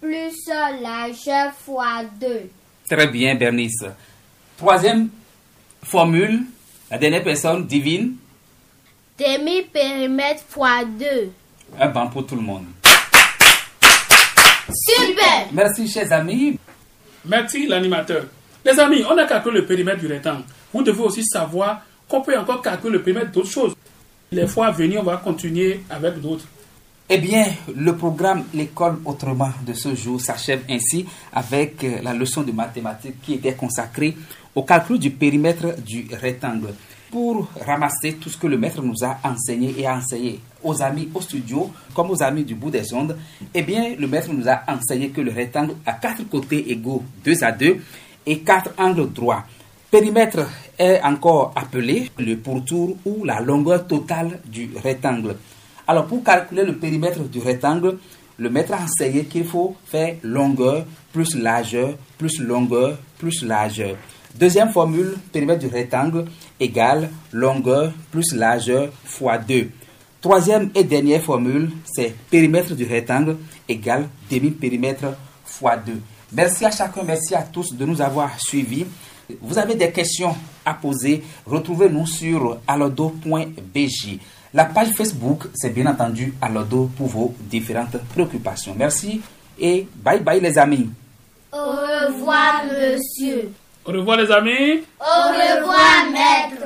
plus 0.00 0.48
largeur 0.82 1.52
fois 1.64 2.02
2. 2.20 2.50
Très 2.88 3.06
bien, 3.08 3.34
Bernice. 3.34 3.84
Troisième 4.56 5.08
formule. 5.82 6.42
La 6.90 6.98
dernière 6.98 7.22
personne, 7.22 7.66
divine. 7.66 8.16
Demi-périmètre 9.18 10.42
fois 10.48 10.84
2. 10.84 11.30
Un 11.78 11.88
banc 11.88 12.08
pour 12.08 12.26
tout 12.26 12.36
le 12.36 12.42
monde. 12.42 12.64
Super 14.70 15.48
Merci, 15.52 15.88
chers 15.88 16.12
amis. 16.12 16.58
Merci 17.24 17.66
l'animateur. 17.66 18.24
Les 18.64 18.78
amis, 18.78 19.04
on 19.08 19.16
a 19.16 19.26
calculé 19.26 19.60
le 19.60 19.66
périmètre 19.66 19.98
du 19.98 20.06
rectangle. 20.06 20.44
Vous 20.72 20.82
devez 20.82 21.02
aussi 21.02 21.24
savoir 21.24 21.82
qu'on 22.08 22.22
peut 22.22 22.36
encore 22.38 22.62
calculer 22.62 22.92
le 22.94 23.02
périmètre 23.02 23.32
d'autres 23.32 23.50
choses. 23.50 23.74
Les 24.30 24.46
fois 24.46 24.66
à 24.66 24.70
venir, 24.70 25.00
on 25.00 25.04
va 25.04 25.16
continuer 25.16 25.80
avec 25.90 26.20
d'autres. 26.20 26.44
Eh 27.10 27.16
bien, 27.16 27.46
le 27.74 27.96
programme 27.96 28.44
L'école 28.52 28.98
autrement 29.06 29.48
de 29.66 29.72
ce 29.72 29.94
jour 29.94 30.20
s'achève 30.20 30.60
ainsi 30.68 31.06
avec 31.32 31.82
euh, 31.82 32.02
la 32.02 32.12
leçon 32.12 32.42
de 32.42 32.52
mathématiques 32.52 33.22
qui 33.22 33.32
était 33.32 33.54
consacrée 33.54 34.14
au 34.54 34.62
calcul 34.62 34.98
du 34.98 35.08
périmètre 35.08 35.80
du 35.80 36.06
rectangle. 36.20 36.74
Pour 37.10 37.48
ramasser 37.64 38.16
tout 38.20 38.28
ce 38.28 38.36
que 38.36 38.46
le 38.46 38.58
maître 38.58 38.82
nous 38.82 39.02
a 39.02 39.16
enseigné 39.24 39.74
et 39.78 39.86
a 39.86 39.96
enseigné 39.96 40.38
aux 40.62 40.82
amis 40.82 41.08
au 41.14 41.22
studio 41.22 41.70
comme 41.94 42.10
aux 42.10 42.22
amis 42.22 42.44
du 42.44 42.54
bout 42.54 42.70
des 42.70 42.92
ondes, 42.92 43.16
eh 43.54 43.62
bien, 43.62 43.94
le 43.98 44.06
maître 44.06 44.30
nous 44.30 44.46
a 44.46 44.60
enseigné 44.68 45.08
que 45.08 45.22
le 45.22 45.32
rectangle 45.32 45.76
a 45.86 45.94
quatre 45.94 46.28
côtés 46.28 46.70
égaux 46.70 47.02
2 47.24 47.42
à 47.42 47.52
2 47.52 47.78
et 48.26 48.40
quatre 48.40 48.74
angles 48.76 49.10
droits. 49.10 49.44
Périmètre 49.90 50.46
est 50.78 51.00
encore 51.02 51.54
appelé 51.56 52.10
le 52.18 52.36
pourtour 52.36 52.98
ou 53.06 53.24
la 53.24 53.40
longueur 53.40 53.86
totale 53.86 54.40
du 54.44 54.68
rectangle. 54.84 55.36
Alors, 55.90 56.04
pour 56.06 56.22
calculer 56.22 56.64
le 56.64 56.76
périmètre 56.76 57.20
du 57.20 57.38
rectangle, 57.38 57.96
le 58.36 58.50
maître 58.50 58.74
a 58.74 58.82
enseigné 58.82 59.24
qu'il 59.24 59.46
faut 59.46 59.74
faire 59.86 60.16
longueur 60.22 60.84
plus 61.14 61.34
largeur 61.34 61.94
plus 62.18 62.38
longueur 62.40 62.98
plus 63.16 63.42
largeur. 63.42 63.96
Deuxième 64.34 64.68
formule, 64.70 65.14
périmètre 65.32 65.60
du 65.60 65.66
rectangle 65.66 66.26
égale 66.60 67.08
longueur 67.32 67.90
plus 68.10 68.34
largeur 68.34 68.90
fois 69.06 69.38
2. 69.38 69.70
Troisième 70.20 70.68
et 70.74 70.84
dernière 70.84 71.22
formule, 71.22 71.70
c'est 71.86 72.14
périmètre 72.30 72.74
du 72.74 72.84
rectangle 72.84 73.38
égale 73.66 74.08
demi-périmètre 74.30 75.16
fois 75.46 75.78
2. 75.78 75.94
Merci 76.34 76.66
à 76.66 76.70
chacun, 76.70 77.02
merci 77.02 77.34
à 77.34 77.42
tous 77.42 77.74
de 77.74 77.86
nous 77.86 78.02
avoir 78.02 78.38
suivis. 78.38 78.84
Vous 79.40 79.56
avez 79.56 79.74
des 79.74 79.90
questions 79.90 80.36
à 80.66 80.74
poser, 80.74 81.24
retrouvez-nous 81.46 82.06
sur 82.06 82.58
alodo.bj. 82.66 84.18
La 84.54 84.64
page 84.64 84.88
Facebook, 84.96 85.44
c'est 85.54 85.70
bien 85.74 85.86
entendu 85.86 86.32
Alodo 86.40 86.90
pour 86.96 87.06
vos 87.08 87.34
différentes 87.38 87.98
préoccupations. 88.14 88.74
Merci 88.76 89.20
et 89.58 89.86
bye 89.96 90.20
bye 90.20 90.40
les 90.40 90.56
amis. 90.58 90.88
Au 91.52 91.58
revoir, 91.58 92.64
monsieur. 92.64 93.50
Au 93.84 93.92
revoir 93.92 94.16
les 94.16 94.30
amis. 94.30 94.84
Au 95.00 95.28
revoir, 95.28 96.10
maître. 96.10 96.64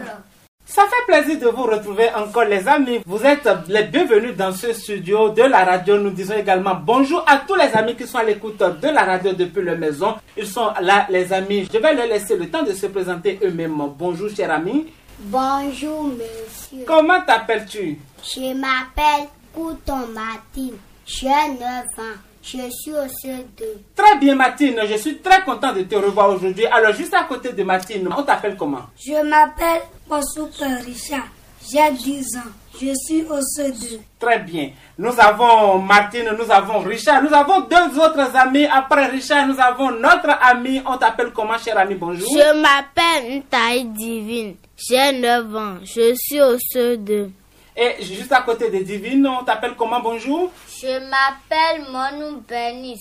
Ça 0.64 0.82
fait 0.84 1.12
plaisir 1.12 1.40
de 1.40 1.54
vous 1.54 1.64
retrouver 1.64 2.08
encore 2.14 2.44
les 2.44 2.66
amis. 2.68 3.00
Vous 3.04 3.22
êtes 3.26 3.48
les 3.68 3.82
bienvenus 3.82 4.36
dans 4.36 4.52
ce 4.52 4.72
studio 4.72 5.30
de 5.30 5.42
la 5.42 5.64
radio. 5.64 5.98
Nous 5.98 6.10
disons 6.10 6.34
également 6.34 6.76
bonjour 6.76 7.24
à 7.26 7.38
tous 7.46 7.56
les 7.56 7.70
amis 7.74 7.96
qui 7.96 8.06
sont 8.06 8.18
à 8.18 8.22
l'écoute 8.24 8.58
de 8.58 8.88
la 8.88 9.02
radio 9.04 9.32
depuis 9.32 9.60
leur 9.62 9.76
maison. 9.76 10.14
Ils 10.36 10.46
sont 10.46 10.68
là 10.80 11.06
les 11.10 11.32
amis. 11.32 11.68
Je 11.70 11.78
vais 11.78 11.94
leur 11.94 12.06
laisser 12.06 12.36
le 12.36 12.48
temps 12.48 12.62
de 12.62 12.72
se 12.72 12.86
présenter 12.86 13.38
eux-mêmes. 13.42 13.76
Bonjour 13.98 14.30
cher 14.30 14.50
ami. 14.52 14.86
Bonjour, 15.24 16.02
monsieur. 16.04 16.84
Comment 16.84 17.20
t'appelles-tu? 17.20 17.96
Je 18.24 18.54
m'appelle 18.54 19.28
Couton 19.54 20.08
Martine. 20.12 20.76
J'ai 21.06 21.28
9 21.28 21.60
ans. 21.98 22.18
Je 22.42 22.58
suis 22.70 22.90
au 22.92 23.06
CE2. 23.06 23.62
Très 23.94 24.18
bien 24.18 24.34
Martine, 24.34 24.80
je 24.84 24.96
suis 24.96 25.18
très 25.18 25.42
content 25.44 25.72
de 25.72 25.82
te 25.82 25.94
revoir 25.94 26.30
aujourd'hui. 26.30 26.66
Alors 26.66 26.92
juste 26.92 27.14
à 27.14 27.22
côté 27.22 27.52
de 27.52 27.62
Martine, 27.62 28.08
on 28.16 28.22
t'appelle 28.24 28.56
comment? 28.56 28.82
Je 28.98 29.22
m'appelle 29.24 29.82
Posuke 30.08 30.84
Richard. 30.84 31.28
J'ai 31.70 31.90
10 31.92 32.36
ans. 32.36 32.40
Je 32.74 32.92
suis 32.94 33.22
au 33.24 33.38
CE2. 33.38 34.00
Très 34.18 34.38
bien. 34.40 34.70
Nous 34.98 35.12
avons 35.18 35.78
Martine, 35.78 36.30
nous 36.36 36.50
avons 36.50 36.80
Richard, 36.80 37.22
nous 37.22 37.32
avons 37.32 37.60
deux 37.60 37.98
autres 37.98 38.34
amis. 38.36 38.64
Après 38.66 39.06
Richard, 39.06 39.46
nous 39.46 39.60
avons 39.60 39.90
notre 39.92 40.30
ami. 40.42 40.82
On 40.86 40.96
t'appelle 40.96 41.30
comment, 41.32 41.58
cher 41.58 41.78
ami? 41.78 41.94
Bonjour. 41.94 42.28
Je 42.28 42.60
m'appelle 42.60 43.38
Ntaï 43.40 43.84
Divine. 43.84 44.56
J'ai 44.76 45.12
9 45.12 45.56
ans. 45.56 45.76
Je 45.84 46.14
suis 46.16 46.40
au 46.40 46.56
CE2. 46.56 47.30
Et 47.76 48.02
juste 48.02 48.32
à 48.32 48.42
côté 48.42 48.70
de 48.70 48.78
Divine, 48.82 49.26
on 49.26 49.44
t'appelle 49.44 49.74
comment? 49.76 50.00
Bonjour. 50.00 50.50
Je 50.80 50.98
m'appelle 51.08 51.84
Monou 51.90 52.42
Benis. 52.48 53.00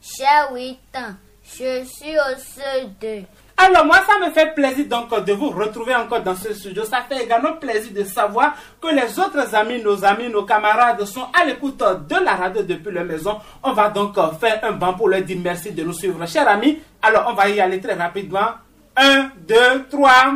J'ai 0.00 0.24
8 0.54 0.78
ans. 0.96 1.14
Je 1.44 1.84
suis 1.84 2.16
au 2.16 2.34
CE2. 2.38 3.24
Alors 3.58 3.86
moi, 3.86 3.96
ça 4.06 4.24
me 4.24 4.30
fait 4.32 4.54
plaisir 4.54 4.84
donc 4.86 5.24
de 5.24 5.32
vous 5.32 5.48
retrouver 5.48 5.94
encore 5.94 6.20
dans 6.20 6.36
ce 6.36 6.52
studio. 6.52 6.84
Ça 6.84 7.02
fait 7.08 7.24
également 7.24 7.54
plaisir 7.54 7.90
de 7.94 8.04
savoir 8.04 8.54
que 8.80 8.88
les 8.88 9.18
autres 9.18 9.54
amis, 9.54 9.82
nos 9.82 10.04
amis, 10.04 10.28
nos 10.28 10.44
camarades 10.44 11.02
sont 11.06 11.26
à 11.32 11.44
l'écoute 11.44 11.78
de 11.78 12.22
la 12.22 12.34
radio 12.34 12.62
depuis 12.62 12.92
leur 12.92 13.06
maison. 13.06 13.38
On 13.62 13.72
va 13.72 13.88
donc 13.88 14.14
faire 14.38 14.60
un 14.62 14.72
banc 14.72 14.92
pour 14.92 15.08
leur 15.08 15.22
dire 15.22 15.38
merci 15.42 15.72
de 15.72 15.82
nous 15.82 15.94
suivre. 15.94 16.26
Chers 16.26 16.46
amis, 16.46 16.78
alors 17.00 17.26
on 17.30 17.32
va 17.32 17.48
y 17.48 17.58
aller 17.58 17.80
très 17.80 17.94
rapidement. 17.94 18.50
Un, 18.94 19.30
deux, 19.48 19.86
trois. 19.90 20.34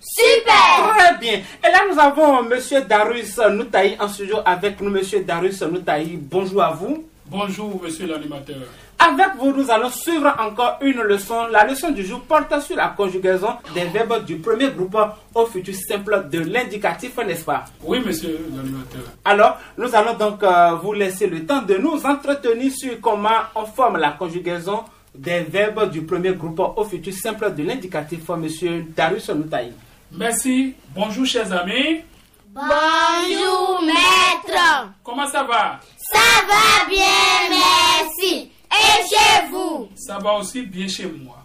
Super 0.00 0.94
Très 0.96 1.18
bien. 1.18 1.34
Et 1.34 1.70
là, 1.70 1.80
nous 1.92 1.98
avons 2.00 2.42
Monsieur 2.42 2.80
Darus 2.82 3.38
Noutaï 3.38 3.96
en 4.00 4.08
studio 4.08 4.38
avec 4.44 4.80
nous. 4.80 4.90
Monsieur 4.90 5.20
Darus 5.22 5.60
Noutaï, 5.62 6.16
bonjour 6.16 6.62
à 6.62 6.70
vous. 6.70 7.04
Bonjour 7.28 7.82
monsieur 7.82 8.06
l'animateur. 8.06 8.56
Avec 8.98 9.36
vous, 9.38 9.52
nous 9.52 9.70
allons 9.70 9.90
suivre 9.90 10.34
encore 10.38 10.78
une 10.80 11.00
leçon. 11.02 11.46
La 11.50 11.66
leçon 11.66 11.90
du 11.90 12.04
jour 12.04 12.20
porte 12.22 12.60
sur 12.62 12.76
la 12.76 12.88
conjugaison 12.88 13.50
des 13.74 13.84
verbes 13.84 14.24
du 14.24 14.36
premier 14.36 14.70
groupe 14.70 14.96
au 15.34 15.46
futur 15.46 15.74
simple 15.74 16.26
de 16.30 16.40
l'indicatif, 16.40 17.16
n'est-ce 17.18 17.44
pas? 17.44 17.64
Oui 17.82 18.00
monsieur 18.04 18.38
l'animateur. 18.54 19.02
Alors, 19.24 19.58
nous 19.76 19.94
allons 19.94 20.14
donc 20.14 20.42
euh, 20.42 20.74
vous 20.82 20.92
laisser 20.94 21.26
le 21.26 21.44
temps 21.44 21.62
de 21.62 21.76
nous 21.76 22.04
entretenir 22.06 22.72
sur 22.72 23.00
comment 23.00 23.28
on 23.54 23.66
forme 23.66 23.98
la 23.98 24.12
conjugaison 24.12 24.84
des 25.14 25.40
verbes 25.40 25.90
du 25.90 26.02
premier 26.02 26.32
groupe 26.32 26.60
au 26.76 26.84
futur 26.84 27.12
simple 27.12 27.52
de 27.54 27.62
l'indicatif, 27.62 28.28
Monsieur 28.30 28.84
Darius 28.96 29.28
Noutaï. 29.30 29.72
Merci. 30.12 30.74
Bonjour 30.94 31.26
chers 31.26 31.52
amis. 31.52 32.00
Bonjour, 32.48 33.82
maître. 33.82 34.88
Comment 35.04 35.26
ça 35.26 35.42
va? 35.42 35.78
Ça 35.98 36.18
va 36.46 36.88
bien, 36.88 37.04
merci. 37.50 38.50
Et 38.70 39.02
chez 39.08 39.46
vous 39.50 39.88
Ça 39.94 40.18
va 40.18 40.34
aussi 40.34 40.62
bien 40.62 40.88
chez 40.88 41.06
moi. 41.06 41.44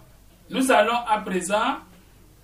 Nous 0.50 0.70
allons 0.70 0.98
à 1.08 1.18
présent 1.18 1.76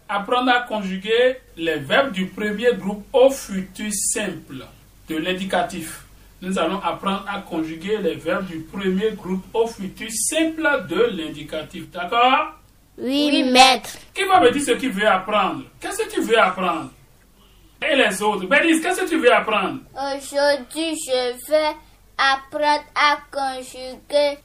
apprendre 0.09 0.51
à 0.51 0.61
conjuguer 0.61 1.37
les 1.57 1.79
verbes 1.79 2.13
du 2.13 2.27
premier 2.27 2.75
groupe 2.75 3.05
au 3.13 3.31
futur 3.31 3.91
simple 3.93 4.65
de 5.09 5.17
l'indicatif. 5.17 6.05
Nous 6.41 6.59
allons 6.59 6.81
apprendre 6.83 7.25
à 7.29 7.41
conjuguer 7.41 7.99
les 7.99 8.15
verbes 8.15 8.47
du 8.47 8.61
premier 8.61 9.11
groupe 9.13 9.45
au 9.53 9.67
futur 9.67 10.09
simple 10.11 10.87
de 10.89 11.03
l'indicatif. 11.17 11.91
D'accord? 11.91 12.55
Oui, 12.97 13.43
maître. 13.45 13.91
Qui 14.15 14.25
va 14.25 14.41
me 14.41 14.51
dire 14.51 14.63
ce 14.63 14.73
qu'il 14.73 14.91
veut 14.91 15.07
apprendre? 15.07 15.65
Qu'est-ce 15.81 16.03
que 16.05 16.11
tu 16.15 16.21
veux 16.21 16.39
apprendre? 16.39 16.91
Et 17.83 17.95
les 17.95 18.23
autres? 18.23 18.47
Bélis, 18.47 18.81
qu'est-ce 18.81 19.03
que 19.03 19.09
tu 19.09 19.19
veux 19.19 19.33
apprendre? 19.33 19.81
Aujourd'hui, 19.95 20.97
je 21.07 21.51
vais 21.51 21.77
apprendre 22.17 22.85
à 22.95 23.19
conjuguer 23.31 24.39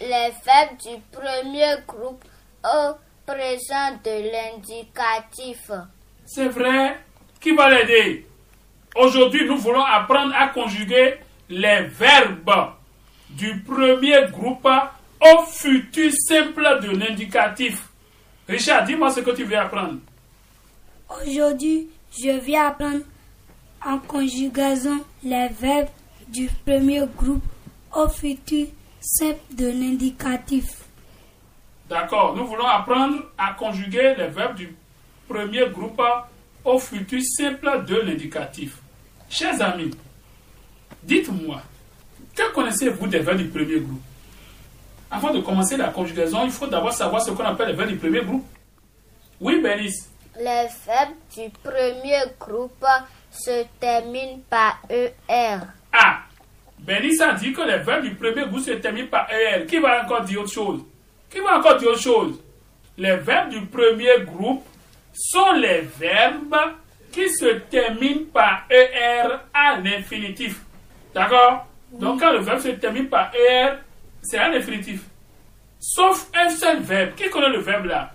les 0.00 0.30
verbes 0.44 0.76
du 0.80 1.00
premier 1.10 1.76
groupe 1.86 2.24
au 2.64 2.94
présent 3.26 3.98
de 4.04 4.32
l'indicatif. 4.32 5.70
C'est 6.24 6.48
vrai. 6.48 6.98
Qui 7.40 7.54
va 7.54 7.70
l'aider? 7.70 8.26
Aujourd'hui, 8.96 9.46
nous 9.46 9.58
voulons 9.58 9.84
apprendre 9.84 10.34
à 10.36 10.48
conjuguer 10.48 11.14
les 11.48 11.82
verbes 11.82 12.72
du 13.30 13.60
premier 13.62 14.26
groupe 14.30 14.66
au 15.20 15.42
futur 15.44 16.10
simple 16.12 16.80
de 16.82 16.96
l'indicatif. 16.96 17.88
Richard, 18.48 18.84
dis-moi 18.84 19.10
ce 19.10 19.20
que 19.20 19.30
tu 19.30 19.44
veux 19.44 19.56
apprendre. 19.56 19.98
Aujourd'hui, 21.22 21.88
je 22.10 22.30
viens 22.40 22.68
apprendre 22.68 23.04
en 23.84 23.98
conjugaison 23.98 25.00
les 25.22 25.48
verbes 25.48 25.88
du 26.28 26.48
premier 26.66 27.04
groupe 27.16 27.44
au 27.94 28.08
futur 28.08 28.66
simple 29.00 29.40
de 29.54 29.66
l'indicatif. 29.66 30.84
D'accord, 31.88 32.36
nous 32.36 32.46
voulons 32.46 32.66
apprendre 32.66 33.16
à 33.36 33.52
conjuguer 33.54 34.14
les 34.16 34.28
verbes 34.28 34.56
du 34.56 34.76
premier 35.28 35.68
groupe 35.70 36.02
au 36.64 36.78
futur 36.78 37.20
simple 37.22 37.84
de 37.86 37.96
l'indicatif. 37.96 38.78
Chers 39.30 39.60
amis, 39.62 39.90
dites-moi, 41.02 41.62
que 42.34 42.52
connaissez-vous 42.52 43.06
des 43.06 43.20
verbes 43.20 43.38
du 43.38 43.48
premier 43.48 43.80
groupe? 43.80 44.02
Avant 45.10 45.32
de 45.32 45.40
commencer 45.40 45.76
la 45.76 45.88
conjugaison, 45.88 46.44
il 46.44 46.50
faut 46.50 46.66
d'abord 46.66 46.92
savoir 46.92 47.22
ce 47.22 47.30
qu'on 47.30 47.44
appelle 47.44 47.68
les 47.68 47.74
verbes 47.74 47.88
du 47.90 47.96
premier 47.96 48.22
groupe. 48.22 48.46
Oui, 49.40 49.60
Bénice. 49.62 50.10
Les 50.36 50.66
verbes 50.86 51.16
du 51.34 51.48
premier 51.62 52.20
groupe 52.38 52.84
se 53.30 53.64
terminent 53.80 54.40
par 54.50 54.80
ER. 54.90 55.60
Ah, 56.88 57.00
Bénice 57.00 57.20
a 57.20 57.32
dit 57.32 57.52
que 57.52 57.60
les 57.62 57.78
verbes 57.78 58.02
du 58.02 58.14
premier 58.14 58.46
groupe 58.46 58.60
se 58.60 58.72
terminent 58.72 59.08
par 59.08 59.28
ER. 59.30 59.66
Qui 59.66 59.78
va 59.78 60.02
encore 60.02 60.22
dire 60.22 60.40
autre 60.40 60.52
chose? 60.52 60.80
Qui 61.30 61.40
va 61.40 61.58
encore 61.58 61.76
dire 61.76 61.90
autre 61.90 62.00
chose? 62.00 62.42
Les 62.96 63.16
verbes 63.16 63.50
du 63.50 63.60
premier 63.66 64.24
groupe 64.24 64.64
sont 65.12 65.52
les 65.52 65.82
verbes 65.98 66.56
qui 67.12 67.28
se 67.30 67.46
terminent 67.70 68.26
par 68.32 68.64
ER 68.70 69.28
à 69.52 69.78
l'infinitif. 69.78 70.60
D'accord? 71.14 71.66
Donc 71.92 72.20
quand 72.20 72.32
le 72.32 72.40
verbe 72.40 72.60
se 72.60 72.68
termine 72.68 73.08
par 73.08 73.32
ER, 73.34 73.74
c'est 74.22 74.38
à 74.38 74.48
l'infinitif. 74.48 75.02
Sauf 75.78 76.28
un 76.34 76.50
seul 76.50 76.80
verbe. 76.80 77.14
Qui 77.14 77.28
connaît 77.30 77.50
le 77.50 77.60
verbe 77.60 77.86
là? 77.86 78.12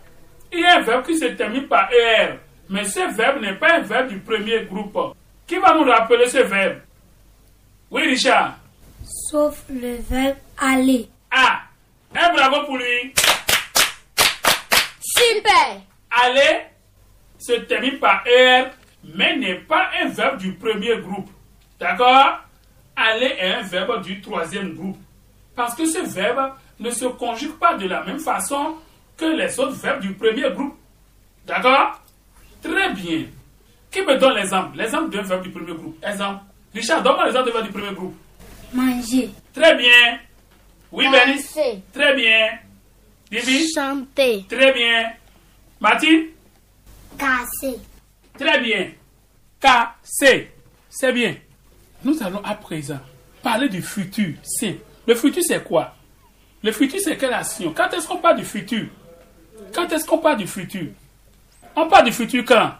Il 0.52 0.60
y 0.60 0.66
a 0.66 0.78
un 0.78 0.82
verbe 0.82 1.06
qui 1.06 1.18
se 1.18 1.26
termine 1.26 1.68
par 1.68 1.90
ER. 1.92 2.34
Mais 2.70 2.84
ce 2.84 3.16
verbe 3.16 3.42
n'est 3.42 3.56
pas 3.56 3.76
un 3.76 3.82
verbe 3.82 4.10
du 4.10 4.20
premier 4.20 4.66
groupe. 4.66 4.98
Qui 5.46 5.58
va 5.58 5.74
nous 5.76 5.84
rappeler 5.84 6.28
ce 6.28 6.40
verbe? 6.40 6.80
Oui, 7.92 8.04
Richard 8.08 8.58
Sauf 9.04 9.64
le 9.70 9.97
verbe 10.10 10.38
aller. 10.58 11.10
Ah 11.32 11.62
Un 12.16 12.34
bravo 12.34 12.66
pour 12.66 12.78
lui 12.78 13.14
Super 15.01 15.82
Aller 16.12 16.62
se 17.38 17.54
termine 17.54 17.99
par 17.99 18.26
ER, 18.26 18.66
mais 19.04 19.36
n'est 19.36 19.56
pas 19.56 19.89
un 20.01 20.08
verbe 20.08 20.38
du 20.38 20.54
premier 20.54 20.97
groupe. 20.99 21.30
D'accord? 21.80 22.39
Aller 22.95 23.36
est 23.39 23.54
un 23.56 23.62
verbe 23.64 24.01
du 24.04 24.22
troisième 24.22 24.74
groupe. 24.76 24.97
Parce 25.56 25.76
que 25.76 25.86
ce 25.86 25.99
verbe 25.99 26.54
ne 26.80 26.89
se 26.89 27.06
conjugue 27.06 27.58
pas 27.60 27.76
de 27.76 27.88
la 27.88 28.04
même 28.04 28.20
façon 28.20 28.76
que 29.18 29.26
les 29.26 29.60
autres 29.60 29.74
verbes 29.76 29.99
du 29.99 30.14
premier 30.14 30.49
groupe. 30.51 30.78
D'accord? 31.45 31.99
Très 32.62 32.91
bien. 32.93 33.26
Qui 33.91 34.01
me 34.01 34.18
donne 34.18 34.36
l'exemple? 34.36 34.78
L'exemple 34.78 35.10
d'un 35.10 35.22
verbe 35.24 35.43
du 35.43 35.49
premier 35.49 35.74
groupe. 35.74 35.97
Exemple. 36.04 36.43
Richard, 36.74 37.04
donne-moi 37.04 37.26
l'exemple 37.26 37.47
d'un 37.47 37.54
verbe 37.54 37.66
du 37.66 37.72
premier 37.74 37.93
groupe. 37.93 38.16
Manger. 38.74 39.30
Très 39.54 39.76
bien. 39.76 40.20
Oui, 40.92 41.06
Danser. 41.06 41.82
Très 41.94 42.16
bien. 42.16 42.50
Bibi 43.30 43.72
Chanter. 43.74 44.46
Très 44.50 44.72
bien. 44.74 45.12
Mathilde 45.80 46.30
Casser. 47.18 47.78
Très 48.38 48.60
bien. 48.62 48.92
Casser. 49.60 50.52
C'est 50.90 51.12
bien. 51.14 51.36
Nous 52.04 52.22
allons 52.22 52.44
à 52.44 52.56
présent 52.56 53.00
parler 53.42 53.70
du 53.70 53.82
futur 53.82 54.34
simple. 54.44 54.80
Le 55.08 55.16
futur, 55.16 55.44
c'est 55.46 55.64
quoi? 55.64 55.96
Le 56.64 56.72
futur, 56.72 57.00
c'est 57.04 57.18
quelle 57.18 57.34
action? 57.34 57.74
Quand 57.76 57.92
est-ce 57.94 58.08
qu'on 58.08 58.18
parle 58.18 58.38
du 58.38 58.46
futur? 58.46 58.88
Quand 59.74 59.92
est-ce 59.92 60.06
qu'on 60.06 60.20
parle 60.20 60.38
du 60.38 60.48
futur? 60.48 60.88
On 61.76 61.88
parle 61.88 62.06
du 62.06 62.12
futur 62.12 62.44
quand? 62.46 62.72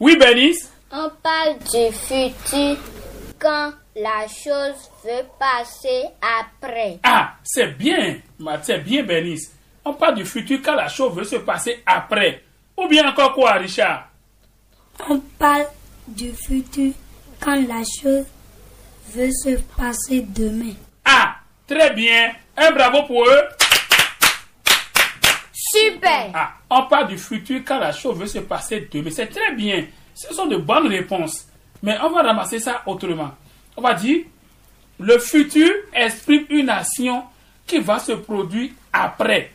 Oui, 0.00 0.16
Bénice 0.16 0.70
On 0.92 1.10
parle 1.22 1.58
du 1.58 1.94
futur 1.94 2.76
quand? 3.38 3.72
La 4.00 4.26
chose 4.28 4.90
veut 5.04 5.26
passer 5.38 6.04
après. 6.40 6.98
Ah, 7.02 7.34
c'est 7.42 7.76
bien, 7.76 8.16
c'est 8.62 8.78
bien, 8.78 9.02
Bénice. 9.02 9.52
On 9.84 9.94
parle 9.94 10.16
du 10.16 10.24
futur 10.24 10.60
quand 10.62 10.74
la 10.74 10.88
chose 10.88 11.14
veut 11.16 11.24
se 11.24 11.36
passer 11.36 11.82
après. 11.86 12.42
Ou 12.76 12.86
bien 12.86 13.08
encore 13.08 13.32
quoi, 13.34 13.52
Richard? 13.54 14.08
On 15.08 15.18
parle 15.38 15.66
du 16.06 16.32
futur 16.32 16.92
quand 17.40 17.54
la 17.66 17.82
chose 17.84 18.24
veut 19.14 19.30
se 19.30 19.58
passer 19.76 20.20
demain. 20.28 20.74
Ah, 21.04 21.36
très 21.66 21.90
bien. 21.94 22.32
Un 22.56 22.70
bravo 22.72 23.04
pour 23.04 23.24
eux. 23.24 23.42
Super 25.52 26.30
Ah, 26.34 26.52
on 26.70 26.82
parle 26.86 27.08
du 27.08 27.18
futur 27.18 27.60
quand 27.64 27.78
la 27.78 27.92
chose 27.92 28.16
veut 28.18 28.26
se 28.26 28.38
passer 28.38 28.88
demain. 28.92 29.10
C'est 29.10 29.26
très 29.28 29.52
bien. 29.54 29.86
Ce 30.14 30.32
sont 30.34 30.46
de 30.46 30.56
bonnes 30.56 30.88
réponses. 30.88 31.46
Mais 31.82 31.96
on 32.02 32.10
va 32.10 32.22
ramasser 32.22 32.58
ça 32.58 32.82
autrement. 32.86 33.30
On 33.78 33.80
va 33.80 33.94
dire, 33.94 34.24
le 34.98 35.20
futur 35.20 35.70
exprime 35.94 36.46
une 36.50 36.68
action 36.68 37.22
qui 37.64 37.78
va 37.78 38.00
se 38.00 38.10
produire 38.10 38.72
après. 38.92 39.52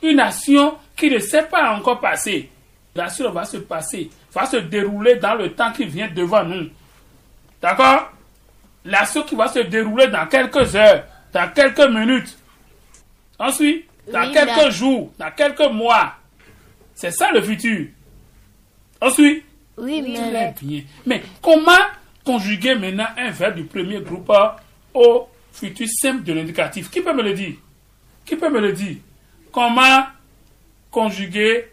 Une 0.00 0.20
action 0.20 0.76
qui 0.96 1.10
ne 1.10 1.18
s'est 1.18 1.42
pas 1.42 1.74
encore 1.74 1.98
passée. 1.98 2.48
L'action 2.94 3.32
va 3.32 3.44
se 3.44 3.56
passer, 3.56 4.10
va 4.32 4.46
se 4.46 4.58
dérouler 4.58 5.16
dans 5.16 5.34
le 5.34 5.52
temps 5.54 5.72
qui 5.72 5.86
vient 5.86 6.06
devant 6.06 6.44
nous. 6.44 6.68
D'accord? 7.60 8.12
L'action 8.84 9.24
qui 9.24 9.34
va 9.34 9.48
se 9.48 9.58
dérouler 9.58 10.06
dans 10.06 10.26
quelques 10.28 10.76
heures, 10.76 11.02
dans 11.32 11.50
quelques 11.52 11.90
minutes. 11.90 12.38
Ensuite, 13.40 13.86
dans 14.12 14.28
Oui, 14.28 14.32
quelques 14.34 14.70
jours, 14.70 15.10
dans 15.18 15.32
quelques 15.32 15.72
mois. 15.72 16.12
C'est 16.94 17.10
ça 17.10 17.32
le 17.32 17.42
futur. 17.42 17.88
Ensuite, 19.00 19.44
Oui, 19.76 20.00
bien. 20.00 20.52
Mais 21.04 21.24
comment 21.42 21.72
conjuguer 22.24 22.74
maintenant 22.74 23.06
un 23.16 23.30
verbe 23.30 23.56
du 23.56 23.64
premier 23.64 24.00
groupe 24.00 24.32
au 24.94 25.28
futur 25.52 25.86
simple 25.88 26.24
de 26.24 26.32
l'indicatif. 26.32 26.90
Qui 26.90 27.00
peut 27.00 27.12
me 27.12 27.22
le 27.22 27.34
dire? 27.34 27.54
Qui 28.24 28.36
peut 28.36 28.48
me 28.50 28.60
le 28.60 28.72
dire? 28.72 28.96
Comment 29.52 30.06
conjuguer, 30.90 31.66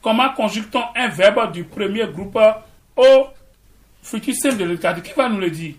comment 0.00 0.30
conjugue-t-on 0.30 0.82
un 0.96 1.08
verbe 1.08 1.52
du 1.52 1.64
premier 1.64 2.06
groupe 2.06 2.38
au 2.96 3.26
futur 4.02 4.34
simple 4.34 4.56
de 4.56 4.64
l'indicatif? 4.64 5.04
Qui 5.04 5.12
va 5.12 5.28
nous 5.28 5.38
le 5.38 5.50
dire? 5.50 5.74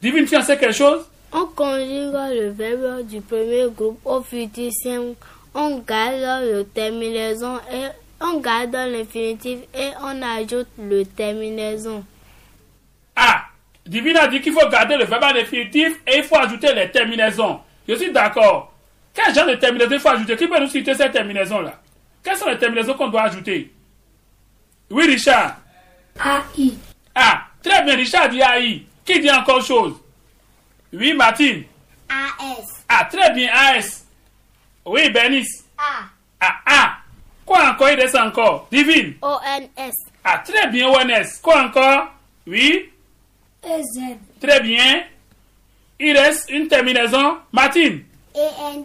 Divine, 0.00 0.26
tu 0.26 0.36
en 0.36 0.42
sais 0.42 0.58
quelque 0.58 0.74
chose? 0.74 1.04
On 1.32 1.46
conjugue 1.46 2.12
le 2.12 2.50
verbe 2.50 3.06
du 3.06 3.20
premier 3.20 3.66
groupe 3.74 4.00
au 4.04 4.22
futur 4.22 4.70
simple. 4.72 5.16
On 5.54 5.78
garde 5.78 6.44
le 6.44 6.64
terminaison 6.64 7.56
et 7.72 7.88
on 8.20 8.38
garde 8.38 8.74
l'infinitif 8.74 9.58
et 9.74 9.90
on 10.02 10.22
ajoute 10.22 10.68
le 10.78 11.04
terminaison. 11.04 12.04
Divine 13.88 14.16
a 14.18 14.28
dit 14.28 14.40
qu'il 14.40 14.52
faut 14.52 14.68
garder 14.68 14.96
le 14.96 15.04
verbe 15.04 15.24
à 15.24 15.32
l'infinitif 15.32 15.96
et 16.06 16.18
il 16.18 16.22
faut 16.22 16.36
ajouter 16.36 16.74
les 16.74 16.90
terminaisons. 16.90 17.60
Je 17.88 17.94
suis 17.94 18.12
d'accord. 18.12 18.72
Quel 19.14 19.34
genre 19.34 19.46
de 19.46 19.54
terminaison 19.54 19.92
il 19.94 20.00
faut 20.00 20.08
ajouter? 20.10 20.36
Qui 20.36 20.46
peut 20.46 20.60
nous 20.60 20.68
citer 20.68 20.94
ces 20.94 21.10
terminaisons-là? 21.10 21.80
Quelles 22.22 22.36
sont 22.36 22.48
les 22.48 22.58
terminaisons 22.58 22.94
qu'on 22.94 23.08
doit 23.08 23.22
ajouter? 23.22 23.72
Oui, 24.90 25.06
Richard. 25.06 25.56
AI. 26.16 26.74
Ah, 27.14 27.42
très 27.62 27.82
bien, 27.82 27.96
Richard 27.96 28.28
dit 28.28 28.40
AI. 28.40 28.82
Qui 29.04 29.20
dit 29.20 29.30
encore 29.30 29.64
chose? 29.64 29.94
Oui, 30.92 31.14
Martine. 31.14 31.64
AS. 32.08 32.84
Ah, 32.88 33.08
très 33.10 33.32
bien, 33.32 33.50
AS. 33.52 34.06
Oui, 34.84 35.08
Bernice. 35.10 35.64
A. 35.78 36.04
Ah, 36.40 36.54
ah. 36.66 36.94
Quoi 37.46 37.70
encore? 37.70 37.88
Il 37.88 38.00
reste 38.00 38.16
encore 38.16 38.68
Divine. 38.70 39.14
ONS. 39.22 39.92
Ah, 40.24 40.38
très 40.38 40.68
bien, 40.68 40.88
ONS. 40.88 41.40
Quoi 41.42 41.62
encore? 41.62 42.08
Oui, 42.46 42.90
EZ. 43.64 44.16
très 44.40 44.60
bien. 44.60 45.04
Il 46.00 46.16
reste 46.16 46.48
une 46.50 46.68
terminaison. 46.68 47.38
Martine. 47.52 48.04
E-N. 48.34 48.84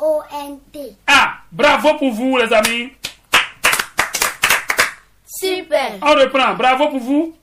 O-N-T. 0.00 0.78
Ah, 1.06 1.38
bravo 1.52 1.94
pour 1.94 2.12
vous, 2.12 2.36
les 2.36 2.52
amis. 2.52 2.90
Super. 5.26 5.92
On 6.02 6.14
reprend. 6.14 6.54
Bravo 6.54 6.88
pour 6.88 7.00
vous. 7.00 7.36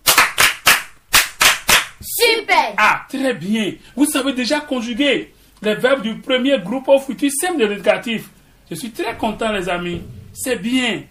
Super. 2.02 2.74
Ah, 2.78 3.02
très 3.10 3.34
bien. 3.34 3.74
Vous 3.96 4.06
savez 4.06 4.34
déjà 4.34 4.60
conjuguer 4.62 5.34
les 5.62 5.76
verbes 5.76 6.02
du 6.02 6.16
premier 6.16 6.58
groupe 6.60 6.88
au 6.88 7.00
futur 7.00 7.32
simple 7.40 7.60
de 7.60 7.66
l'indicatif. 7.66 8.30
Je 8.70 8.76
suis 8.76 8.92
très 8.92 9.16
content, 9.16 9.52
les 9.52 9.68
amis. 9.70 10.02
C'est 10.34 10.58
bien. 10.58 11.04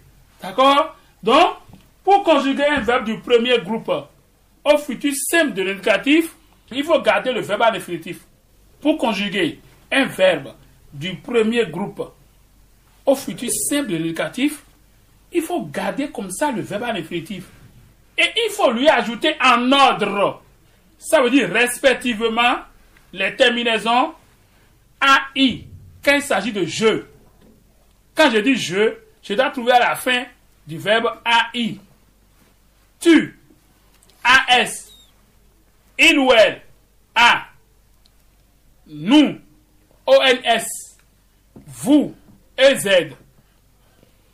D'accord? 0.42 0.96
Donc, 1.22 1.56
pour 2.02 2.22
conjuguer 2.22 2.64
un 2.66 2.80
verbe 2.80 3.04
du 3.04 3.18
premier 3.18 3.58
groupe 3.58 3.90
au 4.64 4.78
futur 4.78 5.12
simple 5.14 5.52
de 5.52 5.62
l'indicatif, 5.62 6.34
il 6.70 6.82
faut 6.84 7.00
garder 7.00 7.32
le 7.32 7.40
verbe 7.40 7.62
à 7.62 7.70
l'infinitif. 7.70 8.20
pour 8.80 8.98
conjuguer 8.98 9.60
un 9.90 10.04
verbe 10.06 10.54
du 10.92 11.14
premier 11.16 11.66
groupe 11.66 12.02
au 13.06 13.14
futur 13.14 13.50
simple 13.50 13.90
de 13.90 13.96
l'indicatif, 13.96 14.62
il 15.32 15.42
faut 15.42 15.62
garder 15.62 16.10
comme 16.10 16.30
ça 16.30 16.50
le 16.50 16.62
verbe 16.62 16.84
à 16.84 16.92
l'infinitif. 16.92 17.44
Et 18.16 18.26
il 18.46 18.50
faut 18.52 18.70
lui 18.70 18.88
ajouter 18.88 19.34
en 19.42 19.70
ordre. 19.72 20.42
Ça 20.98 21.20
veut 21.20 21.30
dire 21.30 21.50
respectivement 21.50 22.56
les 23.12 23.34
terminaisons 23.36 24.14
AI 25.02 25.66
quand 26.02 26.14
il 26.14 26.22
s'agit 26.22 26.52
de 26.52 26.64
je. 26.64 27.02
Quand 28.14 28.30
je 28.30 28.38
dis 28.38 28.56
je, 28.56 28.94
je 29.22 29.34
dois 29.34 29.50
trouver 29.50 29.72
à 29.72 29.80
la 29.80 29.96
fin 29.96 30.24
du 30.66 30.78
verbe 30.78 31.10
AI. 31.26 31.78
Tu, 33.00 33.38
AS, 34.25 34.93
il 35.99 36.18
ou 36.18 36.33
elle, 36.33 36.62
A, 37.14 37.47
nous, 38.87 39.39
ONS, 40.07 40.97
vous, 41.66 42.14
EZ, 42.57 43.12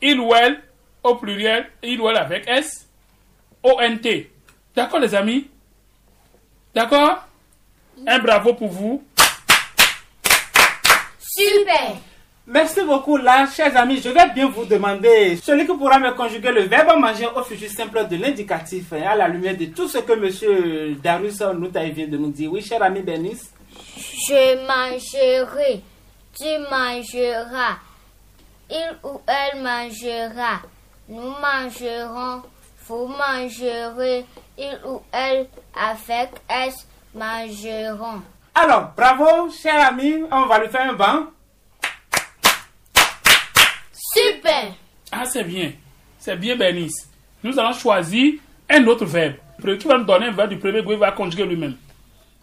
il 0.00 0.20
ou 0.20 0.34
elle, 0.34 0.62
au 1.02 1.16
pluriel, 1.16 1.70
il 1.82 2.00
ou 2.00 2.08
elle 2.08 2.16
avec 2.16 2.48
S, 2.48 2.86
ONT. 3.62 4.06
D'accord 4.74 5.00
les 5.00 5.14
amis? 5.14 5.50
D'accord? 6.74 7.26
Un 8.06 8.18
bravo 8.20 8.54
pour 8.54 8.68
vous. 8.68 9.04
Super. 11.18 11.96
Merci 12.52 12.82
beaucoup 12.82 13.16
là, 13.16 13.46
chers 13.46 13.76
amis. 13.76 14.00
Je 14.02 14.08
vais 14.08 14.28
bien 14.34 14.48
vous 14.48 14.64
demander 14.64 15.36
celui 15.36 15.68
qui 15.68 15.72
pourra 15.76 16.00
me 16.00 16.10
conjuguer 16.10 16.50
le 16.50 16.62
verbe 16.62 16.98
manger 16.98 17.28
au 17.36 17.44
futur 17.44 17.70
simple 17.70 18.08
de 18.08 18.16
l'indicatif 18.16 18.92
hein, 18.92 19.02
à 19.08 19.14
la 19.14 19.28
lumière 19.28 19.56
de 19.56 19.66
tout 19.66 19.86
ce 19.86 19.98
que 19.98 20.14
monsieur 20.14 20.96
Darius 21.00 21.42
Noutaï 21.42 21.92
vient 21.92 22.08
de 22.08 22.16
nous 22.16 22.32
dire. 22.32 22.50
Oui, 22.50 22.60
cher 22.60 22.82
ami 22.82 23.02
Bernice. 23.02 23.52
Je 23.96 24.66
mangerai. 24.66 25.80
Tu 26.36 26.48
mangeras. 26.68 27.76
Il 28.68 28.96
ou 29.04 29.20
elle 29.28 29.62
mangera. 29.62 30.62
Nous 31.08 31.20
mangerons. 31.20 32.42
Vous 32.88 33.06
mangerez. 33.06 34.26
Il 34.58 34.76
ou 34.88 35.00
elle 35.12 35.46
avec 35.80 36.30
S 36.48 36.74
mangeront. 37.14 38.22
Alors, 38.56 38.90
bravo, 38.96 39.50
cher 39.50 39.86
ami. 39.86 40.24
On 40.32 40.46
va 40.46 40.58
lui 40.58 40.68
faire 40.68 40.90
un 40.90 40.94
banc. 40.94 41.26
Super. 44.12 44.74
Ah, 45.12 45.24
c'est 45.24 45.44
bien. 45.44 45.72
C'est 46.18 46.36
bien, 46.36 46.56
Bernice. 46.56 47.08
Nous 47.42 47.58
allons 47.58 47.72
choisir 47.72 48.34
un 48.68 48.86
autre 48.86 49.04
verbe. 49.04 49.34
Qui 49.78 49.86
va 49.86 49.98
nous 49.98 50.04
donner 50.04 50.26
un 50.26 50.32
verbe 50.32 50.50
du 50.50 50.58
premier 50.58 50.82
groupe, 50.82 50.94
il 50.94 50.98
va 50.98 51.12
conjuguer 51.12 51.44
lui-même. 51.44 51.76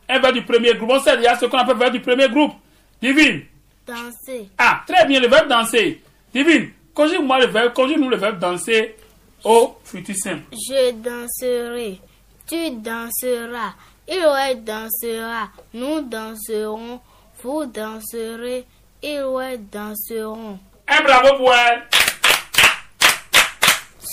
Un 0.07 0.19
verbe 0.19 0.35
du 0.35 0.43
premier 0.43 0.73
groupe. 0.75 0.91
On 0.91 0.99
sait 0.99 1.17
déjà 1.17 1.37
ce 1.37 1.45
qu'on 1.45 1.57
appelle 1.57 1.77
verbe 1.77 1.93
du 1.93 1.99
premier 1.99 2.29
groupe. 2.29 2.53
Divine. 3.01 3.43
Danser. 3.85 4.49
Ah, 4.57 4.81
très 4.87 5.05
bien, 5.05 5.19
le 5.19 5.27
verbe 5.27 5.47
danser. 5.47 6.01
Divine, 6.33 6.71
conjugue-moi 6.93 7.39
le 7.39 7.47
verbe, 7.47 7.73
conjugue-nous 7.73 8.09
le 8.09 8.17
verbe 8.17 8.39
danser 8.39 8.95
au 9.43 9.75
futur 9.83 10.15
simple. 10.15 10.43
Je 10.51 10.91
danserai. 10.91 11.99
Tu 12.47 12.71
danseras. 12.71 13.73
Il 14.07 14.19
ou 14.19 14.35
elle 14.35 14.63
dansera. 14.63 15.49
Nous 15.73 16.01
danserons. 16.01 16.99
Vous 17.41 17.65
danserez. 17.65 18.65
Il 19.03 19.23
ou 19.23 19.39
elle 19.39 19.67
danseront. 19.69 20.59
Un 20.87 21.01
bravo 21.03 21.37
pour 21.37 21.53
elle. 21.53 21.83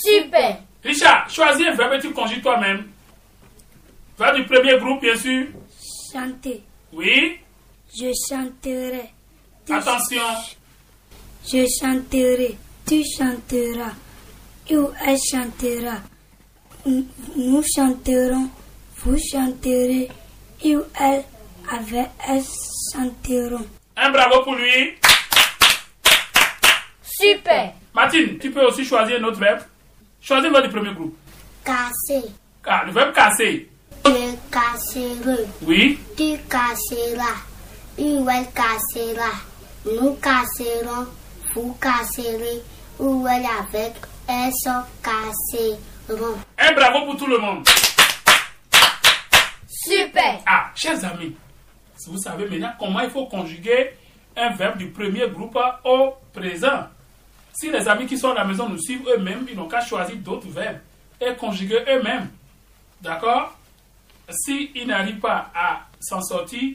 Super. 0.04 0.58
Richard, 0.82 1.30
choisis 1.30 1.66
un 1.66 1.74
verbe 1.74 1.94
et 1.94 2.00
tu 2.00 2.10
conjugues 2.12 2.42
toi-même. 2.42 2.88
Verbe 4.18 4.36
du 4.36 4.44
premier 4.44 4.78
groupe, 4.78 5.00
bien 5.00 5.16
sûr. 5.16 5.46
Chanter. 6.12 6.62
Oui. 6.92 7.38
Je 7.96 8.10
chanterai. 8.28 9.10
Tu- 9.66 9.72
Attention. 9.72 10.22
Je 11.46 11.64
chanterai. 11.80 12.56
Tu 12.86 13.02
chanteras. 13.16 13.92
Ou 14.70 14.90
elle 15.06 15.18
chantera. 15.30 15.98
Nous 16.86 17.62
chanterons. 17.74 18.48
Vous 18.98 19.16
chanterez. 19.18 20.08
Il 20.62 20.78
ou 20.78 20.82
elle 21.00 21.24
avec 21.70 22.06
elle 22.28 22.42
chanteront. 22.92 23.64
Un 23.96 24.10
bravo 24.10 24.42
pour 24.42 24.54
lui. 24.54 24.94
Super. 27.24 27.72
Martine, 27.94 28.38
tu 28.38 28.50
peux 28.50 28.66
aussi 28.66 28.84
choisir 28.84 29.18
un 29.18 29.24
autre 29.24 29.38
verbe. 29.38 29.60
Choisis 30.20 30.50
le 30.50 30.62
du 30.62 30.68
premier 30.68 30.92
groupe. 30.92 31.16
Casser. 31.64 32.28
Ah, 32.66 32.82
le 32.86 32.92
verbe 32.92 33.14
casser. 33.14 33.68
Je 34.04 34.34
casserai. 34.50 35.46
Oui. 35.62 35.98
Tu 36.16 36.36
casseras. 36.50 37.40
Il 37.96 38.26
cassera. 38.54 39.30
Nous 39.86 40.14
casserons. 40.14 41.06
Vous 41.54 41.74
casserez. 41.80 42.62
Ou 42.98 43.26
elle 43.26 43.46
avec 43.46 43.94
S 44.28 44.68
casseront. 45.02 46.38
Un 46.58 46.72
bravo 46.72 47.06
pour 47.06 47.16
tout 47.16 47.26
le 47.26 47.38
monde. 47.38 47.66
Super. 49.66 50.40
Ah, 50.46 50.70
chers 50.74 51.02
amis, 51.04 51.34
vous 52.06 52.18
savez 52.18 52.48
maintenant 52.48 52.72
comment 52.78 53.00
il 53.00 53.10
faut 53.10 53.26
conjuguer 53.26 53.92
un 54.36 54.50
verbe 54.50 54.78
du 54.78 54.88
premier 54.88 55.28
groupe 55.28 55.58
au 55.84 56.14
présent. 56.32 56.88
Si 57.54 57.70
les 57.70 57.86
amis 57.88 58.06
qui 58.06 58.18
sont 58.18 58.30
à 58.32 58.34
la 58.34 58.44
maison 58.44 58.68
nous 58.68 58.80
suivent 58.80 59.06
eux-mêmes, 59.08 59.46
ils 59.48 59.56
n'ont 59.56 59.68
qu'à 59.68 59.80
choisir 59.80 60.16
d'autres 60.16 60.48
verbes 60.48 60.80
et 61.20 61.34
conjuguer 61.36 61.84
eux-mêmes. 61.88 62.28
D'accord? 63.00 63.56
S'ils 64.28 64.86
n'arrivent 64.86 65.20
pas 65.20 65.50
à 65.54 65.86
s'en 66.00 66.20
sortir, 66.20 66.74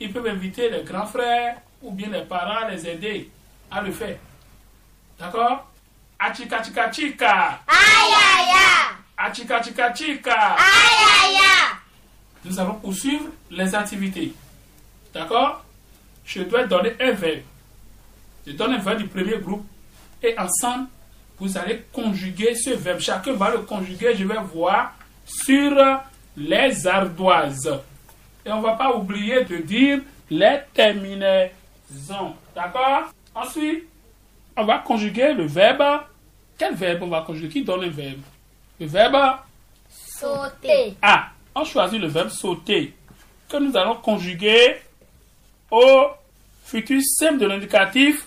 ils 0.00 0.12
peuvent 0.12 0.26
inviter 0.26 0.70
les 0.70 0.82
grands 0.82 1.06
frères 1.06 1.56
ou 1.82 1.90
bien 1.90 2.08
les 2.08 2.22
parents 2.22 2.64
à 2.66 2.70
les 2.70 2.86
aider 2.88 3.30
à 3.70 3.82
le 3.82 3.92
faire. 3.92 4.16
D'accord? 5.18 5.70
Achika 6.18 6.62
chika 6.62 6.90
chika 6.90 7.60
Aïe 7.66 8.14
aïe 8.14 8.50
aïe. 8.54 8.96
Achika 9.18 9.62
chika 9.62 9.92
chika 9.92 10.56
aïe. 10.56 11.36
nous 12.44 12.58
allons 12.58 12.76
poursuivre 12.76 13.26
les 13.50 13.74
activités. 13.74 14.32
D'accord? 15.12 15.64
Je 16.24 16.40
dois 16.42 16.64
donner 16.64 16.94
un 17.00 17.12
verbe. 17.12 17.42
Je 18.46 18.52
donne 18.52 18.72
un 18.72 18.78
verbe 18.78 18.98
du 18.98 19.06
premier 19.08 19.36
groupe 19.38 19.66
et 20.22 20.38
ensemble, 20.38 20.88
vous 21.38 21.56
allez 21.58 21.84
conjuguer 21.92 22.54
ce 22.54 22.70
verbe. 22.70 23.00
Chacun 23.00 23.32
va 23.32 23.50
le 23.50 23.58
conjuguer, 23.58 24.14
je 24.14 24.24
vais 24.24 24.38
voir 24.52 24.94
sur 25.24 25.72
les 26.36 26.86
ardoises. 26.86 27.80
Et 28.44 28.52
on 28.52 28.58
ne 28.58 28.62
va 28.62 28.74
pas 28.74 28.94
oublier 28.94 29.44
de 29.44 29.56
dire 29.58 30.00
les 30.30 30.58
terminaisons. 30.72 32.34
D'accord? 32.54 33.10
Ensuite, 33.34 33.84
on 34.56 34.64
va 34.64 34.78
conjuguer 34.78 35.32
le 35.34 35.46
verbe. 35.46 36.02
Quel 36.56 36.74
verbe 36.74 37.02
on 37.02 37.08
va 37.08 37.22
conjuguer? 37.22 37.48
Qui 37.48 37.64
donne 37.64 37.84
un 37.84 37.90
verbe? 37.90 38.20
Le 38.78 38.86
verbe 38.86 39.38
Sauter. 39.88 40.94
ah, 41.02 41.30
on 41.54 41.64
choisit 41.64 42.00
le 42.00 42.08
verbe 42.08 42.28
sauter 42.28 42.94
que 43.48 43.56
nous 43.56 43.76
allons 43.76 43.96
conjuguer 43.96 44.76
au 45.70 46.06
futur 46.64 47.00
simple 47.02 47.38
de 47.38 47.46
l'indicatif 47.46 48.26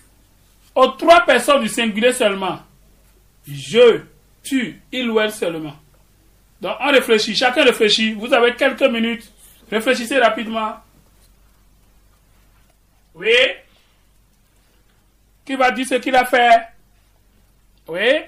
aux 0.78 0.90
trois 0.90 1.22
personnes 1.22 1.64
du 1.64 1.70
singulier 1.70 2.14
seulement. 2.14 2.60
Je, 3.48 4.02
tu, 4.44 4.80
il 4.92 5.10
ou 5.10 5.20
elle 5.20 5.32
seulement. 5.32 5.76
Donc 6.62 6.76
on 6.80 6.92
réfléchit, 6.92 7.36
chacun 7.36 7.64
réfléchit. 7.64 8.14
Vous 8.14 8.32
avez 8.32 8.54
quelques 8.56 8.84
minutes. 8.84 9.28
Réfléchissez 9.72 10.20
rapidement. 10.20 10.76
Oui. 13.16 13.34
Qui 15.44 15.56
va 15.56 15.72
dire 15.72 15.88
ce 15.88 15.96
qu'il 15.96 16.16
a 16.16 16.26
fait? 16.26 16.68
Oui. 17.88 18.22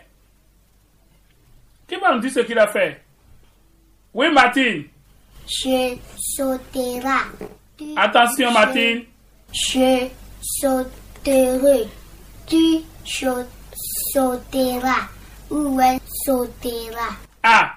Qui 1.88 1.96
va 1.98 2.16
nous 2.16 2.22
dire 2.22 2.32
ce 2.32 2.40
qu'il 2.40 2.58
a 2.58 2.68
fait? 2.68 3.04
Oui, 4.12 4.32
Martine. 4.32 4.86
Je 5.48 5.96
sauterai. 6.18 7.22
Attention, 7.96 8.52
Martine. 8.52 9.04
Je 9.54 10.08
sauterai. 10.42 11.88
Tu 12.50 12.82
sau- 13.06 13.46
sauteras. 14.14 15.08
Ou 15.50 15.80
elle 15.82 16.00
sautera? 16.26 17.10
Ah, 17.44 17.74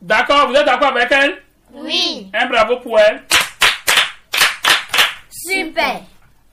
d'accord, 0.00 0.48
vous 0.48 0.54
êtes 0.54 0.66
d'accord 0.66 0.88
avec 0.96 1.10
elle? 1.12 1.42
Oui. 1.72 2.28
Un 2.34 2.46
bravo 2.46 2.76
pour 2.78 2.98
elle. 2.98 3.22
Super. 5.30 6.00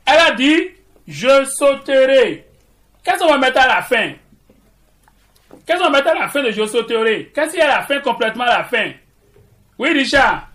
Elle 0.05 0.19
a 0.19 0.31
dit, 0.31 0.67
je 1.07 1.45
sauterai. 1.45 2.45
Qu'est-ce 3.03 3.19
qu'on 3.19 3.29
va 3.31 3.37
mettre 3.37 3.59
à 3.61 3.67
la 3.67 3.81
fin? 3.81 4.13
Qu'est-ce 5.65 5.77
qu'on 5.79 5.85
va 5.85 5.97
mettre 5.97 6.09
à 6.09 6.13
la 6.19 6.29
fin 6.29 6.43
de 6.43 6.51
je 6.51 6.65
sauterai? 6.67 7.31
Qu'est-ce 7.33 7.51
qu'il 7.51 7.59
y 7.59 7.63
a 7.63 7.73
à 7.73 7.79
la 7.79 7.83
fin, 7.85 7.99
complètement 7.99 8.43
à 8.43 8.57
la 8.59 8.63
fin? 8.65 8.91
Oui, 9.79 9.91
Richard. 9.93 10.47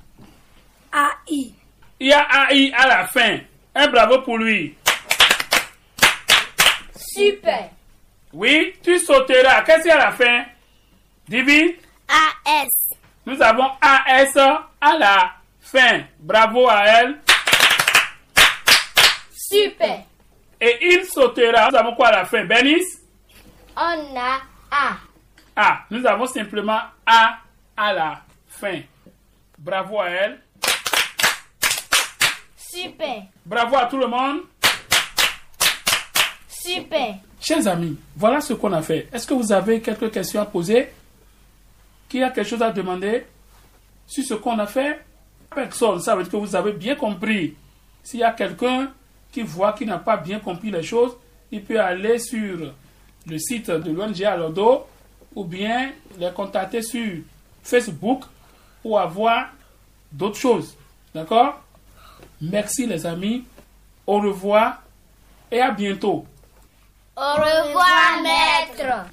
AI. 0.92 1.52
Il 2.00 2.06
y 2.08 2.12
a 2.12 2.26
AI 2.52 2.72
à 2.76 2.86
la 2.86 3.06
fin. 3.06 3.38
Un 3.74 3.88
bravo 3.88 4.20
pour 4.22 4.38
lui. 4.38 4.76
Super. 6.98 7.70
Oui, 8.32 8.74
tu 8.82 8.98
sauteras. 8.98 9.62
Qu'est-ce 9.62 9.82
qu'il 9.82 9.88
y 9.88 9.92
a 9.92 10.00
à 10.00 10.10
la 10.10 10.12
fin? 10.12 10.44
Divi, 11.28 11.76
AS. 12.08 12.96
nous 13.24 13.40
avons 13.40 13.70
AS 13.80 14.36
à 14.80 14.98
la 14.98 15.32
fin. 15.60 16.02
Bravo 16.18 16.68
à 16.68 16.84
elle. 16.84 17.18
Super. 19.32 20.04
Et 20.60 20.78
il 20.94 21.04
sautera. 21.04 21.70
Nous 21.70 21.76
avons 21.76 21.94
quoi 21.94 22.08
à 22.08 22.12
la 22.12 22.24
fin, 22.24 22.44
Bernice? 22.44 23.00
On 23.76 24.16
a 24.16 24.40
A. 24.70 24.96
Ah, 25.56 25.80
nous 25.90 26.04
avons 26.06 26.26
simplement 26.26 26.80
A 27.06 27.38
à 27.76 27.92
la 27.92 28.20
fin. 28.48 28.80
Bravo 29.56 30.00
à 30.00 30.08
elle. 30.10 30.40
Super. 32.56 33.22
Bravo 33.46 33.76
à 33.76 33.86
tout 33.86 33.98
le 33.98 34.06
monde. 34.06 34.42
Super. 36.60 37.16
Chers 37.40 37.66
amis, 37.68 37.96
voilà 38.16 38.40
ce 38.40 38.52
qu'on 38.52 38.72
a 38.72 38.82
fait. 38.82 39.08
Est-ce 39.12 39.26
que 39.26 39.34
vous 39.34 39.52
avez 39.52 39.80
quelques 39.80 40.10
questions 40.10 40.40
à 40.40 40.44
poser 40.44 40.88
Qui 42.08 42.22
a 42.22 42.30
quelque 42.30 42.48
chose 42.48 42.62
à 42.62 42.72
demander 42.72 43.26
sur 44.06 44.24
ce 44.24 44.34
qu'on 44.34 44.58
a 44.58 44.66
fait 44.66 45.04
Personne, 45.54 46.00
ça 46.00 46.16
veut 46.16 46.24
dire 46.24 46.32
que 46.32 46.36
vous 46.36 46.56
avez 46.56 46.72
bien 46.72 46.94
compris. 46.94 47.54
S'il 48.02 48.20
y 48.20 48.24
a 48.24 48.32
quelqu'un 48.32 48.90
qui 49.30 49.42
voit 49.42 49.72
qu'il 49.72 49.86
n'a 49.86 49.98
pas 49.98 50.16
bien 50.16 50.40
compris 50.40 50.70
les 50.70 50.82
choses, 50.82 51.16
il 51.52 51.62
peut 51.62 51.80
aller 51.80 52.18
sur 52.18 52.72
le 53.26 53.38
site 53.38 53.70
de 53.70 53.90
l'ONG 53.92 54.22
Alodo 54.24 54.86
ou 55.34 55.44
bien 55.44 55.92
les 56.18 56.30
contacter 56.32 56.82
sur 56.82 57.22
Facebook 57.62 58.24
pour 58.82 58.98
avoir 58.98 59.48
d'autres 60.10 60.38
choses. 60.38 60.74
D'accord? 61.14 61.62
Merci 62.40 62.86
les 62.86 63.06
amis. 63.06 63.44
Au 64.06 64.20
revoir 64.20 64.82
et 65.50 65.60
à 65.60 65.70
bientôt. 65.70 66.26
Au 67.20 67.34
revoir, 67.34 68.22
maître. 68.22 69.08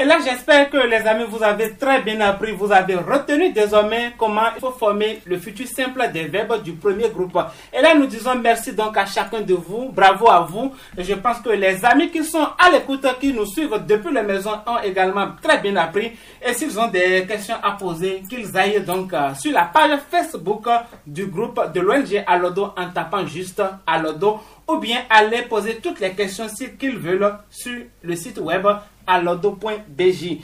Et 0.00 0.04
là, 0.04 0.18
j'espère 0.24 0.70
que 0.70 0.76
les 0.76 1.04
amis, 1.08 1.24
vous 1.28 1.42
avez 1.42 1.74
très 1.74 2.02
bien 2.02 2.20
appris, 2.20 2.52
vous 2.52 2.70
avez 2.70 2.94
retenu 2.94 3.50
désormais 3.50 4.12
comment 4.16 4.42
il 4.54 4.60
faut 4.60 4.70
former 4.70 5.20
le 5.26 5.38
futur 5.38 5.66
simple 5.66 6.08
des 6.12 6.28
verbes 6.28 6.62
du 6.62 6.74
premier 6.74 7.08
groupe. 7.08 7.36
Et 7.76 7.82
là, 7.82 7.96
nous 7.96 8.06
disons 8.06 8.36
merci 8.36 8.74
donc 8.74 8.96
à 8.96 9.06
chacun 9.06 9.40
de 9.40 9.54
vous, 9.54 9.90
bravo 9.92 10.30
à 10.30 10.38
vous. 10.48 10.72
Je 10.96 11.14
pense 11.14 11.40
que 11.40 11.48
les 11.50 11.84
amis 11.84 12.12
qui 12.12 12.22
sont 12.22 12.46
à 12.56 12.70
l'écoute, 12.70 13.04
qui 13.20 13.32
nous 13.32 13.46
suivent 13.46 13.82
depuis 13.88 14.12
la 14.14 14.22
maison, 14.22 14.52
ont 14.64 14.78
également 14.84 15.30
très 15.42 15.58
bien 15.58 15.74
appris. 15.74 16.12
Et 16.46 16.54
s'ils 16.54 16.78
ont 16.78 16.86
des 16.86 17.26
questions 17.26 17.56
à 17.60 17.72
poser, 17.72 18.22
qu'ils 18.30 18.56
aillent 18.56 18.84
donc 18.84 19.12
euh, 19.12 19.34
sur 19.34 19.50
la 19.52 19.64
page 19.64 19.98
Facebook 20.08 20.68
du 21.04 21.26
groupe 21.26 21.60
de 21.74 21.80
l'ONG 21.80 22.22
Alodo 22.24 22.72
en 22.76 22.88
tapant 22.94 23.26
juste 23.26 23.60
Alodo 23.84 24.38
ou 24.68 24.76
bien 24.76 24.98
aller 25.10 25.42
poser 25.42 25.76
toutes 25.82 26.00
les 26.00 26.12
questions 26.12 26.46
qu'ils 26.78 26.98
veulent 26.98 27.34
sur 27.50 27.80
le 28.02 28.14
site 28.14 28.38
web 28.38 28.66
alodo.bj. 29.06 30.38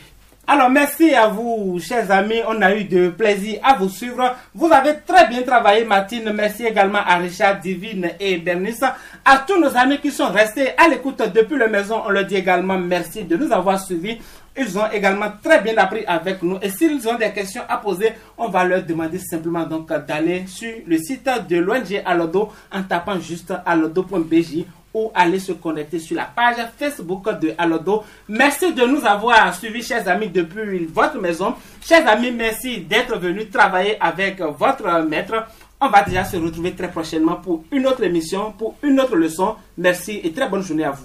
Alors 0.46 0.68
merci 0.68 1.14
à 1.14 1.28
vous, 1.28 1.80
chers 1.80 2.10
amis. 2.10 2.40
On 2.46 2.60
a 2.60 2.74
eu 2.74 2.84
de 2.84 3.08
plaisir 3.08 3.60
à 3.62 3.76
vous 3.76 3.88
suivre. 3.88 4.34
Vous 4.54 4.70
avez 4.70 4.96
très 5.06 5.26
bien 5.26 5.40
travaillé, 5.42 5.84
Martine. 5.84 6.30
Merci 6.34 6.66
également 6.66 6.98
à 6.98 7.16
Richard, 7.16 7.60
Divine 7.60 8.10
et 8.20 8.36
Bernice. 8.36 8.82
À 9.24 9.38
tous 9.38 9.58
nos 9.58 9.74
amis 9.74 10.00
qui 10.00 10.10
sont 10.10 10.28
restés 10.28 10.76
à 10.76 10.88
l'écoute 10.88 11.22
depuis 11.34 11.56
la 11.56 11.68
maison, 11.68 12.02
on 12.04 12.10
leur 12.10 12.26
dit 12.26 12.36
également 12.36 12.76
merci 12.76 13.24
de 13.24 13.36
nous 13.38 13.50
avoir 13.52 13.80
suivis. 13.80 14.18
Ils 14.56 14.78
ont 14.78 14.88
également 14.92 15.32
très 15.42 15.60
bien 15.60 15.76
appris 15.78 16.04
avec 16.06 16.42
nous. 16.42 16.58
Et 16.62 16.68
s'ils 16.68 17.08
ont 17.08 17.16
des 17.16 17.32
questions 17.32 17.62
à 17.68 17.78
poser, 17.78 18.12
on 18.38 18.48
va 18.48 18.64
leur 18.64 18.84
demander 18.84 19.18
simplement 19.18 19.64
donc 19.64 19.88
d'aller 20.06 20.44
sur 20.46 20.72
le 20.86 20.96
site 20.98 21.28
de 21.48 21.56
l'ONG 21.56 22.00
Alodo 22.04 22.52
en 22.72 22.82
tapant 22.84 23.18
juste 23.18 23.52
alodo.bj 23.66 24.64
ou 24.94 25.10
aller 25.12 25.40
se 25.40 25.52
connecter 25.52 25.98
sur 25.98 26.16
la 26.16 26.24
page 26.24 26.56
Facebook 26.78 27.28
de 27.40 27.52
Alodo. 27.58 28.04
Merci 28.28 28.72
de 28.72 28.84
nous 28.86 29.04
avoir 29.04 29.52
suivis, 29.54 29.82
chers 29.82 30.06
amis, 30.08 30.28
depuis 30.28 30.86
votre 30.86 31.18
maison. 31.20 31.54
Chers 31.84 32.06
amis, 32.06 32.30
merci 32.30 32.78
d'être 32.78 33.18
venus 33.18 33.50
travailler 33.50 33.96
avec 34.00 34.40
votre 34.40 35.02
maître. 35.02 35.46
On 35.80 35.88
va 35.88 36.02
déjà 36.02 36.24
se 36.24 36.36
retrouver 36.36 36.72
très 36.72 36.88
prochainement 36.90 37.34
pour 37.36 37.64
une 37.72 37.88
autre 37.88 38.04
émission, 38.04 38.52
pour 38.52 38.76
une 38.84 39.00
autre 39.00 39.16
leçon. 39.16 39.56
Merci 39.76 40.20
et 40.22 40.32
très 40.32 40.48
bonne 40.48 40.62
journée 40.62 40.84
à 40.84 40.92
vous. 40.92 41.02